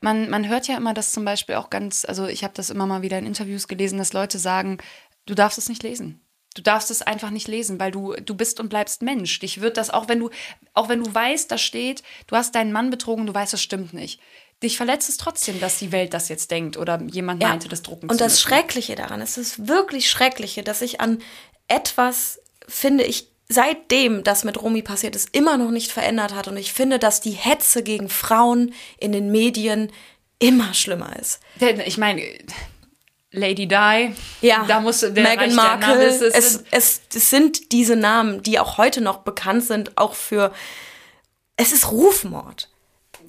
Man, 0.00 0.30
man 0.30 0.48
hört 0.48 0.68
ja 0.68 0.76
immer, 0.76 0.94
dass 0.94 1.12
zum 1.12 1.24
Beispiel 1.24 1.56
auch 1.56 1.70
ganz, 1.70 2.04
also 2.06 2.26
ich 2.26 2.44
habe 2.44 2.54
das 2.54 2.70
immer 2.70 2.86
mal 2.86 3.02
wieder 3.02 3.18
in 3.18 3.26
Interviews 3.26 3.68
gelesen, 3.68 3.98
dass 3.98 4.12
Leute 4.12 4.38
sagen, 4.38 4.78
du 5.26 5.34
darfst 5.34 5.58
es 5.58 5.68
nicht 5.68 5.82
lesen. 5.82 6.20
Du 6.54 6.62
darfst 6.62 6.90
es 6.90 7.02
einfach 7.02 7.30
nicht 7.30 7.46
lesen, 7.46 7.78
weil 7.78 7.90
du, 7.90 8.14
du 8.14 8.34
bist 8.34 8.58
und 8.58 8.68
bleibst 8.70 9.02
Mensch. 9.02 9.38
Dich 9.38 9.60
wird 9.60 9.76
das, 9.76 9.90
auch 9.90 10.08
wenn 10.08 10.18
du, 10.18 10.30
auch 10.72 10.88
wenn 10.88 11.04
du 11.04 11.14
weißt, 11.14 11.50
da 11.50 11.58
steht, 11.58 12.02
du 12.26 12.36
hast 12.36 12.54
deinen 12.54 12.72
Mann 12.72 12.90
betrogen, 12.90 13.26
du 13.26 13.34
weißt, 13.34 13.52
das 13.52 13.62
stimmt 13.62 13.92
nicht. 13.92 14.18
Dich 14.62 14.76
verletzt 14.76 15.08
es 15.08 15.18
trotzdem, 15.18 15.60
dass 15.60 15.78
die 15.78 15.92
Welt 15.92 16.14
das 16.14 16.28
jetzt 16.28 16.50
denkt 16.50 16.76
oder 16.78 17.00
jemand 17.02 17.42
Ja. 17.42 17.50
meinte, 17.50 17.68
das 17.68 17.82
drucken 17.82 18.10
Und 18.10 18.20
das. 18.20 18.40
Schreckliche 18.40 18.94
daran, 18.96 19.20
es 19.20 19.36
ist 19.36 19.68
wirklich 19.68 20.10
Schreckliche, 20.10 20.62
dass 20.64 20.80
ich 20.80 21.00
an 21.00 21.18
etwas, 21.68 22.40
finde 22.66 23.04
ich, 23.04 23.28
seitdem 23.48 24.24
das 24.24 24.44
mit 24.44 24.60
Romy 24.60 24.82
passiert 24.82 25.16
ist, 25.16 25.34
immer 25.34 25.56
noch 25.56 25.70
nicht 25.70 25.92
verändert 25.92 26.34
hat. 26.34 26.48
Und 26.48 26.56
ich 26.56 26.72
finde, 26.72 26.98
dass 26.98 27.20
die 27.20 27.30
Hetze 27.32 27.82
gegen 27.82 28.08
Frauen 28.08 28.74
in 28.98 29.12
den 29.12 29.30
Medien 29.30 29.90
immer 30.38 30.74
schlimmer 30.74 31.16
ist. 31.16 31.40
Denn 31.60 31.80
Ich 31.80 31.98
meine, 31.98 32.22
Lady 33.30 33.66
Di, 33.66 34.14
Ja, 34.40 34.64
da 34.66 34.80
muss 34.80 35.00
der 35.00 35.10
Meghan 35.10 35.38
reicht 35.38 35.50
der 35.50 35.56
Markle, 35.56 35.88
Name, 35.88 36.04
es, 36.04 36.20
es, 36.22 36.64
es, 37.10 37.30
sind 37.30 37.72
diese 37.72 37.96
Namen, 37.96 38.42
die 38.42 38.58
auch 38.58 38.78
heute 38.78 39.00
noch 39.00 39.18
bekannt 39.18 39.64
sind, 39.64 39.96
auch 39.98 40.14
für, 40.14 40.52
es 41.56 41.72
ist 41.72 41.90
Rufmord. 41.90 42.70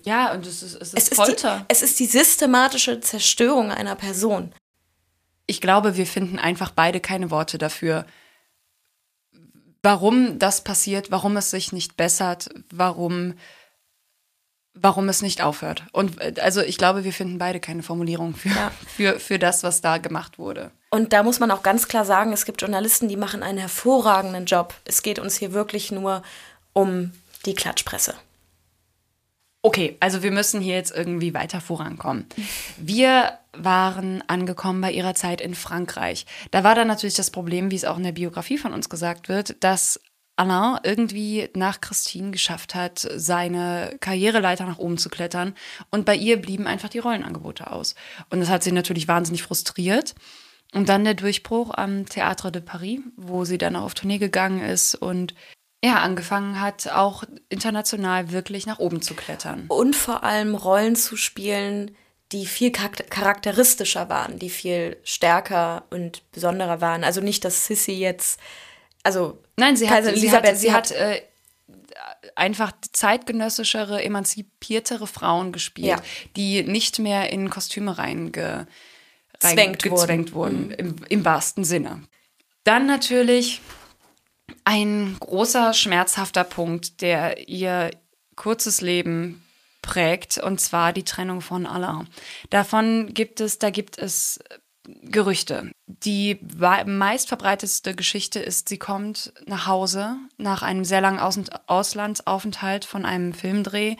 ja, 0.03 0.31
und 0.33 0.45
es 0.45 0.63
ist, 0.63 0.75
es 0.75 0.93
ist 0.93 0.97
Es 0.97 1.03
ist, 1.03 1.11
die, 1.11 1.15
Folter. 1.15 1.65
es 1.67 1.81
ist 1.81 1.99
die 1.99 2.05
systematische 2.05 3.01
Zerstörung 3.01 3.71
einer 3.71 3.95
Person. 3.95 4.53
ich 5.47 5.59
glaube, 5.59 5.97
wir 5.97 6.05
finden 6.05 6.39
einfach 6.39 6.71
beide 6.71 7.01
keine 7.01 7.29
Worte 7.31 7.57
dafür, 7.57 8.05
warum 9.83 10.39
das 10.39 10.63
passiert, 10.63 11.11
warum 11.11 11.37
es 11.37 11.51
sich 11.51 11.71
nicht 11.71 11.97
bessert, 11.97 12.49
warum, 12.71 13.33
warum 14.73 15.09
es 15.09 15.21
nicht 15.21 15.41
aufhört. 15.41 15.83
Und 15.91 16.19
äh, 16.21 16.33
also 16.41 16.61
ich 16.61 16.77
glaube, 16.77 17.03
wir 17.03 17.13
finden 17.13 17.37
beide 17.37 17.59
keine 17.59 17.83
Formulierung 17.83 18.35
für, 18.35 18.49
Ja. 18.49 18.71
für, 18.95 19.19
für 19.19 19.39
das, 19.39 19.63
was 19.63 19.81
da 19.81 19.97
gemacht 19.97 20.37
wurde. 20.39 20.71
Und 20.91 21.13
da 21.13 21.23
muss 21.23 21.39
man 21.39 21.51
auch 21.51 21.63
ganz 21.63 21.87
klar 21.87 22.05
sagen, 22.05 22.33
es 22.33 22.45
gibt 22.45 22.61
Journalisten, 22.61 23.07
die 23.07 23.17
machen 23.17 23.43
einen 23.43 23.59
hervorragenden 23.59 24.45
Job. 24.45 24.73
Es 24.85 25.01
geht 25.03 25.19
uns 25.19 25.37
hier 25.37 25.53
wirklich 25.53 25.91
nur 25.91 26.23
um 26.73 27.11
die 27.45 27.53
Klatschpresse. 27.53 28.15
Okay, 29.61 29.97
also 29.99 30.23
wir 30.23 30.31
müssen 30.31 30.61
hier 30.61 30.75
jetzt 30.75 30.95
irgendwie 30.95 31.33
weiter 31.33 31.59
vorankommen. 31.59 32.27
Wir 32.77 33.39
waren 33.51 34.23
angekommen 34.27 34.79
bei 34.79 34.91
ihrer 34.91 35.15
Zeit 35.15 35.41
in 35.41 35.53
Frankreich. 35.53 36.25
Da 36.51 36.63
war 36.63 36.75
dann 36.75 36.87
natürlich 36.87 37.15
das 37.15 37.29
Problem, 37.29 37.69
wie 37.69 37.75
es 37.75 37.83
auch 37.83 37.97
in 37.97 38.03
der 38.03 38.13
Biografie 38.13 38.57
von 38.57 38.73
uns 38.73 38.87
gesagt 38.87 39.27
wird, 39.27 39.61
dass 39.61 39.99
Alain 40.37 40.79
irgendwie 40.83 41.49
nach 41.53 41.81
Christine 41.81 42.31
geschafft 42.31 42.73
hat, 42.73 43.05
seine 43.15 43.97
Karriereleiter 43.99 44.65
nach 44.65 44.77
oben 44.77 44.97
zu 44.97 45.09
klettern. 45.09 45.53
Und 45.89 46.05
bei 46.05 46.15
ihr 46.15 46.41
blieben 46.41 46.65
einfach 46.65 46.87
die 46.87 46.99
Rollenangebote 46.99 47.69
aus. 47.69 47.95
Und 48.29 48.39
das 48.39 48.47
hat 48.47 48.63
sie 48.63 48.71
natürlich 48.71 49.09
wahnsinnig 49.09 49.43
frustriert. 49.43 50.15
Und 50.73 50.87
dann 50.87 51.03
der 51.03 51.15
Durchbruch 51.15 51.71
am 51.75 52.03
Théâtre 52.05 52.51
de 52.51 52.61
Paris, 52.61 52.99
wo 53.17 53.43
sie 53.43 53.57
dann 53.57 53.75
auch 53.75 53.83
auf 53.83 53.95
Tournee 53.95 54.19
gegangen 54.19 54.61
ist 54.61 54.95
und 54.95 55.33
ja, 55.83 55.99
angefangen 55.99 56.59
hat, 56.59 56.89
auch 56.91 57.23
international 57.49 58.31
wirklich 58.31 58.65
nach 58.65 58.79
oben 58.79 59.01
zu 59.01 59.13
klettern. 59.13 59.65
Und 59.69 59.95
vor 59.95 60.23
allem 60.23 60.55
Rollen 60.55 60.95
zu 60.95 61.15
spielen, 61.15 61.95
die 62.31 62.45
viel 62.45 62.69
charakter- 62.71 63.05
charakteristischer 63.05 64.09
waren, 64.09 64.37
die 64.39 64.49
viel 64.49 64.97
stärker 65.03 65.85
und 65.89 66.29
besonderer 66.31 66.81
waren. 66.81 67.03
Also 67.03 67.21
nicht, 67.21 67.43
dass 67.45 67.65
Sissy 67.65 67.93
jetzt, 67.93 68.39
also 69.03 69.41
Nein, 69.57 69.75
sie 69.77 69.89
hat, 69.89 70.03
sie 70.15 70.31
hat, 70.31 70.57
sie 70.57 70.71
hat 70.73 70.91
äh, 70.91 71.21
einfach 72.35 72.71
zeitgenössischere, 72.91 74.03
emanzipiertere 74.03 75.07
Frauen 75.07 75.51
gespielt, 75.51 75.87
Ja. 75.87 76.01
die 76.35 76.63
nicht 76.63 76.99
mehr 76.99 77.31
in 77.31 77.49
Kostüme 77.49 77.97
reinge, 77.97 78.67
Zwängt 79.39 79.81
gezwängt 79.81 80.33
wurden, 80.33 80.71
im, 80.71 80.97
im 81.07 81.23
wahrsten 81.23 81.63
Sinne. 81.63 82.03
Dann 82.65 82.85
natürlich 82.85 83.61
ein 84.69 85.17
großer, 85.19 85.73
schmerzhafter 85.73 86.43
Punkt, 86.43 87.01
der 87.01 87.49
ihr 87.49 87.89
kurzes 88.35 88.81
Leben 88.81 89.43
prägt, 89.81 90.37
und 90.37 90.61
zwar 90.61 90.93
die 90.93 91.03
Trennung 91.03 91.41
von 91.41 91.65
Alain. 91.65 92.07
Davon 92.51 93.11
gibt 93.15 93.41
es, 93.41 93.57
da 93.57 93.71
gibt 93.71 93.97
es 93.97 94.39
Gerüchte. 94.83 95.71
Die 95.87 96.39
meistverbreitetste 96.85 97.95
Geschichte 97.95 98.39
ist, 98.39 98.69
sie 98.69 98.77
kommt 98.77 99.33
nach 99.47 99.65
Hause 99.65 100.17
nach 100.37 100.61
einem 100.61 100.85
sehr 100.85 101.01
langen 101.01 101.19
Aus 101.19 101.39
Auslandsaufenthalt 101.65 102.85
von 102.85 103.05
einem 103.05 103.33
Filmdreh. 103.33 103.95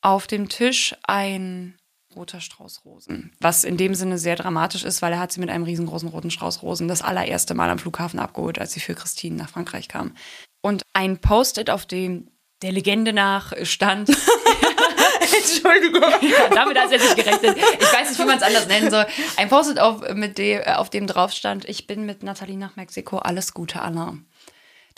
Auf 0.00 0.28
dem 0.28 0.48
Tisch 0.48 0.94
ein 1.02 1.76
roter 2.14 2.40
Strauß 2.40 2.84
Rosen. 2.84 3.32
Was 3.40 3.64
in 3.64 3.76
dem 3.76 3.94
Sinne 3.94 4.18
sehr 4.18 4.36
dramatisch 4.36 4.84
ist, 4.84 5.02
weil 5.02 5.12
er 5.12 5.20
hat 5.20 5.32
sie 5.32 5.40
mit 5.40 5.50
einem 5.50 5.64
riesengroßen 5.64 6.08
roten 6.08 6.30
Strauß 6.30 6.62
Rosen 6.62 6.88
das 6.88 7.02
allererste 7.02 7.54
Mal 7.54 7.70
am 7.70 7.78
Flughafen 7.78 8.18
abgeholt, 8.18 8.58
als 8.58 8.72
sie 8.72 8.80
für 8.80 8.94
Christine 8.94 9.36
nach 9.36 9.50
Frankreich 9.50 9.88
kam. 9.88 10.14
Und 10.62 10.82
ein 10.92 11.18
Post-it, 11.18 11.70
auf 11.70 11.86
dem 11.86 12.30
der 12.62 12.72
Legende 12.72 13.12
nach 13.12 13.52
stand, 13.62 14.08
Entschuldigung. 15.20 16.02
ja, 16.22 16.48
damit 16.52 16.76
hat 16.78 16.86
es 16.86 16.92
jetzt 16.92 17.16
nicht 17.16 17.16
gerechnet. 17.16 17.56
Ich 17.56 17.92
weiß 17.92 18.08
nicht, 18.08 18.18
wie 18.18 18.24
man 18.24 18.38
es 18.38 18.42
anders 18.42 18.66
nennen 18.66 18.90
soll. 18.90 19.06
Ein 19.36 19.48
Post-it, 19.48 19.78
auf, 19.78 20.00
mit 20.14 20.38
dem, 20.38 20.60
äh, 20.60 20.74
auf 20.74 20.90
dem 20.90 21.06
drauf 21.06 21.32
stand, 21.32 21.68
ich 21.68 21.86
bin 21.86 22.06
mit 22.06 22.22
Nathalie 22.22 22.56
nach 22.56 22.76
Mexiko, 22.76 23.18
alles 23.18 23.54
Gute, 23.54 23.80
Alain. 23.82 24.26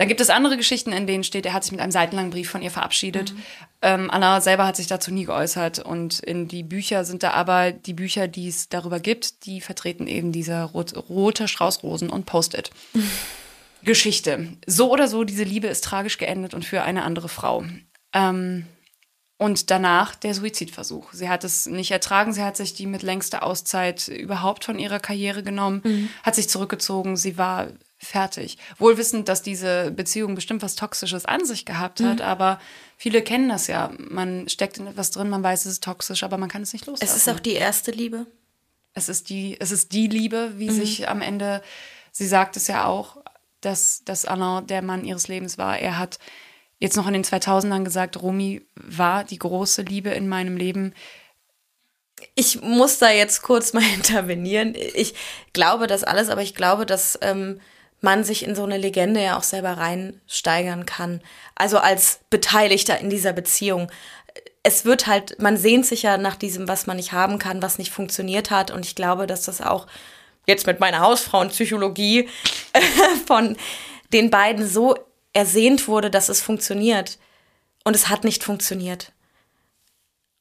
Dann 0.01 0.09
gibt 0.09 0.23
es 0.23 0.31
andere 0.31 0.57
Geschichten, 0.57 0.93
in 0.93 1.07
denen 1.07 1.25
steht, 1.25 1.45
er 1.45 1.53
hat 1.53 1.63
sich 1.63 1.73
mit 1.73 1.81
einem 1.83 1.93
seitenlangen 1.93 2.31
Brief 2.31 2.49
von 2.49 2.63
ihr 2.63 2.71
verabschiedet. 2.71 3.35
Ähm, 3.83 4.11
Alain 4.11 4.41
selber 4.41 4.67
hat 4.67 4.77
sich 4.77 4.87
dazu 4.87 5.13
nie 5.13 5.27
geäußert. 5.27 5.79
Und 5.79 6.21
in 6.21 6.49
die 6.49 6.63
Bücher 6.63 7.05
sind 7.05 7.23
da 7.23 7.33
aber 7.33 7.71
die 7.71 7.93
Bücher, 7.93 8.27
die 8.27 8.49
es 8.49 8.71
darüber 8.71 8.99
gibt, 8.99 9.45
die 9.45 9.61
vertreten 9.61 10.07
eben 10.07 10.33
diese 10.33 10.63
rot, 10.63 10.97
rote 11.11 11.49
Straußrosen 11.49 12.09
und 12.09 12.25
Post-it. 12.25 12.71
Geschichte. 13.83 14.57
So 14.67 14.91
oder 14.91 15.07
so, 15.07 15.25
diese 15.25 15.45
Liebe 15.45 15.67
ist 15.67 15.85
tragisch 15.85 16.17
geendet 16.17 16.55
und 16.55 16.65
für 16.65 16.81
eine 16.81 17.03
andere 17.03 17.29
Frau. 17.29 17.67
Ähm, 18.15 18.65
und 19.37 19.71
danach 19.71 20.15
der 20.15 20.33
Suizidversuch. 20.33 21.13
Sie 21.13 21.29
hat 21.29 21.45
es 21.45 21.67
nicht 21.67 21.91
ertragen. 21.91 22.33
Sie 22.33 22.43
hat 22.43 22.57
sich 22.57 22.73
die 22.73 22.87
mit 22.87 23.03
längster 23.03 23.43
Auszeit 23.43 24.09
überhaupt 24.09 24.65
von 24.65 24.79
ihrer 24.79 24.99
Karriere 24.99 25.43
genommen, 25.43 26.09
hat 26.23 26.37
sich 26.37 26.49
zurückgezogen. 26.49 27.19
Sie 27.19 27.37
war 27.37 27.69
fertig. 28.01 28.57
Wohl 28.79 28.97
wissend, 28.97 29.29
dass 29.29 29.43
diese 29.43 29.91
Beziehung 29.91 30.35
bestimmt 30.35 30.63
was 30.63 30.75
Toxisches 30.75 31.27
an 31.27 31.45
sich 31.45 31.67
gehabt 31.67 32.01
hat, 32.01 32.23
aber 32.23 32.59
viele 32.97 33.23
kennen 33.23 33.51
das 33.51 33.67
ja. 33.67 33.93
Man 33.99 34.49
steckt 34.49 34.79
in 34.79 34.87
etwas 34.87 35.11
drin, 35.11 35.29
man 35.29 35.43
weiß, 35.43 35.67
es 35.67 35.73
ist 35.73 35.85
toxisch, 35.85 36.23
aber 36.23 36.39
man 36.39 36.49
kann 36.49 36.63
es 36.63 36.73
nicht 36.73 36.87
loslassen. 36.87 37.05
Es 37.05 37.17
ist 37.17 37.29
auch 37.29 37.41
die 37.41 37.53
erste 37.53 37.91
Liebe. 37.91 38.27
Es 38.95 39.09
ist 39.09 39.29
die, 39.29 39.61
es 39.61 39.71
ist 39.71 39.93
die 39.93 40.09
Liebe, 40.09 40.55
wie 40.57 40.71
sich 40.71 41.09
am 41.09 41.21
Ende, 41.21 41.63
sie 42.11 42.27
sagt 42.27 42.57
es 42.57 42.67
ja 42.67 42.87
auch, 42.87 43.19
dass, 43.61 44.03
dass 44.05 44.25
Alain 44.25 44.67
der 44.67 44.83
Mann 44.83 45.05
ihres 45.05 45.29
Lebens 45.29 45.59
war. 45.59 45.79
Er 45.79 45.99
hat 45.99 46.19
jetzt 46.79 46.97
noch 46.97 47.07
in 47.07 47.13
den 47.13 47.25
2000ern 47.25 47.85
gesagt, 47.85 48.21
Romy 48.21 48.67
war 48.75 49.25
die 49.25 49.39
große 49.39 49.83
Liebe 49.83 50.09
in 50.11 50.27
meinem 50.27 50.57
Leben. 50.57 50.95
Ich 52.35 52.63
muss 52.63 52.99
da 52.99 53.11
jetzt 53.11 53.43
kurz 53.43 53.75
mal 53.75 53.85
intervenieren. 53.95 54.75
Ich 54.75 55.15
glaube 55.53 55.87
das 55.87 56.03
alles, 56.03 56.31
aber 56.31 56.43
ich 56.43 56.55
glaube, 56.55 56.87
dass 56.87 57.19
ähm, 57.21 57.61
man 58.01 58.25
sich 58.25 58.45
in 58.45 58.55
so 58.55 58.65
eine 58.65 58.79
Legende 58.79 59.23
ja 59.23 59.37
auch 59.37 59.43
selber 59.43 59.73
reinsteigern 59.73 60.87
kann. 60.87 61.21
Also 61.55 61.79
als 61.79 62.21
Beteiligter 62.31 62.99
in 62.99 63.11
dieser 63.11 63.33
Beziehung. 63.33 63.91
Es 64.63 64.85
wird 64.85 65.07
halt, 65.07 65.41
man 65.41 65.57
sehnt 65.57 65.87
sich 65.87 66.03
ja 66.03 66.17
nach 66.19 66.37
diesem, 66.37 66.69
was 66.69 66.87
man 66.87 66.97
nicht 66.97 67.13
haben 67.13 67.39
kann, 67.39 67.63
was 67.63 67.79
nicht 67.79 67.91
funktioniert 67.93 68.51
hat. 68.51 68.71
Und 68.71 68.87
ich 68.87 68.95
glaube, 68.95 69.27
dass 69.27 69.43
das 69.43 69.61
auch 69.61 69.87
jetzt 70.47 70.67
mit 70.67 70.81
meiner 70.81 71.01
Hausfrauenpsychologie 71.01 72.29
von 73.27 73.57
den 74.13 74.31
beiden 74.31 74.67
so 74.67 74.97
ersehnt 75.33 75.87
wurde, 75.89 76.11
dass 76.11 76.29
es 76.29 76.41
funktioniert. 76.43 77.19
Und 77.85 77.95
es 77.97 78.09
hat 78.09 78.25
nicht 78.25 78.45
funktioniert. 78.45 79.13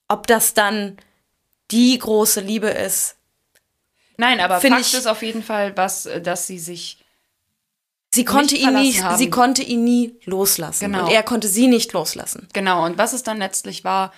Ob 0.07 0.28
das 0.28 0.53
dann 0.53 0.97
die 1.72 1.97
große 1.99 2.41
Liebe 2.41 2.68
ist. 2.70 3.16
Nein, 4.18 4.39
aber 4.39 4.60
Fakt 4.60 4.82
ich- 4.82 4.93
ist 4.93 5.07
auf 5.07 5.22
jeden 5.22 5.43
Fall, 5.43 5.78
was, 5.78 6.05
äh, 6.05 6.22
dass 6.22 6.47
sie 6.47 6.60
sich 6.60 6.98
Sie 8.14 8.26
konnte 8.26 8.55
ihn 8.55 8.74
nie, 8.74 8.93
haben. 8.93 9.18
sie 9.18 9.30
konnte 9.30 9.62
ihn 9.62 9.84
nie 9.84 10.16
loslassen. 10.26 10.91
Genau. 10.91 11.05
Und 11.05 11.12
er 11.12 11.24
konnte 11.24 11.47
sie 11.47 11.68
nicht 11.68 11.93
loslassen. 11.93 12.47
Genau, 12.53 12.86
und 12.86 12.97
was 12.97 13.14
es 13.14 13.24
dann 13.24 13.38
letztlich 13.38 13.84
war, 13.84 14.12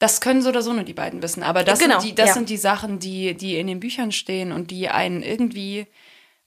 das 0.00 0.20
können 0.20 0.42
so 0.42 0.48
oder 0.48 0.62
so 0.62 0.72
nur 0.72 0.82
die 0.82 0.94
beiden 0.94 1.22
wissen. 1.22 1.42
Aber 1.42 1.62
das, 1.62 1.78
Genau, 1.78 2.00
sind, 2.00 2.10
die, 2.10 2.14
das 2.14 2.28
ja. 2.28 2.34
sind 2.34 2.48
die 2.48 2.56
Sachen, 2.56 2.98
die, 2.98 3.34
die 3.34 3.56
in 3.56 3.66
den 3.66 3.80
Büchern 3.80 4.12
stehen 4.12 4.50
und 4.50 4.70
die 4.70 4.88
einen 4.88 5.22
irgendwie 5.22 5.86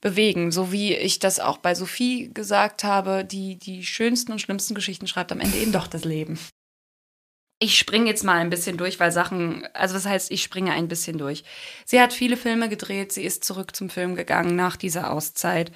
bewegen. 0.02 0.52
So 0.52 0.72
wie 0.72 0.94
ich 0.94 1.20
das 1.20 1.40
auch 1.40 1.58
bei 1.58 1.74
Sophie 1.76 2.32
gesagt 2.34 2.84
habe, 2.84 3.24
die 3.24 3.58
die 3.58 3.86
schönsten 3.86 4.34
und 4.34 4.40
schlimmsten 4.40 4.76
Geschichten 4.76 5.08
schreibt 5.08 5.32
am 5.32 5.40
Ende 5.40 5.58
eben 5.58 5.72
doch 5.72 5.88
das 5.88 6.04
Leben. 6.04 6.38
Ich 7.60 7.78
springe 7.78 8.08
jetzt 8.08 8.26
mal 8.26 8.40
ein 8.40 8.50
bisschen 8.50 8.76
durch, 8.76 9.00
weil 9.00 9.14
Sachen, 9.14 9.66
also 9.74 9.94
das 9.94 10.06
heißt, 10.06 10.32
ich 10.32 10.44
springe 10.44 10.74
ein 10.74 10.90
bisschen 10.90 11.18
durch. 11.18 11.46
Sie 11.86 12.02
hat 12.02 12.12
viele 12.12 12.36
Filme 12.36 12.68
gedreht, 12.68 13.14
sie 13.14 13.24
ist 13.24 13.46
zurück 13.46 13.74
zum 13.74 13.90
Film 13.90 14.16
gegangen 14.16 14.58
nach 14.58 14.76
dieser 14.76 15.12
Auszeit. 15.12 15.72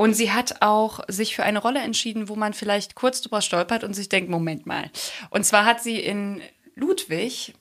Und 0.00 0.14
sie 0.14 0.32
hat 0.32 0.62
auch 0.62 1.00
sich 1.08 1.36
für 1.36 1.42
eine 1.42 1.58
Rolle 1.58 1.80
entschieden, 1.80 2.30
wo 2.30 2.34
man 2.34 2.54
vielleicht 2.54 2.94
kurz 2.94 3.20
drüber 3.20 3.42
stolpert 3.42 3.84
und 3.84 3.92
sich 3.92 4.08
denkt, 4.08 4.30
Moment 4.30 4.64
mal. 4.64 4.90
Und 5.28 5.44
zwar 5.44 5.66
hat 5.66 5.82
sie 5.82 5.98
in 5.98 6.40
Ludwig 6.74 7.52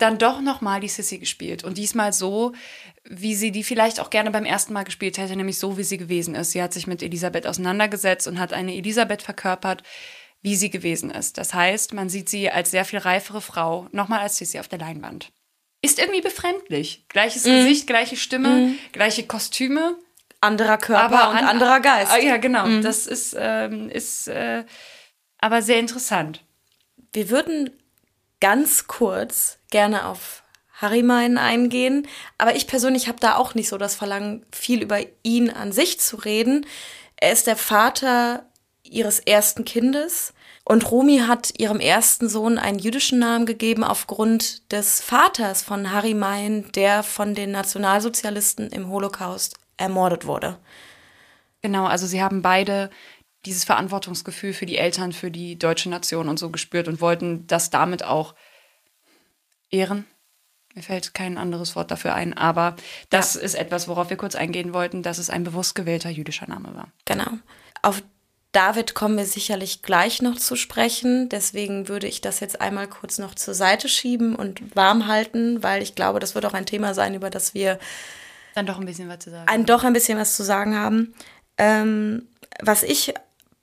dann 0.00 0.18
doch 0.18 0.40
nochmal 0.40 0.80
die 0.80 0.88
Sissy 0.88 1.18
gespielt. 1.18 1.62
Und 1.62 1.78
diesmal 1.78 2.12
so, 2.12 2.52
wie 3.04 3.36
sie 3.36 3.52
die 3.52 3.62
vielleicht 3.62 4.00
auch 4.00 4.10
gerne 4.10 4.32
beim 4.32 4.44
ersten 4.44 4.72
Mal 4.72 4.82
gespielt 4.82 5.18
hätte, 5.18 5.36
nämlich 5.36 5.60
so, 5.60 5.78
wie 5.78 5.84
sie 5.84 5.96
gewesen 5.96 6.34
ist. 6.34 6.50
Sie 6.50 6.60
hat 6.60 6.72
sich 6.72 6.88
mit 6.88 7.00
Elisabeth 7.00 7.46
auseinandergesetzt 7.46 8.26
und 8.26 8.40
hat 8.40 8.52
eine 8.52 8.74
Elisabeth 8.74 9.22
verkörpert, 9.22 9.84
wie 10.42 10.56
sie 10.56 10.70
gewesen 10.70 11.12
ist. 11.12 11.38
Das 11.38 11.54
heißt, 11.54 11.94
man 11.94 12.08
sieht 12.08 12.28
sie 12.28 12.50
als 12.50 12.72
sehr 12.72 12.84
viel 12.84 12.98
reifere 12.98 13.40
Frau, 13.40 13.86
nochmal 13.92 14.18
als 14.18 14.38
Sissy 14.38 14.58
auf 14.58 14.66
der 14.66 14.80
Leinwand. 14.80 15.30
Ist 15.80 16.00
irgendwie 16.00 16.22
befremdlich. 16.22 17.04
Gleiches 17.08 17.44
Gesicht, 17.44 17.86
gleiche 17.86 18.16
Stimme, 18.16 18.74
gleiche 18.90 19.22
Kostüme. 19.22 19.96
Anderer 20.44 20.78
Körper 20.78 21.02
Aber 21.22 21.30
und 21.30 21.36
an- 21.38 21.44
anderer 21.44 21.80
Geist. 21.80 22.12
Ah, 22.12 22.18
ja, 22.18 22.36
genau. 22.36 22.66
Das 22.80 23.06
ist, 23.06 23.34
ähm, 23.38 23.88
ist 23.90 24.28
äh, 24.28 24.64
aber 25.38 25.62
sehr 25.62 25.78
interessant. 25.78 26.42
Wir 27.12 27.30
würden 27.30 27.70
ganz 28.40 28.86
kurz 28.86 29.58
gerne 29.70 30.06
auf 30.06 30.42
Harry 30.74 31.02
Mein 31.02 31.38
eingehen, 31.38 32.06
aber 32.38 32.56
ich 32.56 32.66
persönlich 32.66 33.08
habe 33.08 33.18
da 33.20 33.36
auch 33.36 33.54
nicht 33.54 33.68
so 33.68 33.78
das 33.78 33.94
Verlangen, 33.94 34.44
viel 34.52 34.82
über 34.82 34.98
ihn 35.22 35.50
an 35.50 35.72
sich 35.72 36.00
zu 36.00 36.16
reden. 36.16 36.66
Er 37.16 37.32
ist 37.32 37.46
der 37.46 37.56
Vater 37.56 38.44
ihres 38.82 39.20
ersten 39.20 39.64
Kindes 39.64 40.34
und 40.64 40.90
Rumi 40.90 41.18
hat 41.26 41.58
ihrem 41.58 41.78
ersten 41.80 42.28
Sohn 42.28 42.58
einen 42.58 42.78
jüdischen 42.78 43.18
Namen 43.18 43.46
gegeben 43.46 43.84
aufgrund 43.84 44.70
des 44.72 45.00
Vaters 45.00 45.62
von 45.62 45.92
Harry 45.92 46.14
Mein, 46.14 46.70
der 46.72 47.02
von 47.02 47.34
den 47.34 47.50
Nationalsozialisten 47.52 48.70
im 48.70 48.88
Holocaust 48.88 49.56
ermordet 49.76 50.26
wurde. 50.26 50.58
Genau, 51.62 51.86
also 51.86 52.06
sie 52.06 52.22
haben 52.22 52.42
beide 52.42 52.90
dieses 53.46 53.64
Verantwortungsgefühl 53.64 54.52
für 54.52 54.66
die 54.66 54.78
Eltern, 54.78 55.12
für 55.12 55.30
die 55.30 55.58
deutsche 55.58 55.90
Nation 55.90 56.28
und 56.28 56.38
so 56.38 56.50
gespürt 56.50 56.88
und 56.88 57.00
wollten 57.00 57.46
das 57.46 57.70
damit 57.70 58.02
auch 58.02 58.34
ehren. 59.70 60.06
Mir 60.74 60.82
fällt 60.82 61.14
kein 61.14 61.38
anderes 61.38 61.76
Wort 61.76 61.90
dafür 61.90 62.14
ein, 62.14 62.36
aber 62.36 62.74
das 63.10 63.36
ist 63.36 63.54
etwas, 63.54 63.86
worauf 63.86 64.10
wir 64.10 64.16
kurz 64.16 64.34
eingehen 64.34 64.74
wollten, 64.74 65.02
dass 65.02 65.18
es 65.18 65.30
ein 65.30 65.44
bewusst 65.44 65.74
gewählter 65.74 66.10
jüdischer 66.10 66.48
Name 66.48 66.74
war. 66.74 66.88
Genau. 67.04 67.30
Auf 67.82 68.02
David 68.50 68.94
kommen 68.94 69.16
wir 69.16 69.26
sicherlich 69.26 69.82
gleich 69.82 70.22
noch 70.22 70.36
zu 70.36 70.54
sprechen. 70.56 71.28
Deswegen 71.28 71.88
würde 71.88 72.06
ich 72.06 72.20
das 72.20 72.40
jetzt 72.40 72.60
einmal 72.60 72.88
kurz 72.88 73.18
noch 73.18 73.34
zur 73.34 73.54
Seite 73.54 73.88
schieben 73.88 74.36
und 74.36 74.76
warm 74.76 75.06
halten, 75.08 75.62
weil 75.62 75.82
ich 75.82 75.94
glaube, 75.94 76.20
das 76.20 76.34
wird 76.34 76.46
auch 76.46 76.54
ein 76.54 76.66
Thema 76.66 76.94
sein, 76.94 77.14
über 77.14 77.30
das 77.30 77.54
wir 77.54 77.78
Dann 78.54 78.66
doch 78.66 78.78
ein 78.78 78.86
bisschen 78.86 79.08
was 79.08 79.18
zu 79.18 79.30
sagen. 79.30 79.48
ein, 79.48 79.66
doch 79.66 79.84
ein 79.84 79.92
bisschen 79.92 80.18
was 80.18 80.36
zu 80.36 80.44
sagen 80.44 80.76
haben. 80.76 81.14
Ähm, 81.58 82.28
was 82.60 82.82
ich 82.82 83.14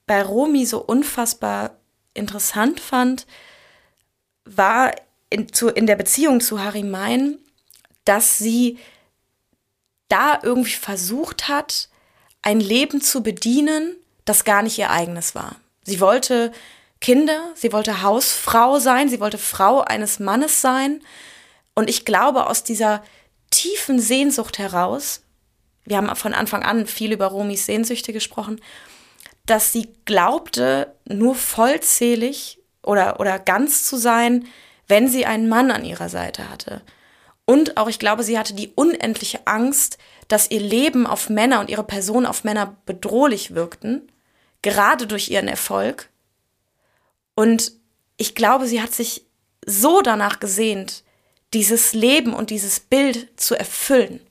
bei 0.05 0.21
Romy 0.21 0.65
so 0.65 0.79
unfassbar 0.79 1.71
interessant 2.13 2.79
fand, 2.79 3.25
war 4.43 4.93
in, 5.29 5.51
zu, 5.53 5.69
in 5.69 5.87
der 5.87 5.95
Beziehung 5.95 6.41
zu 6.41 6.61
Harry 6.61 6.83
Mein, 6.83 7.37
dass 8.03 8.37
sie 8.37 8.79
da 10.09 10.39
irgendwie 10.43 10.71
versucht 10.71 11.47
hat, 11.47 11.87
ein 12.41 12.59
Leben 12.59 13.01
zu 13.01 13.23
bedienen, 13.23 13.95
das 14.25 14.43
gar 14.43 14.61
nicht 14.61 14.77
ihr 14.77 14.89
eigenes 14.89 15.35
war. 15.35 15.55
Sie 15.83 16.01
wollte 16.01 16.51
Kinder, 16.99 17.51
sie 17.55 17.71
wollte 17.71 18.01
Hausfrau 18.01 18.79
sein, 18.79 19.09
sie 19.09 19.19
wollte 19.19 19.37
Frau 19.37 19.81
eines 19.81 20.19
Mannes 20.19 20.61
sein. 20.61 21.01
Und 21.73 21.89
ich 21.89 22.03
glaube, 22.03 22.47
aus 22.47 22.63
dieser 22.63 23.03
tiefen 23.51 23.99
Sehnsucht 23.99 24.57
heraus, 24.57 25.21
wir 25.85 25.97
haben 25.97 26.15
von 26.15 26.33
Anfang 26.33 26.63
an 26.63 26.87
viel 26.87 27.11
über 27.11 27.27
Romis 27.27 27.65
Sehnsüchte 27.65 28.13
gesprochen, 28.13 28.61
dass 29.45 29.71
sie 29.71 29.89
glaubte, 30.05 30.95
nur 31.07 31.35
vollzählig 31.35 32.59
oder, 32.83 33.19
oder 33.19 33.39
ganz 33.39 33.85
zu 33.85 33.97
sein, 33.97 34.47
wenn 34.87 35.07
sie 35.07 35.25
einen 35.25 35.49
Mann 35.49 35.71
an 35.71 35.85
ihrer 35.85 36.09
Seite 36.09 36.49
hatte. 36.49 36.81
Und 37.45 37.77
auch, 37.77 37.89
ich 37.89 37.99
glaube, 37.99 38.23
sie 38.23 38.37
hatte 38.37 38.53
die 38.53 38.71
unendliche 38.75 39.45
Angst, 39.45 39.97
dass 40.27 40.51
ihr 40.51 40.61
Leben 40.61 41.07
auf 41.07 41.29
Männer 41.29 41.59
und 41.59 41.69
ihre 41.69 41.83
Person 41.83 42.25
auf 42.25 42.43
Männer 42.43 42.77
bedrohlich 42.85 43.55
wirkten, 43.55 44.09
gerade 44.61 45.07
durch 45.07 45.29
ihren 45.29 45.47
Erfolg. 45.47 46.09
Und 47.35 47.73
ich 48.17 48.35
glaube, 48.35 48.67
sie 48.67 48.81
hat 48.81 48.93
sich 48.93 49.25
so 49.65 50.01
danach 50.01 50.39
gesehnt, 50.39 51.03
dieses 51.53 51.93
Leben 51.93 52.33
und 52.33 52.49
dieses 52.49 52.79
Bild 52.79 53.39
zu 53.39 53.55
erfüllen. 53.55 54.21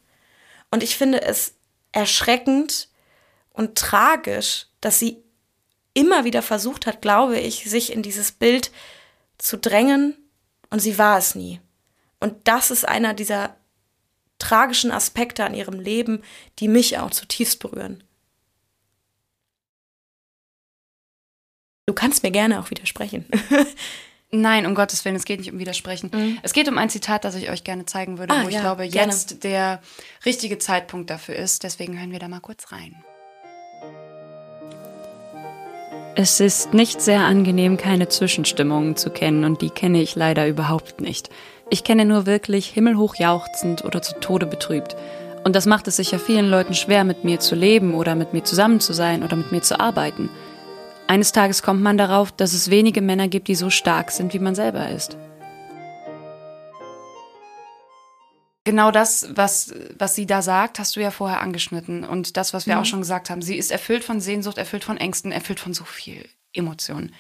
Und 0.70 0.82
ich 0.82 0.96
finde 0.96 1.22
es 1.22 1.54
erschreckend 1.92 2.88
und 3.52 3.76
tragisch, 3.76 4.66
dass 4.80 4.98
sie 4.98 5.22
immer 5.92 6.24
wieder 6.24 6.42
versucht 6.42 6.86
hat, 6.86 7.02
glaube 7.02 7.38
ich, 7.38 7.68
sich 7.68 7.92
in 7.92 8.02
dieses 8.02 8.32
Bild 8.32 8.70
zu 9.38 9.58
drängen 9.58 10.16
und 10.70 10.80
sie 10.80 10.98
war 10.98 11.18
es 11.18 11.34
nie. 11.34 11.60
Und 12.20 12.46
das 12.46 12.70
ist 12.70 12.86
einer 12.86 13.14
dieser 13.14 13.56
tragischen 14.38 14.90
Aspekte 14.90 15.44
an 15.44 15.54
ihrem 15.54 15.80
Leben, 15.80 16.22
die 16.58 16.68
mich 16.68 16.98
auch 16.98 17.10
zutiefst 17.10 17.58
berühren. 17.58 18.04
Du 21.86 21.94
kannst 21.94 22.22
mir 22.22 22.30
gerne 22.30 22.60
auch 22.60 22.70
widersprechen. 22.70 23.26
Nein, 24.32 24.64
um 24.66 24.76
Gottes 24.76 25.04
Willen, 25.04 25.16
es 25.16 25.24
geht 25.24 25.40
nicht 25.40 25.52
um 25.52 25.58
Widersprechen. 25.58 26.38
Es 26.42 26.52
geht 26.52 26.68
um 26.68 26.78
ein 26.78 26.88
Zitat, 26.88 27.24
das 27.24 27.34
ich 27.34 27.50
euch 27.50 27.64
gerne 27.64 27.84
zeigen 27.86 28.18
würde, 28.18 28.32
Ah, 28.32 28.44
wo 28.44 28.48
ich 28.48 28.54
ja, 28.54 28.60
glaube, 28.60 28.88
gerne. 28.88 29.10
jetzt 29.12 29.42
der 29.42 29.80
richtige 30.24 30.58
Zeitpunkt 30.58 31.10
dafür 31.10 31.34
ist. 31.34 31.64
Deswegen 31.64 31.98
hören 31.98 32.12
wir 32.12 32.20
da 32.20 32.28
mal 32.28 32.40
kurz 32.40 32.70
rein. 32.70 32.94
Es 36.14 36.38
ist 36.38 36.74
nicht 36.74 37.00
sehr 37.00 37.20
angenehm, 37.20 37.76
keine 37.76 38.08
Zwischenstimmungen 38.08 38.96
zu 38.96 39.10
kennen, 39.10 39.44
und 39.44 39.62
die 39.62 39.70
kenne 39.70 40.02
ich 40.02 40.16
leider 40.16 40.46
überhaupt 40.46 41.00
nicht. 41.00 41.30
Ich 41.70 41.82
kenne 41.82 42.04
nur 42.04 42.26
wirklich 42.26 42.66
himmelhoch 42.66 43.14
jauchzend 43.16 43.84
oder 43.84 44.02
zu 44.02 44.14
Tode 44.20 44.46
betrübt. 44.46 44.96
Und 45.44 45.56
das 45.56 45.66
macht 45.66 45.88
es 45.88 45.96
sicher 45.96 46.18
vielen 46.18 46.50
Leuten 46.50 46.74
schwer, 46.74 47.04
mit 47.04 47.24
mir 47.24 47.40
zu 47.40 47.54
leben 47.54 47.94
oder 47.94 48.14
mit 48.14 48.32
mir 48.32 48.44
zusammen 48.44 48.80
zu 48.80 48.92
sein 48.92 49.22
oder 49.22 49.36
mit 49.36 49.50
mir 49.52 49.62
zu 49.62 49.80
arbeiten. 49.80 50.28
Eines 51.10 51.32
Tages 51.32 51.64
kommt 51.64 51.82
man 51.82 51.98
darauf, 51.98 52.30
dass 52.30 52.52
es 52.52 52.70
wenige 52.70 53.00
Männer 53.00 53.26
gibt, 53.26 53.48
die 53.48 53.56
so 53.56 53.68
stark 53.68 54.12
sind, 54.12 54.32
wie 54.32 54.38
man 54.38 54.54
selber 54.54 54.90
ist. 54.90 55.16
Genau 58.62 58.92
das, 58.92 59.26
was, 59.34 59.74
was 59.98 60.14
sie 60.14 60.26
da 60.26 60.40
sagt, 60.40 60.78
hast 60.78 60.94
du 60.94 61.00
ja 61.00 61.10
vorher 61.10 61.40
angeschnitten. 61.40 62.04
Und 62.04 62.36
das, 62.36 62.54
was 62.54 62.68
wir 62.68 62.78
auch 62.78 62.84
schon 62.84 63.00
gesagt 63.00 63.28
haben. 63.28 63.42
Sie 63.42 63.56
ist 63.56 63.72
erfüllt 63.72 64.04
von 64.04 64.20
Sehnsucht, 64.20 64.56
erfüllt 64.56 64.84
von 64.84 64.98
Ängsten, 64.98 65.32
erfüllt 65.32 65.58
von 65.58 65.74
so 65.74 65.82
viel 65.82 66.28
Emotionen. 66.52 67.12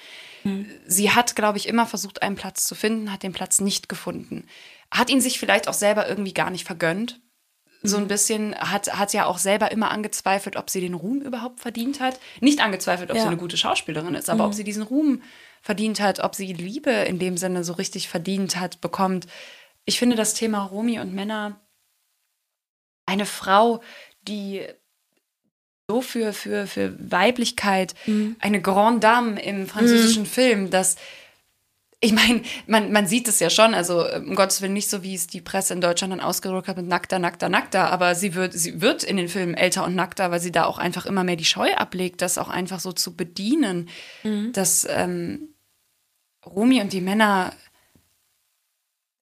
Sie 0.86 1.10
hat, 1.10 1.34
glaube 1.34 1.58
ich, 1.58 1.66
immer 1.66 1.84
versucht, 1.84 2.22
einen 2.22 2.36
Platz 2.36 2.66
zu 2.66 2.76
finden, 2.76 3.10
hat 3.10 3.24
den 3.24 3.32
Platz 3.32 3.60
nicht 3.60 3.88
gefunden. 3.88 4.46
Hat 4.92 5.10
ihn 5.10 5.20
sich 5.20 5.40
vielleicht 5.40 5.66
auch 5.66 5.74
selber 5.74 6.08
irgendwie 6.08 6.32
gar 6.32 6.50
nicht 6.50 6.64
vergönnt. 6.64 7.20
So 7.82 7.96
ein 7.96 8.08
bisschen 8.08 8.54
hat, 8.54 8.92
hat 8.98 9.12
ja 9.14 9.24
auch 9.26 9.38
selber 9.38 9.70
immer 9.70 9.90
angezweifelt, 9.90 10.56
ob 10.56 10.68
sie 10.68 10.80
den 10.82 10.92
Ruhm 10.94 11.22
überhaupt 11.22 11.60
verdient 11.60 12.00
hat. 12.00 12.18
Nicht 12.40 12.60
angezweifelt, 12.60 13.10
ob 13.10 13.16
Ja. 13.16 13.22
sie 13.22 13.28
eine 13.28 13.38
gute 13.38 13.56
Schauspielerin 13.56 14.14
ist, 14.14 14.28
aber 14.28 14.44
ob 14.44 14.52
sie 14.54 14.64
diesen 14.64 14.82
Ruhm 14.82 15.22
verdient 15.62 15.98
hat, 16.00 16.20
ob 16.20 16.34
sie 16.34 16.52
Liebe 16.52 16.90
in 16.90 17.18
dem 17.18 17.36
Sinne 17.38 17.64
so 17.64 17.72
richtig 17.74 18.08
verdient 18.08 18.56
hat, 18.60 18.80
bekommt. 18.80 19.26
Ich 19.86 19.98
finde 19.98 20.16
das 20.16 20.34
Thema 20.34 20.64
Romy 20.64 21.00
und 21.00 21.14
Männer 21.14 21.58
eine 23.06 23.26
Frau, 23.26 23.82
die 24.22 24.62
so 25.88 26.00
für, 26.02 26.32
für, 26.32 26.66
für 26.66 26.94
Weiblichkeit, 27.10 27.94
eine 28.40 28.60
Grande 28.62 29.00
Dame 29.00 29.42
im 29.42 29.66
französischen 29.66 30.24
Film, 30.26 30.70
dass 30.70 30.96
ich 32.02 32.12
meine, 32.12 32.42
man, 32.66 32.92
man 32.92 33.06
sieht 33.06 33.28
es 33.28 33.40
ja 33.40 33.50
schon, 33.50 33.74
also 33.74 34.04
äh, 34.06 34.22
um 34.24 34.34
Gottes 34.34 34.62
Willen 34.62 34.72
nicht 34.72 34.88
so, 34.88 35.02
wie 35.02 35.14
es 35.14 35.26
die 35.26 35.42
Presse 35.42 35.74
in 35.74 35.82
Deutschland 35.82 36.12
dann 36.12 36.20
ausgedrückt 36.20 36.66
hat 36.66 36.78
mit 36.78 36.86
nackter, 36.86 37.18
nackter, 37.18 37.48
nackter, 37.48 37.90
aber 37.90 38.14
sie 38.14 38.34
wird, 38.34 38.54
sie 38.54 38.80
wird 38.80 39.04
in 39.04 39.18
den 39.18 39.28
Filmen 39.28 39.54
älter 39.54 39.84
und 39.84 39.94
nackter, 39.94 40.30
weil 40.30 40.40
sie 40.40 40.52
da 40.52 40.64
auch 40.64 40.78
einfach 40.78 41.04
immer 41.04 41.24
mehr 41.24 41.36
die 41.36 41.44
Scheu 41.44 41.74
ablegt, 41.74 42.22
das 42.22 42.38
auch 42.38 42.48
einfach 42.48 42.80
so 42.80 42.92
zu 42.92 43.14
bedienen, 43.14 43.90
dass 44.52 44.86
ähm, 44.88 45.54
Romy 46.46 46.80
und 46.80 46.92
die 46.92 47.02
Männer 47.02 47.52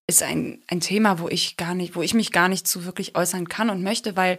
ist 0.07 0.23
ein, 0.23 0.63
ein 0.69 0.81
Thema, 0.81 1.19
wo 1.19 1.29
ich 1.29 1.57
gar 1.57 1.75
nicht, 1.75 1.97
wo 1.97 2.03
ich 2.03 2.15
mich 2.15 2.33
gar 2.33 2.49
nicht 2.49 2.67
zu 2.67 2.85
wirklich 2.85 3.17
äußern 3.17 3.49
kann 3.49 3.71
und 3.71 3.83
möchte, 3.83 4.17
weil 4.17 4.39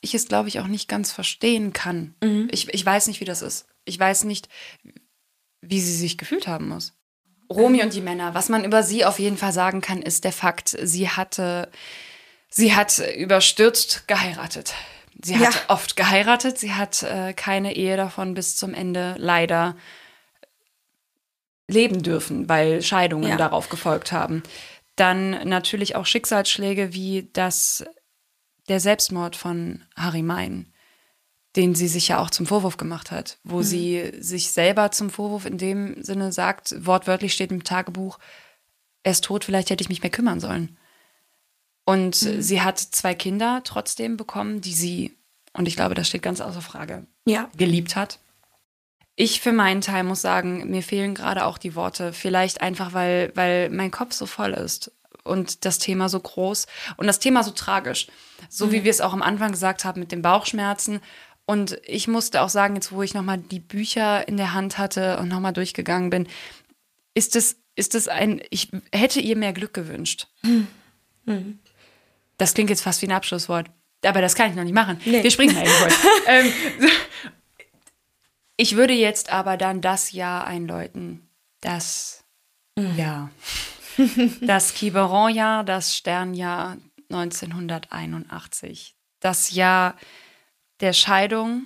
ich 0.00 0.14
es, 0.14 0.28
glaube 0.28 0.48
ich, 0.48 0.60
auch 0.60 0.68
nicht 0.68 0.88
ganz 0.88 1.10
verstehen 1.10 1.72
kann. 1.72 2.14
Ich, 2.52 2.72
ich 2.72 2.86
weiß 2.86 3.08
nicht, 3.08 3.20
wie 3.20 3.24
das 3.24 3.42
ist. 3.42 3.66
Ich 3.84 3.98
weiß 3.98 4.24
nicht, 4.24 4.48
wie 5.60 5.80
sie 5.80 5.94
sich 5.94 6.16
gefühlt 6.18 6.46
haben 6.46 6.68
muss. 6.68 6.94
Romy 7.50 7.82
und 7.82 7.94
die 7.94 8.00
Männer, 8.00 8.34
was 8.34 8.48
man 8.48 8.64
über 8.64 8.82
sie 8.82 9.04
auf 9.04 9.18
jeden 9.18 9.36
Fall 9.38 9.52
sagen 9.52 9.80
kann, 9.80 10.02
ist 10.02 10.24
der 10.24 10.32
Fakt, 10.32 10.76
sie 10.82 11.08
hatte, 11.08 11.70
sie 12.50 12.74
hat 12.74 12.98
überstürzt 13.16 14.06
geheiratet. 14.06 14.74
Sie 15.22 15.36
hat 15.36 15.54
Ja. 15.54 15.60
oft 15.68 15.96
geheiratet, 15.96 16.58
sie 16.58 16.74
hat 16.74 17.02
äh, 17.02 17.32
keine 17.32 17.74
Ehe 17.74 17.96
davon 17.96 18.34
bis 18.34 18.56
zum 18.56 18.72
Ende 18.74 19.14
leider 19.18 19.74
leben 21.66 22.02
dürfen, 22.02 22.48
weil 22.48 22.82
Scheidungen 22.82 23.28
Ja. 23.30 23.36
darauf 23.36 23.68
gefolgt 23.68 24.12
haben. 24.12 24.42
Dann 24.96 25.30
natürlich 25.48 25.96
auch 25.96 26.06
Schicksalsschläge 26.06 26.92
wie 26.94 27.28
das 27.32 27.84
der 28.68 28.80
Selbstmord 28.80 29.34
von 29.36 29.84
Harry 29.96 30.22
Mein, 30.22 30.72
den 31.56 31.74
sie 31.74 31.88
sich 31.88 32.08
ja 32.08 32.18
auch 32.18 32.30
zum 32.30 32.46
Vorwurf 32.46 32.76
gemacht 32.76 33.10
hat, 33.10 33.38
wo 33.42 33.62
sie 33.62 34.12
sich 34.20 34.50
selber 34.50 34.90
zum 34.90 35.10
Vorwurf 35.10 35.46
in 35.46 35.58
dem 35.58 36.02
Sinne 36.02 36.30
sagt, 36.32 36.74
wortwörtlich 36.86 37.32
steht 37.32 37.50
im 37.50 37.64
Tagebuch, 37.64 38.18
er 39.02 39.12
ist 39.12 39.24
tot, 39.24 39.44
vielleicht 39.44 39.70
hätte 39.70 39.82
ich 39.82 39.88
mich 39.88 40.02
mehr 40.02 40.10
kümmern 40.10 40.40
sollen. 40.40 40.76
Und 41.84 42.20
Mhm. 42.22 42.42
sie 42.42 42.60
hat 42.60 42.78
zwei 42.78 43.14
Kinder 43.14 43.62
trotzdem 43.64 44.16
bekommen, 44.16 44.60
die 44.60 44.74
sie, 44.74 45.16
und 45.54 45.66
ich 45.66 45.74
glaube, 45.76 45.94
das 45.94 46.08
steht 46.08 46.22
ganz 46.22 46.40
außer 46.40 46.60
Frage, 46.60 47.06
Ja. 47.24 47.48
geliebt 47.56 47.96
hat. 47.96 48.18
Ich 49.16 49.40
für 49.40 49.52
meinen 49.52 49.80
Teil 49.80 50.04
muss 50.04 50.20
sagen, 50.20 50.70
mir 50.70 50.82
fehlen 50.82 51.14
gerade 51.14 51.44
auch 51.46 51.58
die 51.58 51.74
Worte. 51.74 52.12
Vielleicht 52.12 52.60
einfach, 52.60 52.92
weil, 52.92 53.32
weil 53.34 53.68
mein 53.70 53.90
Kopf 53.90 54.12
so 54.12 54.26
voll 54.26 54.52
ist 54.52 54.92
und 55.24 55.64
das 55.64 55.78
Thema 55.78 56.08
so 56.08 56.20
groß 56.20 56.66
und 56.98 57.06
das 57.08 57.18
Thema 57.18 57.42
so 57.42 57.50
tragisch. 57.50 58.06
So 58.48 58.70
wie 58.70 58.84
wir 58.84 58.90
es 58.92 59.00
auch 59.00 59.12
am 59.12 59.22
Anfang 59.22 59.50
gesagt 59.50 59.84
haben 59.84 59.98
mit 59.98 60.12
den 60.12 60.22
Bauchschmerzen. 60.22 61.00
Und 61.48 61.80
ich 61.86 62.08
musste 62.08 62.42
auch 62.42 62.50
sagen, 62.50 62.74
jetzt 62.74 62.92
wo 62.92 63.02
ich 63.02 63.14
nochmal 63.14 63.38
die 63.38 63.58
Bücher 63.58 64.28
in 64.28 64.36
der 64.36 64.52
Hand 64.52 64.76
hatte 64.76 65.18
und 65.18 65.28
nochmal 65.28 65.54
durchgegangen 65.54 66.10
bin, 66.10 66.28
ist 67.14 67.36
es, 67.36 67.56
ist 67.74 67.94
es 67.94 68.06
ein, 68.06 68.42
ich 68.50 68.68
hätte 68.92 69.18
ihr 69.20 69.34
mehr 69.34 69.54
Glück 69.54 69.72
gewünscht. 69.72 70.26
Das 72.36 72.52
klingt 72.52 72.68
jetzt 72.68 72.82
fast 72.82 73.00
wie 73.00 73.06
ein 73.06 73.12
Abschlusswort. 73.12 73.70
Aber 74.04 74.20
das 74.20 74.34
kann 74.34 74.50
ich 74.50 74.56
noch 74.56 74.64
nicht 74.64 74.74
machen. 74.74 75.00
Nee. 75.06 75.22
Wir 75.22 75.30
springen 75.30 75.54
mal 75.54 75.64
irgendwo. 75.64 75.86
ähm, 76.26 76.52
ich 78.58 78.76
würde 78.76 78.92
jetzt 78.92 79.32
aber 79.32 79.56
dann 79.56 79.80
das 79.80 80.12
Jahr 80.12 80.46
einläuten. 80.46 81.30
Das 81.62 82.24
Jahr. 82.78 83.30
Das 84.42 84.74
Quiberon-Jahr, 84.74 85.64
das 85.64 85.96
Sternjahr 85.96 86.76
1981. 87.10 88.94
Das 89.18 89.50
Jahr 89.50 89.96
der 90.80 90.92
Scheidung, 90.92 91.64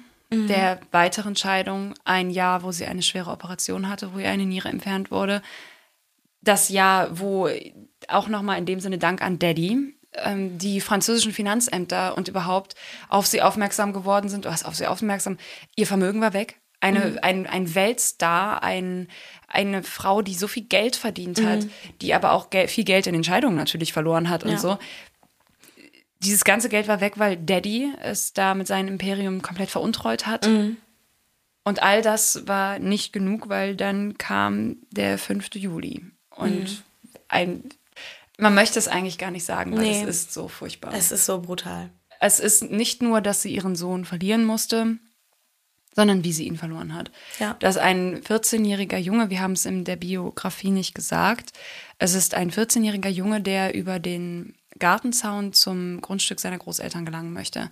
der 0.49 0.81
weiteren 0.93 1.37
Scheidung. 1.37 1.93
Ein 2.05 2.31
Jahr, 2.31 2.63
wo 2.63 2.73
sie 2.73 2.87
eine 2.87 3.03
schwere 3.03 3.31
Operation 3.31 3.89
hatte, 3.89 4.15
wo 4.15 4.19
ihr 4.19 4.31
eine 4.31 4.47
Niere 4.47 4.69
entfernt 4.71 5.11
wurde. 5.11 5.43
Das 6.41 6.71
Jahr, 6.71 7.19
wo 7.19 7.49
auch 8.09 8.29
nochmal 8.29 8.57
in 8.59 8.65
dem 8.67 8.81
Sinne 8.81 8.97
Dank 8.99 9.21
an 9.21 9.39
Daddy, 9.39 9.95
ähm, 10.15 10.59
die 10.59 10.81
französischen 10.81 11.33
Finanzämter 11.33 12.17
und 12.17 12.29
überhaupt 12.29 12.75
auf 13.09 13.27
sie 13.27 13.43
aufmerksam 13.43 13.93
geworden 13.93 14.29
sind, 14.29 14.45
was 14.47 14.65
auf 14.65 14.75
sie 14.75 14.87
aufmerksam, 14.87 15.37
ihr 15.77 15.87
Vermögen 15.87 16.21
war 16.21 16.33
weg. 16.33 16.57
Eine, 16.81 17.23
ein, 17.23 17.47
ein 17.47 17.77
Weltstar, 17.77 18.65
ein, 18.65 19.07
eine 19.47 19.85
Frau, 19.85 20.21
die 20.21 20.35
so 20.35 20.49
viel 20.49 20.65
Geld 20.65 20.97
verdient 20.97 21.41
hat, 21.45 21.61
die 22.01 22.13
aber 22.13 22.33
auch 22.33 22.51
gel 22.51 22.67
viel 22.67 22.83
Geld 22.85 23.07
in 23.07 23.15
Entscheidungen 23.15 23.55
natürlich 23.55 23.93
verloren 23.93 24.29
hat 24.29 24.43
und 24.43 24.51
Ja. 24.51 24.59
so. 24.59 24.79
Dieses 26.23 26.45
ganze 26.45 26.69
Geld 26.69 26.89
war 26.89 27.01
weg, 27.01 27.15
weil 27.19 27.37
Daddy 27.37 27.93
es 28.01 28.33
da 28.33 28.55
mit 28.55 28.67
seinem 28.67 28.89
Imperium 28.89 29.43
komplett 29.43 29.71
veruntreut 29.71 30.27
hat. 30.27 30.47
Und 31.65 31.83
all 31.83 32.03
das 32.03 32.47
war 32.47 32.79
nicht 32.79 33.13
genug, 33.13 33.49
weil 33.49 33.77
dann 33.77 34.19
kam 34.19 34.77
der 34.91 35.19
5. 35.19 35.55
Juli. 35.55 36.05
Und 36.31 36.83
ein, 37.29 37.65
man 38.39 38.55
möchte 38.55 38.79
es 38.79 38.89
eigentlich 38.89 39.19
gar 39.19 39.31
nicht 39.31 39.45
sagen, 39.45 39.73
weil 39.77 39.83
Nee. 39.83 40.03
es 40.03 40.09
ist 40.09 40.33
so 40.33 40.49
furchtbar. 40.49 40.93
Es 40.95 41.13
ist 41.13 41.27
so 41.27 41.41
brutal. 41.41 41.91
Es 42.21 42.41
ist 42.41 42.71
nicht 42.71 43.03
nur, 43.03 43.21
dass 43.21 43.43
sie 43.43 43.55
ihren 43.55 43.77
Sohn 43.77 44.05
verlieren 44.05 44.45
musste, 44.45 44.97
sondern 45.95 46.25
wie 46.25 46.33
sie 46.33 46.47
ihn 46.47 46.57
verloren 46.57 46.95
hat. 46.95 47.11
Ja. 47.39 47.55
Dass 47.61 47.77
ein 47.77 48.23
14-jähriger 48.23 48.97
Junge, 48.97 49.29
wir 49.31 49.41
haben 49.41 49.53
es 49.53 49.67
in 49.67 49.85
der 49.85 49.97
Biografie 49.97 50.71
nicht 50.71 50.95
gesagt, 50.95 51.53
es 51.99 52.15
ist 52.15 52.35
ein 52.35 52.51
14-jähriger 52.51 53.09
Junge, 53.09 53.41
der 53.41 53.75
über 53.75 53.99
den 53.99 54.55
Gartenzaun 54.79 55.53
zum 55.53 56.01
Grundstück 56.01 56.41
seiner 56.41 56.59
Großeltern 56.59 57.05
gelangen 57.05 57.33
möchte 57.33 57.71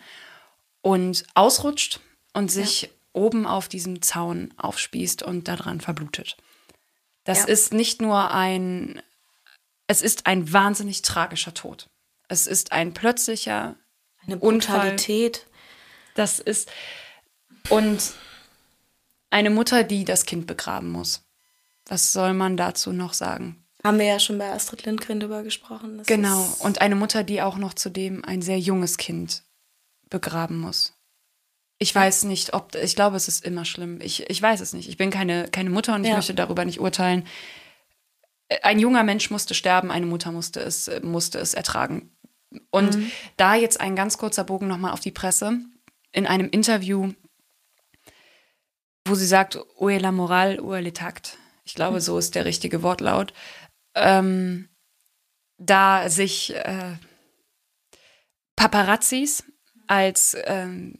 und 0.82 1.24
ausrutscht 1.34 2.00
und 2.32 2.50
sich 2.50 2.90
oben 3.12 3.46
auf 3.46 3.68
diesem 3.68 4.02
Zaun 4.02 4.54
aufspießt 4.56 5.22
und 5.22 5.48
daran 5.48 5.80
verblutet. 5.80 6.36
Das 7.24 7.40
Ja. 7.40 7.44
ist 7.46 7.72
nicht 7.74 8.00
nur 8.00 8.30
ein, 8.32 9.02
es 9.86 10.00
ist 10.02 10.26
ein 10.26 10.52
wahnsinnig 10.52 11.02
tragischer 11.02 11.52
Tod. 11.54 11.88
Es 12.28 12.46
ist 12.46 12.72
ein 12.72 12.94
plötzlicher 12.94 13.74
Eine 14.26 14.38
Unfall. 14.38 14.78
Brutalität. 14.78 15.46
das 16.14 16.38
ist. 16.38 16.70
Und 17.68 18.12
eine 19.30 19.50
Mutter, 19.50 19.82
die 19.84 20.04
das 20.04 20.24
Kind 20.26 20.46
begraben 20.46 20.90
muss. 20.90 21.22
Was 21.86 22.12
soll 22.12 22.32
man 22.34 22.56
dazu 22.56 22.92
noch 22.92 23.12
sagen? 23.14 23.59
Haben 23.84 23.98
wir 23.98 24.06
ja 24.06 24.18
schon 24.18 24.38
bei 24.38 24.50
Astrid 24.52 24.84
Lindgren 24.84 25.20
drüber 25.20 25.42
gesprochen. 25.42 25.98
Das 25.98 26.06
Genau. 26.06 26.44
Und 26.58 26.80
eine 26.80 26.96
Mutter, 26.96 27.24
die 27.24 27.40
auch 27.40 27.56
noch 27.56 27.74
zudem 27.74 28.24
ein 28.24 28.42
sehr 28.42 28.58
junges 28.58 28.98
Kind 28.98 29.42
begraben 30.10 30.58
muss. 30.58 30.94
Ich 31.78 31.94
weiß 31.94 32.24
nicht, 32.24 32.52
ob. 32.52 32.74
Ich 32.74 32.94
glaube, 32.94 33.16
es 33.16 33.26
ist 33.26 33.42
immer 33.44 33.64
schlimm. 33.64 34.00
Ich, 34.02 34.28
ich 34.28 34.42
weiß 34.42 34.60
es 34.60 34.74
nicht. 34.74 34.88
Ich 34.88 34.98
bin 34.98 35.10
keine, 35.10 35.48
keine 35.48 35.70
Mutter 35.70 35.94
und 35.94 36.04
ich 36.04 36.10
Ja. 36.10 36.16
möchte 36.16 36.34
darüber 36.34 36.66
nicht 36.66 36.78
urteilen. 36.80 37.26
Ein 38.62 38.78
junger 38.78 39.02
Mensch 39.02 39.30
musste 39.30 39.54
sterben, 39.54 39.90
eine 39.90 40.06
Mutter 40.06 40.32
musste 40.32 40.60
es, 40.60 40.90
musste 41.02 41.38
es 41.38 41.54
ertragen. 41.54 42.10
Und 42.70 42.98
da 43.36 43.54
jetzt 43.54 43.80
ein 43.80 43.94
ganz 43.96 44.18
kurzer 44.18 44.44
Bogen 44.44 44.66
nochmal 44.66 44.92
auf 44.92 45.00
die 45.00 45.12
Presse. 45.12 45.60
In 46.12 46.26
einem 46.26 46.50
Interview, 46.50 47.12
wo 49.06 49.14
sie 49.14 49.26
sagt, 49.26 49.56
est 49.80 50.02
la 50.02 50.10
morale, 50.12 50.60
où 50.60 50.74
est 50.74 50.82
le 50.82 50.92
tact. 50.92 51.38
Ich 51.64 51.74
glaube, 51.74 52.00
so 52.00 52.18
ist 52.18 52.34
der 52.34 52.44
richtige 52.44 52.82
Wortlaut. 52.82 53.32
Ähm, 53.94 54.68
da 55.58 56.08
sich 56.08 56.54
äh, 56.54 56.96
Paparazzis 58.56 59.44
als 59.86 60.36
ähm, 60.44 60.98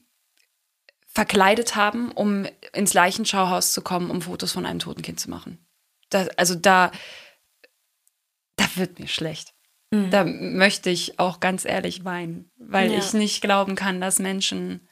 verkleidet 1.07 1.77
haben, 1.77 2.13
um 2.13 2.47
ins 2.73 2.95
Leichenschauhaus 2.95 3.73
zu 3.73 3.83
kommen, 3.83 4.11
um 4.11 4.23
Fotos 4.23 4.53
von 4.53 4.67
einem 4.67 4.79
toten 4.79 5.03
Kind 5.03 5.21
zu 5.21 5.31
machen. 5.31 5.67
Da, 6.11 6.27
also 6.37 6.55
da, 6.55 6.91
da 8.57 8.65
wird 8.77 8.99
mir 8.99 9.09
schlecht. 9.09 9.55
Da 9.93 10.23
möchte 10.23 10.89
ich 10.89 11.19
auch 11.19 11.41
ganz 11.41 11.65
ehrlich 11.65 12.05
weinen, 12.05 12.49
weil 12.59 12.93
Ja. 12.93 12.99
ich 12.99 13.13
nicht 13.13 13.41
glauben 13.41 13.75
kann, 13.75 14.01
dass 14.01 14.21
Menschen. 14.21 14.89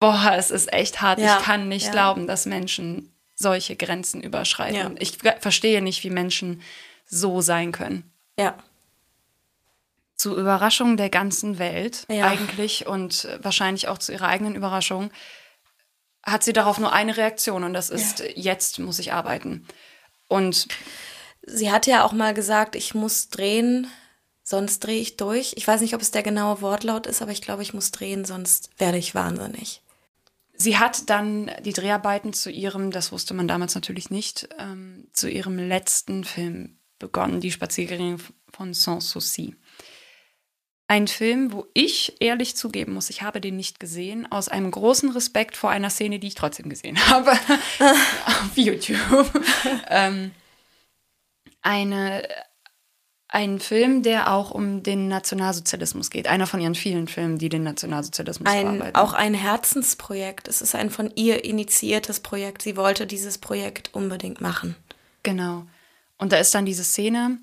Boah, 0.00 0.32
es 0.36 0.50
ist 0.50 0.70
echt 0.70 1.00
hart. 1.00 1.18
Ja, 1.18 1.38
Ich 1.38 1.44
kann 1.44 1.68
nicht 1.68 1.86
ja. 1.86 1.92
glauben, 1.92 2.26
dass 2.26 2.44
Menschen 2.44 3.15
solche 3.36 3.76
Grenzen 3.76 4.20
überschreiten. 4.22 4.76
Ja. 4.76 4.90
Ich 4.98 5.18
ver- 5.18 5.36
verstehe 5.38 5.80
nicht, 5.82 6.02
wie 6.02 6.10
Menschen 6.10 6.60
so 7.06 7.40
sein 7.40 7.70
können. 7.70 8.10
Ja. 8.38 8.56
Zu 10.16 10.36
Überraschung 10.36 10.96
der 10.96 11.10
ganzen 11.10 11.58
Welt 11.58 12.04
Ja. 12.10 12.26
eigentlich 12.26 12.86
und 12.86 13.26
äh, 13.26 13.38
wahrscheinlich 13.44 13.86
auch 13.88 13.98
zu 13.98 14.12
ihrer 14.12 14.26
eigenen 14.28 14.54
Überraschung 14.56 15.10
hat 16.24 16.42
sie 16.42 16.52
darauf 16.54 16.78
nur 16.78 16.92
eine 16.92 17.16
Reaktion 17.16 17.62
und 17.62 17.74
das 17.74 17.90
ist, 17.90 18.20
äh, 18.20 18.32
jetzt 18.34 18.78
muss 18.80 18.98
ich 18.98 19.12
arbeiten. 19.12 19.66
Und 20.28 20.66
Sie 21.48 21.70
hat 21.70 21.86
ja 21.86 22.02
auch 22.04 22.10
mal 22.10 22.34
gesagt, 22.34 22.74
ich 22.74 22.92
muss 22.92 23.28
drehen, 23.28 23.86
sonst 24.42 24.80
drehe 24.80 25.00
ich 25.00 25.16
durch. 25.16 25.52
Ich 25.56 25.68
weiß 25.68 25.80
nicht, 25.80 25.94
ob 25.94 26.00
es 26.00 26.10
der 26.10 26.24
genaue 26.24 26.60
Wortlaut 26.60 27.06
ist, 27.06 27.22
aber 27.22 27.30
ich 27.30 27.40
glaube, 27.40 27.62
ich 27.62 27.72
muss 27.72 27.92
drehen, 27.92 28.24
sonst 28.24 28.70
werde 28.78 28.98
ich 28.98 29.14
wahnsinnig. 29.14 29.80
Sie 30.56 30.78
hat 30.78 31.10
dann 31.10 31.50
die 31.64 31.72
Dreharbeiten 31.72 32.32
zu 32.32 32.50
ihrem, 32.50 32.90
das 32.90 33.12
wusste 33.12 33.34
man 33.34 33.48
damals 33.48 33.74
natürlich 33.74 34.10
nicht, 34.10 34.48
ähm, 34.58 35.08
zu 35.12 35.28
ihrem 35.28 35.58
letzten 35.58 36.24
Film 36.24 36.78
begonnen, 36.98 37.40
Die 37.40 37.52
Spaziergänge 37.52 38.18
von 38.50 38.72
Sans 38.72 39.10
Souci. 39.10 39.54
Ein 40.88 41.08
Film, 41.08 41.52
wo 41.52 41.66
ich 41.74 42.16
ehrlich 42.20 42.56
zugeben 42.56 42.94
muss, 42.94 43.10
ich 43.10 43.22
habe 43.22 43.40
den 43.40 43.56
nicht 43.56 43.80
gesehen, 43.80 44.30
aus 44.30 44.48
einem 44.48 44.70
großen 44.70 45.10
Respekt 45.10 45.56
vor 45.56 45.70
einer 45.70 45.90
Szene, 45.90 46.20
die 46.20 46.28
ich 46.28 46.36
trotzdem 46.36 46.68
gesehen 46.68 46.98
habe, 47.08 47.32
auf 47.32 48.56
YouTube. 48.56 49.30
ähm, 49.88 50.30
eine, 51.60 52.26
ein 53.28 53.58
Film, 53.58 54.02
der 54.02 54.32
auch 54.32 54.50
um 54.52 54.82
den 54.82 55.08
Nationalsozialismus 55.08 56.10
geht. 56.10 56.28
Einer 56.28 56.46
von 56.46 56.60
ihren 56.60 56.74
vielen 56.76 57.08
Filmen, 57.08 57.38
die 57.38 57.48
den 57.48 57.64
Nationalsozialismus 57.64 58.48
Ein, 58.48 58.64
bearbeiten. 58.78 58.96
auch 58.96 59.14
ein 59.14 59.34
Herzensprojekt. 59.34 60.46
Es 60.48 60.62
ist 60.62 60.74
ein 60.74 60.90
von 60.90 61.10
ihr 61.16 61.44
initiiertes 61.44 62.20
Projekt. 62.20 62.62
Sie 62.62 62.76
wollte 62.76 63.06
dieses 63.06 63.38
Projekt 63.38 63.90
unbedingt 63.92 64.40
machen. 64.40 64.76
Genau. 65.24 65.66
Und 66.18 66.32
da 66.32 66.36
ist 66.36 66.54
dann 66.54 66.66
diese 66.66 66.84
Szene, 66.84 67.38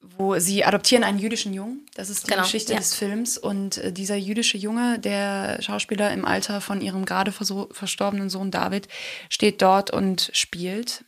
wo 0.00 0.38
sie 0.38 0.64
adoptieren 0.64 1.04
einen 1.04 1.18
jüdischen 1.18 1.52
Jungen. 1.52 1.86
Das 1.94 2.08
ist 2.08 2.26
die 2.26 2.30
Genau, 2.30 2.42
Geschichte 2.42 2.72
ja. 2.72 2.78
des 2.78 2.94
Films. 2.94 3.36
Und 3.36 3.76
äh, 3.78 3.92
dieser 3.92 4.16
jüdische 4.16 4.56
Junge, 4.56 4.98
der 4.98 5.60
Schauspieler 5.60 6.10
im 6.12 6.24
Alter 6.24 6.60
von 6.62 6.80
ihrem 6.80 7.04
gerade 7.04 7.32
verstorbenen 7.32 8.30
Sohn 8.30 8.50
David, 8.50 8.88
steht 9.28 9.60
dort 9.60 9.90
und 9.90 10.30
spielt 10.32 11.04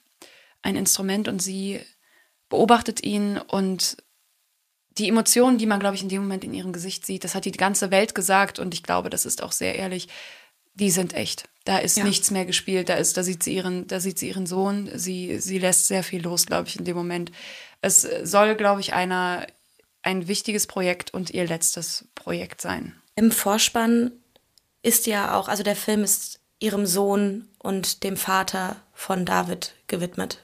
ein 0.63 0.77
Instrument 0.77 1.27
und 1.27 1.41
sie 1.41 1.81
beobachtet 2.51 3.03
ihn 3.03 3.39
und 3.39 3.97
die 4.99 5.09
Emotionen, 5.09 5.57
die 5.57 5.67
man, 5.67 5.81
glaube 5.81 5.97
ich, 5.97 6.03
in 6.03 6.09
dem 6.11 6.21
Moment 6.23 6.45
in 6.45 6.53
ihrem 6.53 6.73
Gesicht 6.73 7.07
sieht, 7.07 7.25
das 7.25 7.35
hat 7.35 7.47
die 7.47 7.53
ganze 7.53 7.91
Welt 7.91 8.15
gesagt 8.15 8.59
und 8.59 8.75
ich 8.75 8.83
glaube, 8.83 9.09
das 9.09 9.25
ist 9.25 9.43
auch 9.43 9.53
sehr 9.53 9.77
ehrlich, 9.77 10.09
die 10.75 10.91
sind 10.91 11.15
echt. 11.15 11.49
Da 11.65 11.79
ist 11.79 11.97
Ja. 11.97 12.05
nichts 12.05 12.31
mehr 12.31 12.45
gespielt, 12.45 12.89
da 12.89 12.95
ist, 12.95 13.17
da 13.17 13.23
sieht 13.23 13.43
sie 13.43 13.55
ihren, 13.55 13.87
da 13.87 14.01
sieht 14.01 14.19
sie 14.19 14.29
ihren 14.29 14.47
Sohn, 14.47 14.91
sie, 14.95 15.39
sie 15.41 15.59
lässt 15.59 15.87
sehr 15.87 16.03
viel 16.03 16.23
los, 16.23 16.45
glaube 16.47 16.69
ich, 16.69 16.77
in 16.79 16.85
dem 16.85 16.97
Moment. 16.97 17.33
Es 17.81 18.07
soll, 18.25 18.55
glaube 18.57 18.81
ich, 18.81 18.93
einer 18.93 19.47
ein 20.03 20.29
wichtiges 20.29 20.67
Projekt 20.67 21.13
und 21.15 21.31
ihr 21.31 21.47
letztes 21.47 22.07
Projekt 22.15 22.61
sein. 22.61 22.95
Im 23.17 23.31
Vorspann 23.31 24.13
ist 24.83 25.07
ja 25.07 25.35
auch, 25.37 25.49
also 25.49 25.63
der 25.63 25.77
Film 25.77 26.03
ist 26.03 26.41
ihrem 26.59 26.87
Sohn 26.87 27.49
und 27.59 28.03
dem 28.03 28.17
Vater 28.17 28.77
von 28.95 29.25
David 29.25 29.75
gewidmet. 29.87 30.43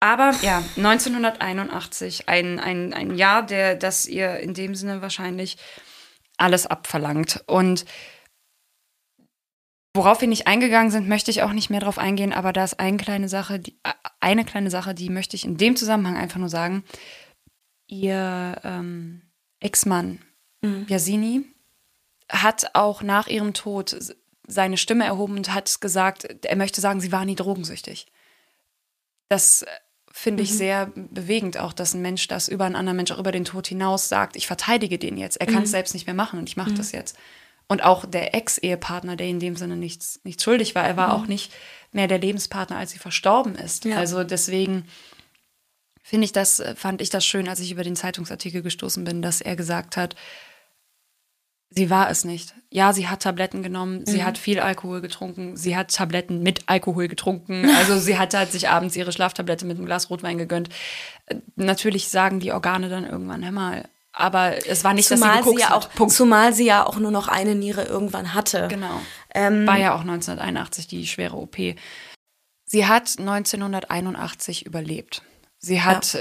Aber 0.00 0.34
ja, 0.40 0.64
1981, 0.76 2.28
ein, 2.28 2.58
ein, 2.58 2.94
ein 2.94 3.14
Jahr, 3.14 3.44
der, 3.44 3.74
das 3.74 4.06
ihr 4.06 4.38
in 4.38 4.54
dem 4.54 4.74
Sinne 4.74 5.02
wahrscheinlich 5.02 5.58
alles 6.38 6.66
abverlangt. 6.66 7.44
Und 7.46 7.84
worauf 9.94 10.22
wir 10.22 10.28
nicht 10.28 10.46
eingegangen 10.46 10.90
sind, 10.90 11.06
möchte 11.06 11.30
ich 11.30 11.42
auch 11.42 11.52
nicht 11.52 11.68
mehr 11.68 11.80
drauf 11.80 11.98
eingehen, 11.98 12.32
aber 12.32 12.54
da 12.54 12.64
ist 12.64 12.80
eine 12.80 12.96
kleine 12.96 13.28
Sache, 13.28 13.60
die, 13.60 13.78
äh, 13.82 13.92
eine 14.20 14.46
kleine 14.46 14.70
Sache, 14.70 14.94
die 14.94 15.10
möchte 15.10 15.36
ich 15.36 15.44
in 15.44 15.58
dem 15.58 15.76
Zusammenhang 15.76 16.16
einfach 16.16 16.38
nur 16.38 16.48
sagen. 16.48 16.82
Ihr 17.86 18.58
ähm, 18.64 19.20
Ex-Mann, 19.60 20.20
mhm. 20.62 20.86
Yasini, 20.88 21.44
hat 22.30 22.70
auch 22.74 23.02
nach 23.02 23.26
ihrem 23.26 23.52
Tod 23.52 24.14
seine 24.46 24.78
Stimme 24.78 25.04
erhoben 25.04 25.36
und 25.36 25.52
hat 25.52 25.80
gesagt, 25.80 26.24
er 26.44 26.56
möchte 26.56 26.80
sagen, 26.80 27.00
sie 27.00 27.12
war 27.12 27.26
nie 27.26 27.36
drogensüchtig. 27.36 28.06
Das 29.28 29.64
finde 30.12 30.42
ich 30.42 30.50
mhm. 30.52 30.56
sehr 30.56 30.86
bewegend 30.94 31.58
auch, 31.58 31.72
dass 31.72 31.94
ein 31.94 32.02
Mensch 32.02 32.26
das 32.28 32.48
über 32.48 32.64
einen 32.64 32.76
anderen 32.76 32.96
Mensch, 32.96 33.12
auch 33.12 33.18
über 33.18 33.32
den 33.32 33.44
Tod 33.44 33.66
hinaus 33.66 34.08
sagt, 34.08 34.36
ich 34.36 34.46
verteidige 34.46 34.98
den 34.98 35.16
jetzt. 35.16 35.40
Er 35.40 35.46
kann 35.46 35.62
es 35.62 35.70
mhm. 35.70 35.72
selbst 35.72 35.94
nicht 35.94 36.06
mehr 36.06 36.14
machen 36.14 36.38
und 36.38 36.48
ich 36.48 36.56
mache 36.56 36.70
mhm. 36.70 36.76
das 36.76 36.92
jetzt. 36.92 37.16
Und 37.68 37.84
auch 37.84 38.04
der 38.04 38.34
Ex-Ehepartner, 38.34 39.14
der 39.14 39.28
in 39.28 39.38
dem 39.38 39.54
Sinne 39.54 39.76
nichts, 39.76 40.20
nichts 40.24 40.42
schuldig 40.42 40.74
war, 40.74 40.84
er 40.84 40.96
war 40.96 41.14
auch 41.14 41.26
nicht 41.26 41.52
mehr 41.92 42.08
der 42.08 42.18
Lebenspartner, 42.18 42.76
als 42.76 42.90
sie 42.90 42.98
verstorben 42.98 43.54
ist. 43.54 43.84
Ja. 43.84 43.96
Also 43.96 44.24
deswegen 44.24 44.86
finde 46.02 46.24
ich 46.24 46.32
das, 46.32 46.60
fand 46.74 47.00
ich 47.00 47.10
das 47.10 47.24
schön, 47.24 47.48
als 47.48 47.60
ich 47.60 47.70
über 47.70 47.84
den 47.84 47.94
Zeitungsartikel 47.94 48.62
gestoßen 48.62 49.04
bin, 49.04 49.22
dass 49.22 49.40
er 49.40 49.54
gesagt 49.54 49.96
hat, 49.96 50.16
Sie 51.72 51.88
war 51.88 52.10
es 52.10 52.24
nicht. 52.24 52.54
Ja, 52.68 52.92
sie 52.92 53.06
hat 53.06 53.22
Tabletten 53.22 53.62
genommen, 53.62 54.04
sie 54.04 54.18
mhm. 54.18 54.24
hat 54.24 54.38
viel 54.38 54.58
Alkohol 54.58 55.00
getrunken, 55.00 55.56
sie 55.56 55.76
hat 55.76 55.94
Tabletten 55.94 56.42
mit 56.42 56.68
Alkohol 56.68 57.08
getrunken. 57.08 57.68
Also 57.80 57.98
sie 57.98 58.18
hat 58.18 58.34
halt 58.34 58.52
sich 58.52 58.68
abends 58.68 58.96
ihre 58.96 59.12
Schlaftablette 59.12 59.64
mit 59.64 59.76
einem 59.76 59.86
Glas 59.86 60.10
Rotwein 60.10 60.36
gegönnt. 60.36 60.68
Äh, 61.26 61.36
natürlich 61.56 62.08
sagen 62.08 62.40
die 62.40 62.52
Organe 62.52 62.88
dann 62.88 63.04
irgendwann, 63.04 63.44
hör 63.44 63.52
mal, 63.52 63.88
aber 64.12 64.66
es 64.66 64.82
war 64.82 64.92
nicht, 64.92 65.08
zumal 65.08 65.38
dass 65.38 65.46
sie 65.46 65.52
sie 65.52 65.60
ja 65.60 65.74
auch, 65.74 65.88
Punkt. 65.94 66.12
Zumal 66.12 66.52
sie 66.52 66.66
ja 66.66 66.84
auch 66.84 66.98
nur 66.98 67.12
noch 67.12 67.28
eine 67.28 67.54
Niere 67.54 67.84
irgendwann 67.84 68.34
hatte. 68.34 68.66
Genau. 68.68 69.00
Ähm, 69.32 69.66
war 69.66 69.78
ja 69.78 69.94
auch 69.94 70.00
1981 70.00 70.88
die 70.88 71.06
schwere 71.06 71.36
OP. 71.36 71.56
Sie 72.64 72.86
hat 72.86 73.18
1981 73.18 74.66
überlebt. 74.66 75.22
Sie 75.58 75.82
hat 75.82 76.14
ja. 76.14 76.20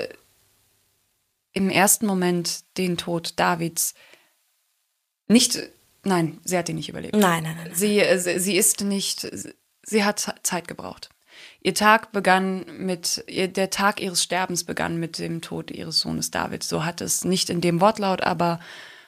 im 1.53 1.69
ersten 1.69 2.05
Moment 2.05 2.63
den 2.77 2.97
Tod 2.97 3.33
Davids 3.37 3.95
nicht, 5.29 5.59
nein, 6.03 6.39
sie 6.43 6.57
hat 6.57 6.67
ihn 6.67 6.75
nicht 6.75 6.89
überlebt. 6.89 7.15
Nein, 7.15 7.43
nein, 7.43 7.55
nein. 7.55 7.71
Sie, 7.73 7.99
äh, 7.99 8.17
sie 8.17 8.57
ist 8.57 8.81
nicht, 8.81 9.27
sie 9.83 10.03
hat 10.03 10.35
Zeit 10.43 10.67
gebraucht. 10.67 11.09
Ihr 11.61 11.73
Tag 11.73 12.11
begann 12.11 12.65
mit, 12.77 13.23
der 13.27 13.69
Tag 13.69 14.01
ihres 14.01 14.23
Sterbens 14.23 14.63
begann 14.63 14.97
mit 14.97 15.19
dem 15.19 15.41
Tod 15.41 15.71
ihres 15.71 15.99
Sohnes 15.99 16.31
David. 16.31 16.63
So 16.63 16.83
hat 16.83 16.99
es 16.99 17.23
nicht 17.23 17.49
in 17.49 17.61
dem 17.61 17.79
Wortlaut, 17.79 18.21
aber 18.21 18.59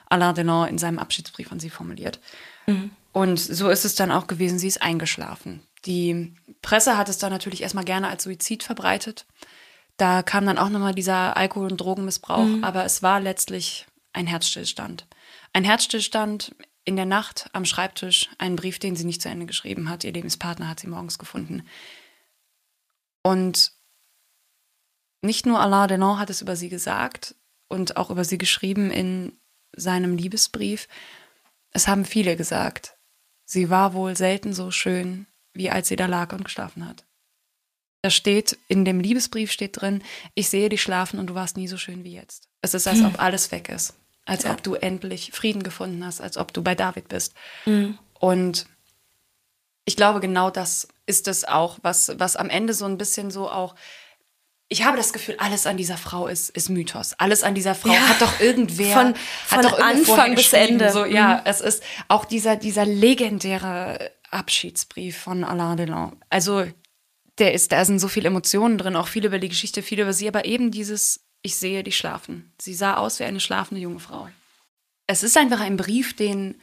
Alain 0.10 0.36
Delon 0.36 0.68
in 0.68 0.78
seinem 0.78 1.00
Abschiedsbrief 1.00 1.52
an 1.52 1.60
sie 1.60 1.70
formuliert. 1.70 2.20
Mhm. 2.68 2.92
Und 3.14 3.40
so 3.40 3.70
ist 3.70 3.86
es 3.86 3.96
dann 3.96 4.12
auch 4.12 4.28
gewesen, 4.28 4.60
sie 4.60 4.68
ist 4.68 4.82
eingeschlafen. 4.82 5.62
Die 5.86 6.34
Presse 6.62 6.98
hat 6.98 7.10
es 7.10 7.18
dann 7.18 7.32
natürlich 7.32 7.62
erstmal 7.62 7.86
gerne 7.86 8.08
als 8.08 8.24
Suizid 8.24 8.64
verbreitet. 8.64 9.26
Da 9.98 10.24
kam 10.24 10.46
dann 10.46 10.58
auch 10.58 10.70
nochmal 10.70 10.96
dieser 10.96 11.36
Alkohol- 11.36 11.72
und 11.72 11.82
Drogenmissbrauch, 11.82 12.46
mhm. 12.46 12.64
aber 12.64 12.86
es 12.86 13.04
war 13.04 13.20
letztlich 13.20 13.86
ein 14.14 14.28
Herzstillstand. 14.28 15.06
Ein 15.54 15.64
Herzstillstand 15.64 16.56
in 16.86 16.96
der 16.96 17.06
Nacht 17.06 17.50
am 17.54 17.66
Schreibtisch, 17.66 18.30
einen 18.38 18.56
Brief, 18.56 18.80
den 18.80 18.96
sie 18.96 19.06
nicht 19.06 19.22
zu 19.22 19.30
Ende 19.30 19.46
geschrieben 19.46 19.90
hat. 19.90 20.04
Ihr 20.04 20.14
Lebenspartner 20.14 20.68
hat 20.68 20.80
sie 20.80 20.88
morgens 20.88 21.20
gefunden. 21.20 21.64
Und 23.24 23.74
nicht 25.22 25.46
nur 25.46 25.60
Alain 25.60 25.88
Delon 25.88 26.18
hat 26.18 26.30
es 26.30 26.42
über 26.42 26.56
sie 26.56 26.70
gesagt 26.70 27.36
und 27.68 27.98
auch 27.98 28.10
über 28.10 28.24
sie 28.24 28.38
geschrieben 28.38 28.90
in 28.90 29.34
seinem 29.74 30.16
Liebesbrief. 30.16 30.88
Es 31.72 31.88
haben 31.88 32.06
viele 32.06 32.36
gesagt. 32.36 32.98
Sie 33.46 33.70
war 33.70 33.94
wohl 33.94 34.18
selten 34.18 34.54
so 34.54 34.72
schön, 34.72 35.28
wie 35.54 35.70
als 35.70 35.90
sie 35.90 35.96
da 35.96 36.08
lag 36.08 36.34
und 36.34 36.46
geschlafen 36.46 36.88
hat. 36.88 37.06
Da 38.02 38.10
steht, 38.10 38.58
in 38.68 38.84
dem 38.84 39.00
Liebesbrief 39.00 39.52
steht 39.52 39.80
drin, 39.80 40.02
ich 40.34 40.50
sehe 40.50 40.70
dich 40.70 40.82
schlafen 40.82 41.20
und 41.20 41.28
du 41.28 41.36
warst 41.36 41.56
nie 41.56 41.68
so 41.68 41.78
schön 41.78 42.04
wie 42.04 42.14
jetzt. 42.14 42.50
Es 42.62 42.74
ist, 42.74 42.88
als 42.88 43.00
hm. 43.00 43.08
ob 43.08 43.22
alles 43.22 43.52
weg 43.52 43.70
ist 43.70 43.94
als 44.26 44.44
ja. 44.44 44.52
ob 44.52 44.64
du 44.64 44.76
endlich 44.76 45.32
Frieden 45.34 45.64
gefunden 45.64 46.06
hast, 46.06 46.22
als 46.22 46.38
ob 46.38 46.54
du 46.54 46.62
bei 46.62 46.76
David 46.76 47.08
bist. 47.08 47.34
Mhm. 47.66 47.98
Und 48.20 48.68
ich 49.86 49.96
glaube, 49.96 50.20
genau 50.20 50.50
das 50.50 50.88
ist 51.06 51.28
es 51.28 51.44
auch, 51.44 51.80
was, 51.82 52.12
was 52.18 52.36
am 52.36 52.50
Ende 52.50 52.74
so 52.74 52.86
ein 52.86 52.98
bisschen 52.98 53.32
so 53.32 53.50
auch. 53.50 53.76
Ich 54.70 54.86
habe 54.86 54.96
das 54.96 55.12
Gefühl, 55.12 55.36
alles 55.38 55.68
an 55.68 55.76
dieser 55.76 55.98
Frau 55.98 56.28
ist, 56.28 56.50
ist 56.52 56.70
Mythos. 56.70 57.14
Alles 57.18 57.44
an 57.44 57.56
dieser 57.56 57.76
Frau 57.76 57.92
ja. 57.92 58.08
hat 58.08 58.22
doch 58.22 58.40
irgendwer 58.40 58.94
von, 58.94 59.16
von 59.16 59.58
hat 59.58 59.66
doch 59.66 59.80
Anfang 59.80 60.36
bis 60.36 60.54
Ende. 60.54 60.92
So, 60.92 61.04
ja, 61.04 61.36
mhm. 61.36 61.42
es 61.46 61.60
ist 61.60 61.84
auch 62.08 62.24
dieser, 62.24 62.56
dieser 62.56 62.86
legendäre 62.86 64.12
Abschiedsbrief 64.30 65.18
von 65.18 65.44
Alain 65.44 65.76
Delon. 65.76 66.16
Also 66.30 66.66
der 67.38 67.54
ist, 67.54 67.72
da 67.72 67.84
sind 67.84 68.00
so 68.00 68.08
viele 68.08 68.28
Emotionen 68.28 68.78
drin, 68.78 68.96
auch 68.96 69.08
viel 69.08 69.26
über 69.26 69.40
die 69.40 69.50
Geschichte, 69.50 69.82
viel 69.82 70.00
über 70.00 70.14
sie, 70.14 70.28
aber 70.28 70.46
eben 70.46 70.72
dieses 70.72 71.26
ich 71.42 71.56
sehe 71.56 71.84
dich 71.84 71.98
schlafen. 71.98 72.54
Sie 72.60 72.74
sah 72.74 72.98
aus 72.98 73.20
wie 73.20 73.24
eine 73.24 73.40
schlafende 73.40 73.82
junge 73.82 74.00
Frau. 74.00 74.30
Es 75.08 75.24
ist 75.24 75.38
einfach 75.38 75.60
ein 75.60 75.78
Brief, 75.78 76.16
den 76.16 76.62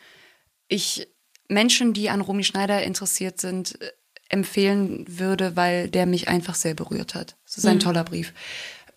ich 0.68 1.08
Menschen, 1.48 1.92
die 1.92 2.10
an 2.10 2.20
Romy 2.20 2.44
Schneider 2.44 2.82
interessiert 2.82 3.40
sind, 3.40 3.80
äh, 3.80 3.92
empfehlen 4.28 5.04
würde, 5.08 5.56
weil 5.56 5.88
der 5.88 6.06
mich 6.06 6.28
einfach 6.28 6.54
sehr 6.54 6.74
berührt 6.74 7.14
hat. 7.14 7.36
Es 7.46 7.56
ist 7.56 7.66
ein 7.66 7.76
mhm. 7.76 7.80
toller 7.80 8.04
Brief. 8.04 8.34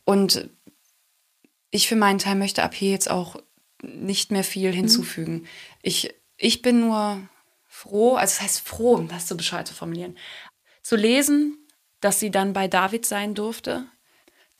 Und 0.03 0.49
ich 1.69 1.87
für 1.87 1.95
meinen 1.95 2.19
Teil 2.19 2.35
möchte 2.35 2.63
ab 2.63 2.73
hier 2.73 2.91
jetzt 2.91 3.09
auch 3.09 3.41
nicht 3.81 4.31
mehr 4.31 4.43
viel 4.43 4.73
hinzufügen. 4.73 5.33
Mhm. 5.33 5.47
Ich, 5.81 6.13
ich 6.37 6.61
bin 6.61 6.81
nur 6.81 7.21
froh, 7.65 8.15
also 8.15 8.33
es 8.33 8.41
heißt 8.41 8.67
froh, 8.67 8.97
das 9.09 9.29
so 9.29 9.37
Bescheid 9.37 9.67
zu 9.67 9.73
formulieren, 9.73 10.17
zu 10.83 10.97
lesen, 10.97 11.65
dass 12.01 12.19
sie 12.19 12.29
dann 12.29 12.51
bei 12.51 12.67
David 12.67 13.05
sein 13.05 13.33
durfte, 13.33 13.85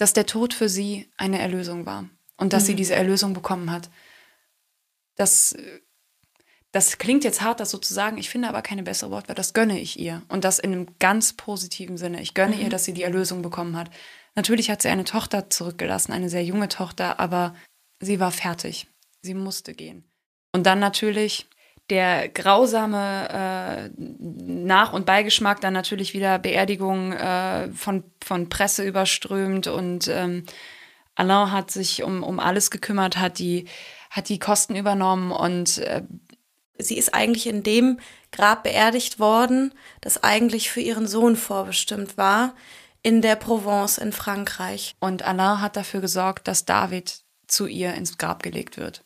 dass 0.01 0.13
der 0.13 0.25
Tod 0.25 0.55
für 0.55 0.67
sie 0.67 1.07
eine 1.15 1.39
Erlösung 1.39 1.85
war 1.85 2.09
und 2.37 2.53
dass 2.53 2.63
mhm. 2.63 2.67
sie 2.67 2.75
diese 2.75 2.95
Erlösung 2.95 3.33
bekommen 3.33 3.69
hat. 3.69 3.91
Das, 5.15 5.55
das 6.71 6.97
klingt 6.97 7.23
jetzt 7.23 7.41
hart, 7.41 7.59
das 7.59 7.69
so 7.69 7.77
zu 7.77 7.93
sagen. 7.93 8.17
Ich 8.17 8.27
finde 8.27 8.49
aber 8.49 8.63
keine 8.63 8.81
bessere 8.81 9.11
Wortwahl. 9.11 9.35
Das 9.35 9.53
gönne 9.53 9.79
ich 9.79 9.99
ihr. 9.99 10.23
Und 10.27 10.43
das 10.43 10.57
in 10.57 10.71
einem 10.71 10.87
ganz 10.97 11.33
positiven 11.33 11.97
Sinne. 11.97 12.19
Ich 12.19 12.33
gönne 12.33 12.55
mhm. 12.55 12.63
ihr, 12.63 12.69
dass 12.69 12.83
sie 12.83 12.93
die 12.93 13.03
Erlösung 13.03 13.43
bekommen 13.43 13.77
hat. 13.77 13.91
Natürlich 14.33 14.71
hat 14.71 14.81
sie 14.81 14.89
eine 14.89 15.03
Tochter 15.03 15.51
zurückgelassen, 15.51 16.13
eine 16.13 16.29
sehr 16.29 16.43
junge 16.43 16.67
Tochter, 16.67 17.19
aber 17.19 17.53
sie 17.99 18.19
war 18.19 18.31
fertig. 18.31 18.87
Sie 19.21 19.35
musste 19.35 19.75
gehen. 19.75 20.09
Und 20.51 20.65
dann 20.65 20.79
natürlich 20.79 21.47
der 21.91 22.29
grausame 22.29 23.27
äh, 23.29 23.89
Nach- 23.99 24.93
und 24.93 25.05
Beigeschmack, 25.05 25.59
dann 25.59 25.73
natürlich 25.73 26.13
wieder 26.13 26.39
Beerdigung 26.39 27.11
äh, 27.11 27.69
von, 27.73 28.05
von 28.23 28.47
Presse 28.47 28.87
überströmt 28.87 29.67
und 29.67 30.07
ähm, 30.07 30.45
Alain 31.15 31.51
hat 31.51 31.69
sich 31.69 32.03
um, 32.03 32.23
um 32.23 32.39
alles 32.39 32.71
gekümmert, 32.71 33.17
hat 33.17 33.39
die, 33.39 33.65
hat 34.09 34.29
die 34.29 34.39
Kosten 34.39 34.77
übernommen 34.77 35.33
und 35.33 35.79
äh, 35.79 36.03
sie 36.77 36.97
ist 36.97 37.13
eigentlich 37.13 37.45
in 37.45 37.61
dem 37.61 37.99
Grab 38.31 38.63
beerdigt 38.63 39.19
worden, 39.19 39.73
das 39.99 40.23
eigentlich 40.23 40.71
für 40.71 40.79
ihren 40.79 41.07
Sohn 41.07 41.35
vorbestimmt 41.35 42.17
war, 42.17 42.55
in 43.03 43.21
der 43.21 43.35
Provence 43.35 43.97
in 43.97 44.13
Frankreich. 44.13 44.95
Und 45.01 45.23
Alain 45.23 45.59
hat 45.59 45.75
dafür 45.75 45.99
gesorgt, 45.99 46.47
dass 46.47 46.63
David 46.63 47.19
zu 47.47 47.67
ihr 47.67 47.93
ins 47.95 48.17
Grab 48.17 48.41
gelegt 48.41 48.77
wird 48.77 49.03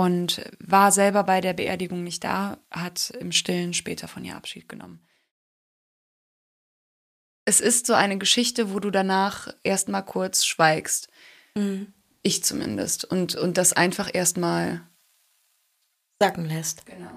und 0.00 0.40
war 0.60 0.92
selber 0.92 1.24
bei 1.24 1.42
der 1.42 1.52
Beerdigung 1.52 2.02
nicht 2.02 2.24
da, 2.24 2.56
hat 2.70 3.10
im 3.20 3.32
Stillen 3.32 3.74
später 3.74 4.08
von 4.08 4.24
ihr 4.24 4.34
Abschied 4.34 4.66
genommen. 4.66 5.06
Es 7.44 7.60
ist 7.60 7.86
so 7.86 7.92
eine 7.92 8.16
Geschichte, 8.16 8.72
wo 8.72 8.80
du 8.80 8.90
danach 8.90 9.54
erstmal 9.62 10.02
kurz 10.02 10.46
schweigst. 10.46 11.08
Mhm. 11.54 11.92
Ich 12.22 12.42
zumindest. 12.42 13.04
Und, 13.04 13.34
und 13.34 13.58
das 13.58 13.74
einfach 13.74 14.08
erstmal 14.10 14.80
sacken 16.18 16.46
lässt. 16.46 16.86
Genau. 16.86 17.12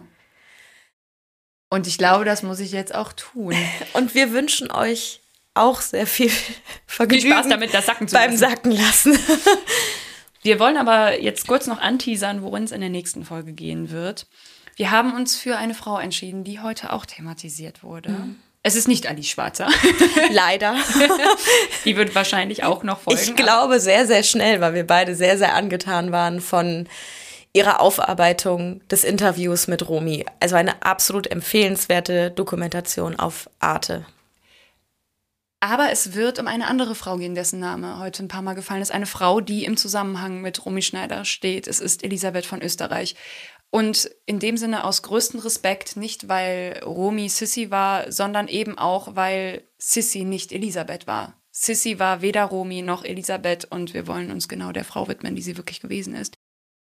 Und 1.69 1.87
ich 1.87 1.97
glaube, 1.97 2.25
das 2.25 2.43
muss 2.43 2.59
ich 2.59 2.73
jetzt 2.73 2.93
auch 2.93 3.13
tun. 3.13 3.55
Und 3.93 4.13
wir 4.13 4.31
wünschen 4.31 4.71
euch 4.71 5.21
auch 5.53 5.81
sehr 5.81 6.05
viel 6.05 6.31
Vergnügen 6.85 7.21
viel 7.21 7.31
Spaß 7.31 7.47
damit, 7.47 7.73
das 7.73 7.85
sacken 7.85 8.07
zu 8.07 8.15
beim 8.15 8.31
lassen. 8.31 8.39
Sacken 8.39 8.71
lassen. 8.71 9.19
Wir 10.43 10.59
wollen 10.59 10.77
aber 10.77 11.21
jetzt 11.21 11.47
kurz 11.47 11.67
noch 11.67 11.79
anteasern, 11.79 12.41
worin 12.41 12.63
es 12.63 12.71
in 12.71 12.81
der 12.81 12.89
nächsten 12.89 13.23
Folge 13.25 13.53
gehen 13.53 13.89
wird. 13.89 14.27
Wir 14.75 14.91
haben 14.91 15.13
uns 15.13 15.35
für 15.35 15.57
eine 15.57 15.73
Frau 15.73 15.97
entschieden, 15.99 16.43
die 16.43 16.59
heute 16.59 16.93
auch 16.93 17.05
thematisiert 17.05 17.83
wurde. 17.83 18.09
Mhm. 18.09 18.35
Es 18.65 18.75
ist 18.75 18.87
nicht 18.87 19.07
Alice 19.07 19.27
Schwarzer. 19.27 19.67
Leider. 20.31 20.75
die 21.85 21.97
wird 21.97 22.15
wahrscheinlich 22.15 22.63
auch 22.63 22.83
noch 22.83 23.01
folgen. 23.01 23.19
Ich 23.21 23.35
glaube 23.35 23.81
sehr, 23.81 24.07
sehr 24.07 24.23
schnell, 24.23 24.61
weil 24.61 24.73
wir 24.73 24.87
beide 24.87 25.15
sehr, 25.15 25.37
sehr 25.37 25.53
angetan 25.53 26.13
waren 26.13 26.39
von 26.39 26.87
ihrer 27.51 27.81
Aufarbeitung 27.81 28.81
des 28.87 29.03
Interviews 29.03 29.67
mit 29.67 29.87
Romy. 29.87 30.25
Also 30.39 30.55
eine 30.55 30.81
absolut 30.81 31.27
empfehlenswerte 31.27 32.31
Dokumentation 32.31 33.19
auf 33.19 33.49
Arte. 33.59 34.05
Aber 35.63 35.91
es 35.91 36.13
wird 36.13 36.39
um 36.39 36.47
eine 36.47 36.67
andere 36.67 36.93
Frau 36.93 37.15
gehen, 37.15 37.35
dessen 37.35 37.61
Name 37.61 37.97
heute 37.97 38.21
ein 38.21 38.27
paar 38.27 38.41
Mal 38.41 38.53
gefallen 38.53 38.81
ist. 38.81 38.91
Eine 38.91 39.05
Frau, 39.05 39.39
die 39.39 39.63
im 39.63 39.77
Zusammenhang 39.77 40.41
mit 40.41 40.65
Romy 40.65 40.81
Schneider 40.81 41.23
steht. 41.23 41.69
Es 41.69 41.79
ist 41.79 42.03
Elisabeth 42.03 42.45
von 42.45 42.61
Österreich. 42.61 43.15
Und 43.69 44.11
in 44.25 44.39
dem 44.39 44.57
Sinne 44.57 44.83
aus 44.83 45.03
größtem 45.03 45.39
Respekt, 45.39 45.95
nicht 45.95 46.27
weil 46.27 46.81
Romy 46.83 47.29
Sissy 47.29 47.71
war, 47.71 48.11
sondern 48.11 48.49
eben 48.49 48.77
auch, 48.77 49.15
weil 49.15 49.63
Sissy 49.77 50.25
nicht 50.25 50.51
Elisabeth 50.51 51.07
war. 51.07 51.41
Sissy 51.49 51.97
war 51.97 52.21
weder 52.21 52.43
Romy 52.43 52.81
noch 52.81 53.05
Elisabeth 53.05 53.63
und 53.63 53.93
wir 53.93 54.05
wollen 54.05 54.31
uns 54.31 54.49
genau 54.49 54.73
der 54.73 54.83
Frau 54.83 55.07
widmen, 55.07 55.33
die 55.33 55.41
sie 55.41 55.55
wirklich 55.55 55.79
gewesen 55.79 56.13
ist. 56.13 56.35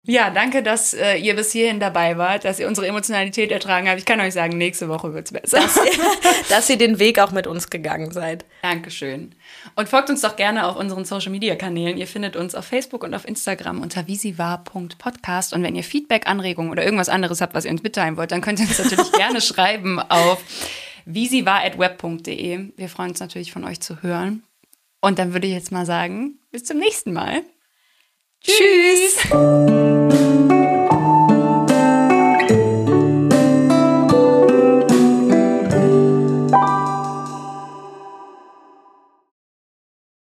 Ja, 0.06 0.32
danke, 0.32 0.64
dass 0.64 0.94
äh, 0.94 1.16
ihr 1.16 1.34
bis 1.34 1.54
hierhin 1.54 1.80
dabei 1.80 2.18
wart, 2.18 2.44
dass 2.44 2.60
ihr 2.60 2.68
unsere 2.68 2.88
Emotionalität 2.88 3.52
ertragen 3.52 3.88
habt. 3.88 4.00
Ich 4.00 4.06
kann 4.06 4.20
euch 4.20 4.34
sagen, 4.34 4.58
nächste 4.58 4.90
Woche 4.90 5.14
wird 5.14 5.28
es 5.28 5.32
besser. 5.32 5.62
Dass 5.62 5.78
ihr, 5.78 5.92
dass 6.50 6.70
ihr 6.70 6.78
den 6.78 7.00
Weg 7.00 7.20
auch 7.20 7.32
mit 7.32 7.48
uns 7.48 7.70
gegangen 7.70 8.12
seid. 8.12 8.44
Dankeschön. 8.64 9.34
Und 9.78 9.88
folgt 9.88 10.10
uns 10.10 10.20
doch 10.20 10.36
gerne 10.36 10.68
auf 10.68 10.76
unseren 10.76 11.06
Social 11.06 11.32
Media 11.32 11.56
Kanälen. 11.56 11.98
Ihr 11.98 12.08
findet 12.08 12.36
uns 12.36 12.54
auf 12.54 12.66
Facebook 12.66 13.02
und 13.04 13.14
auf 13.14 13.26
Instagram 13.26 13.82
unter 13.82 14.06
visivar.podcast. 14.06 15.54
Und 15.54 15.64
wenn 15.64 15.76
ihr 15.76 15.86
Feedback, 15.86 16.28
Anregungen 16.28 16.70
oder 16.70 16.84
irgendwas 16.84 17.08
anderes 17.08 17.40
habt, 17.40 17.54
was 17.54 17.64
ihr 17.64 17.72
uns 17.72 17.82
mitteilen 17.82 18.18
wollt, 18.18 18.34
dann 18.34 18.42
könnt 18.42 18.60
ihr 18.60 18.68
uns 18.68 18.80
natürlich 18.80 19.12
gerne 19.14 19.40
schreiben 19.40 20.00
auf 20.00 20.44
visivar.web.de. 21.06 22.72
Wir 22.76 22.90
freuen 22.90 23.12
uns 23.12 23.22
natürlich 23.22 23.54
von 23.54 23.64
euch 23.64 23.80
zu 23.80 24.04
hören. 24.04 24.44
Und 25.00 25.18
dann 25.18 25.32
würde 25.32 25.48
ich 25.48 25.54
jetzt 25.54 25.72
mal 25.72 25.86
sagen, 25.86 26.40
bis 26.52 26.66
zum 26.66 26.78
nächsten 26.78 27.14
Mal. 27.14 27.44
Tschüss. 28.46 29.16
Tschüss. 29.22 30.63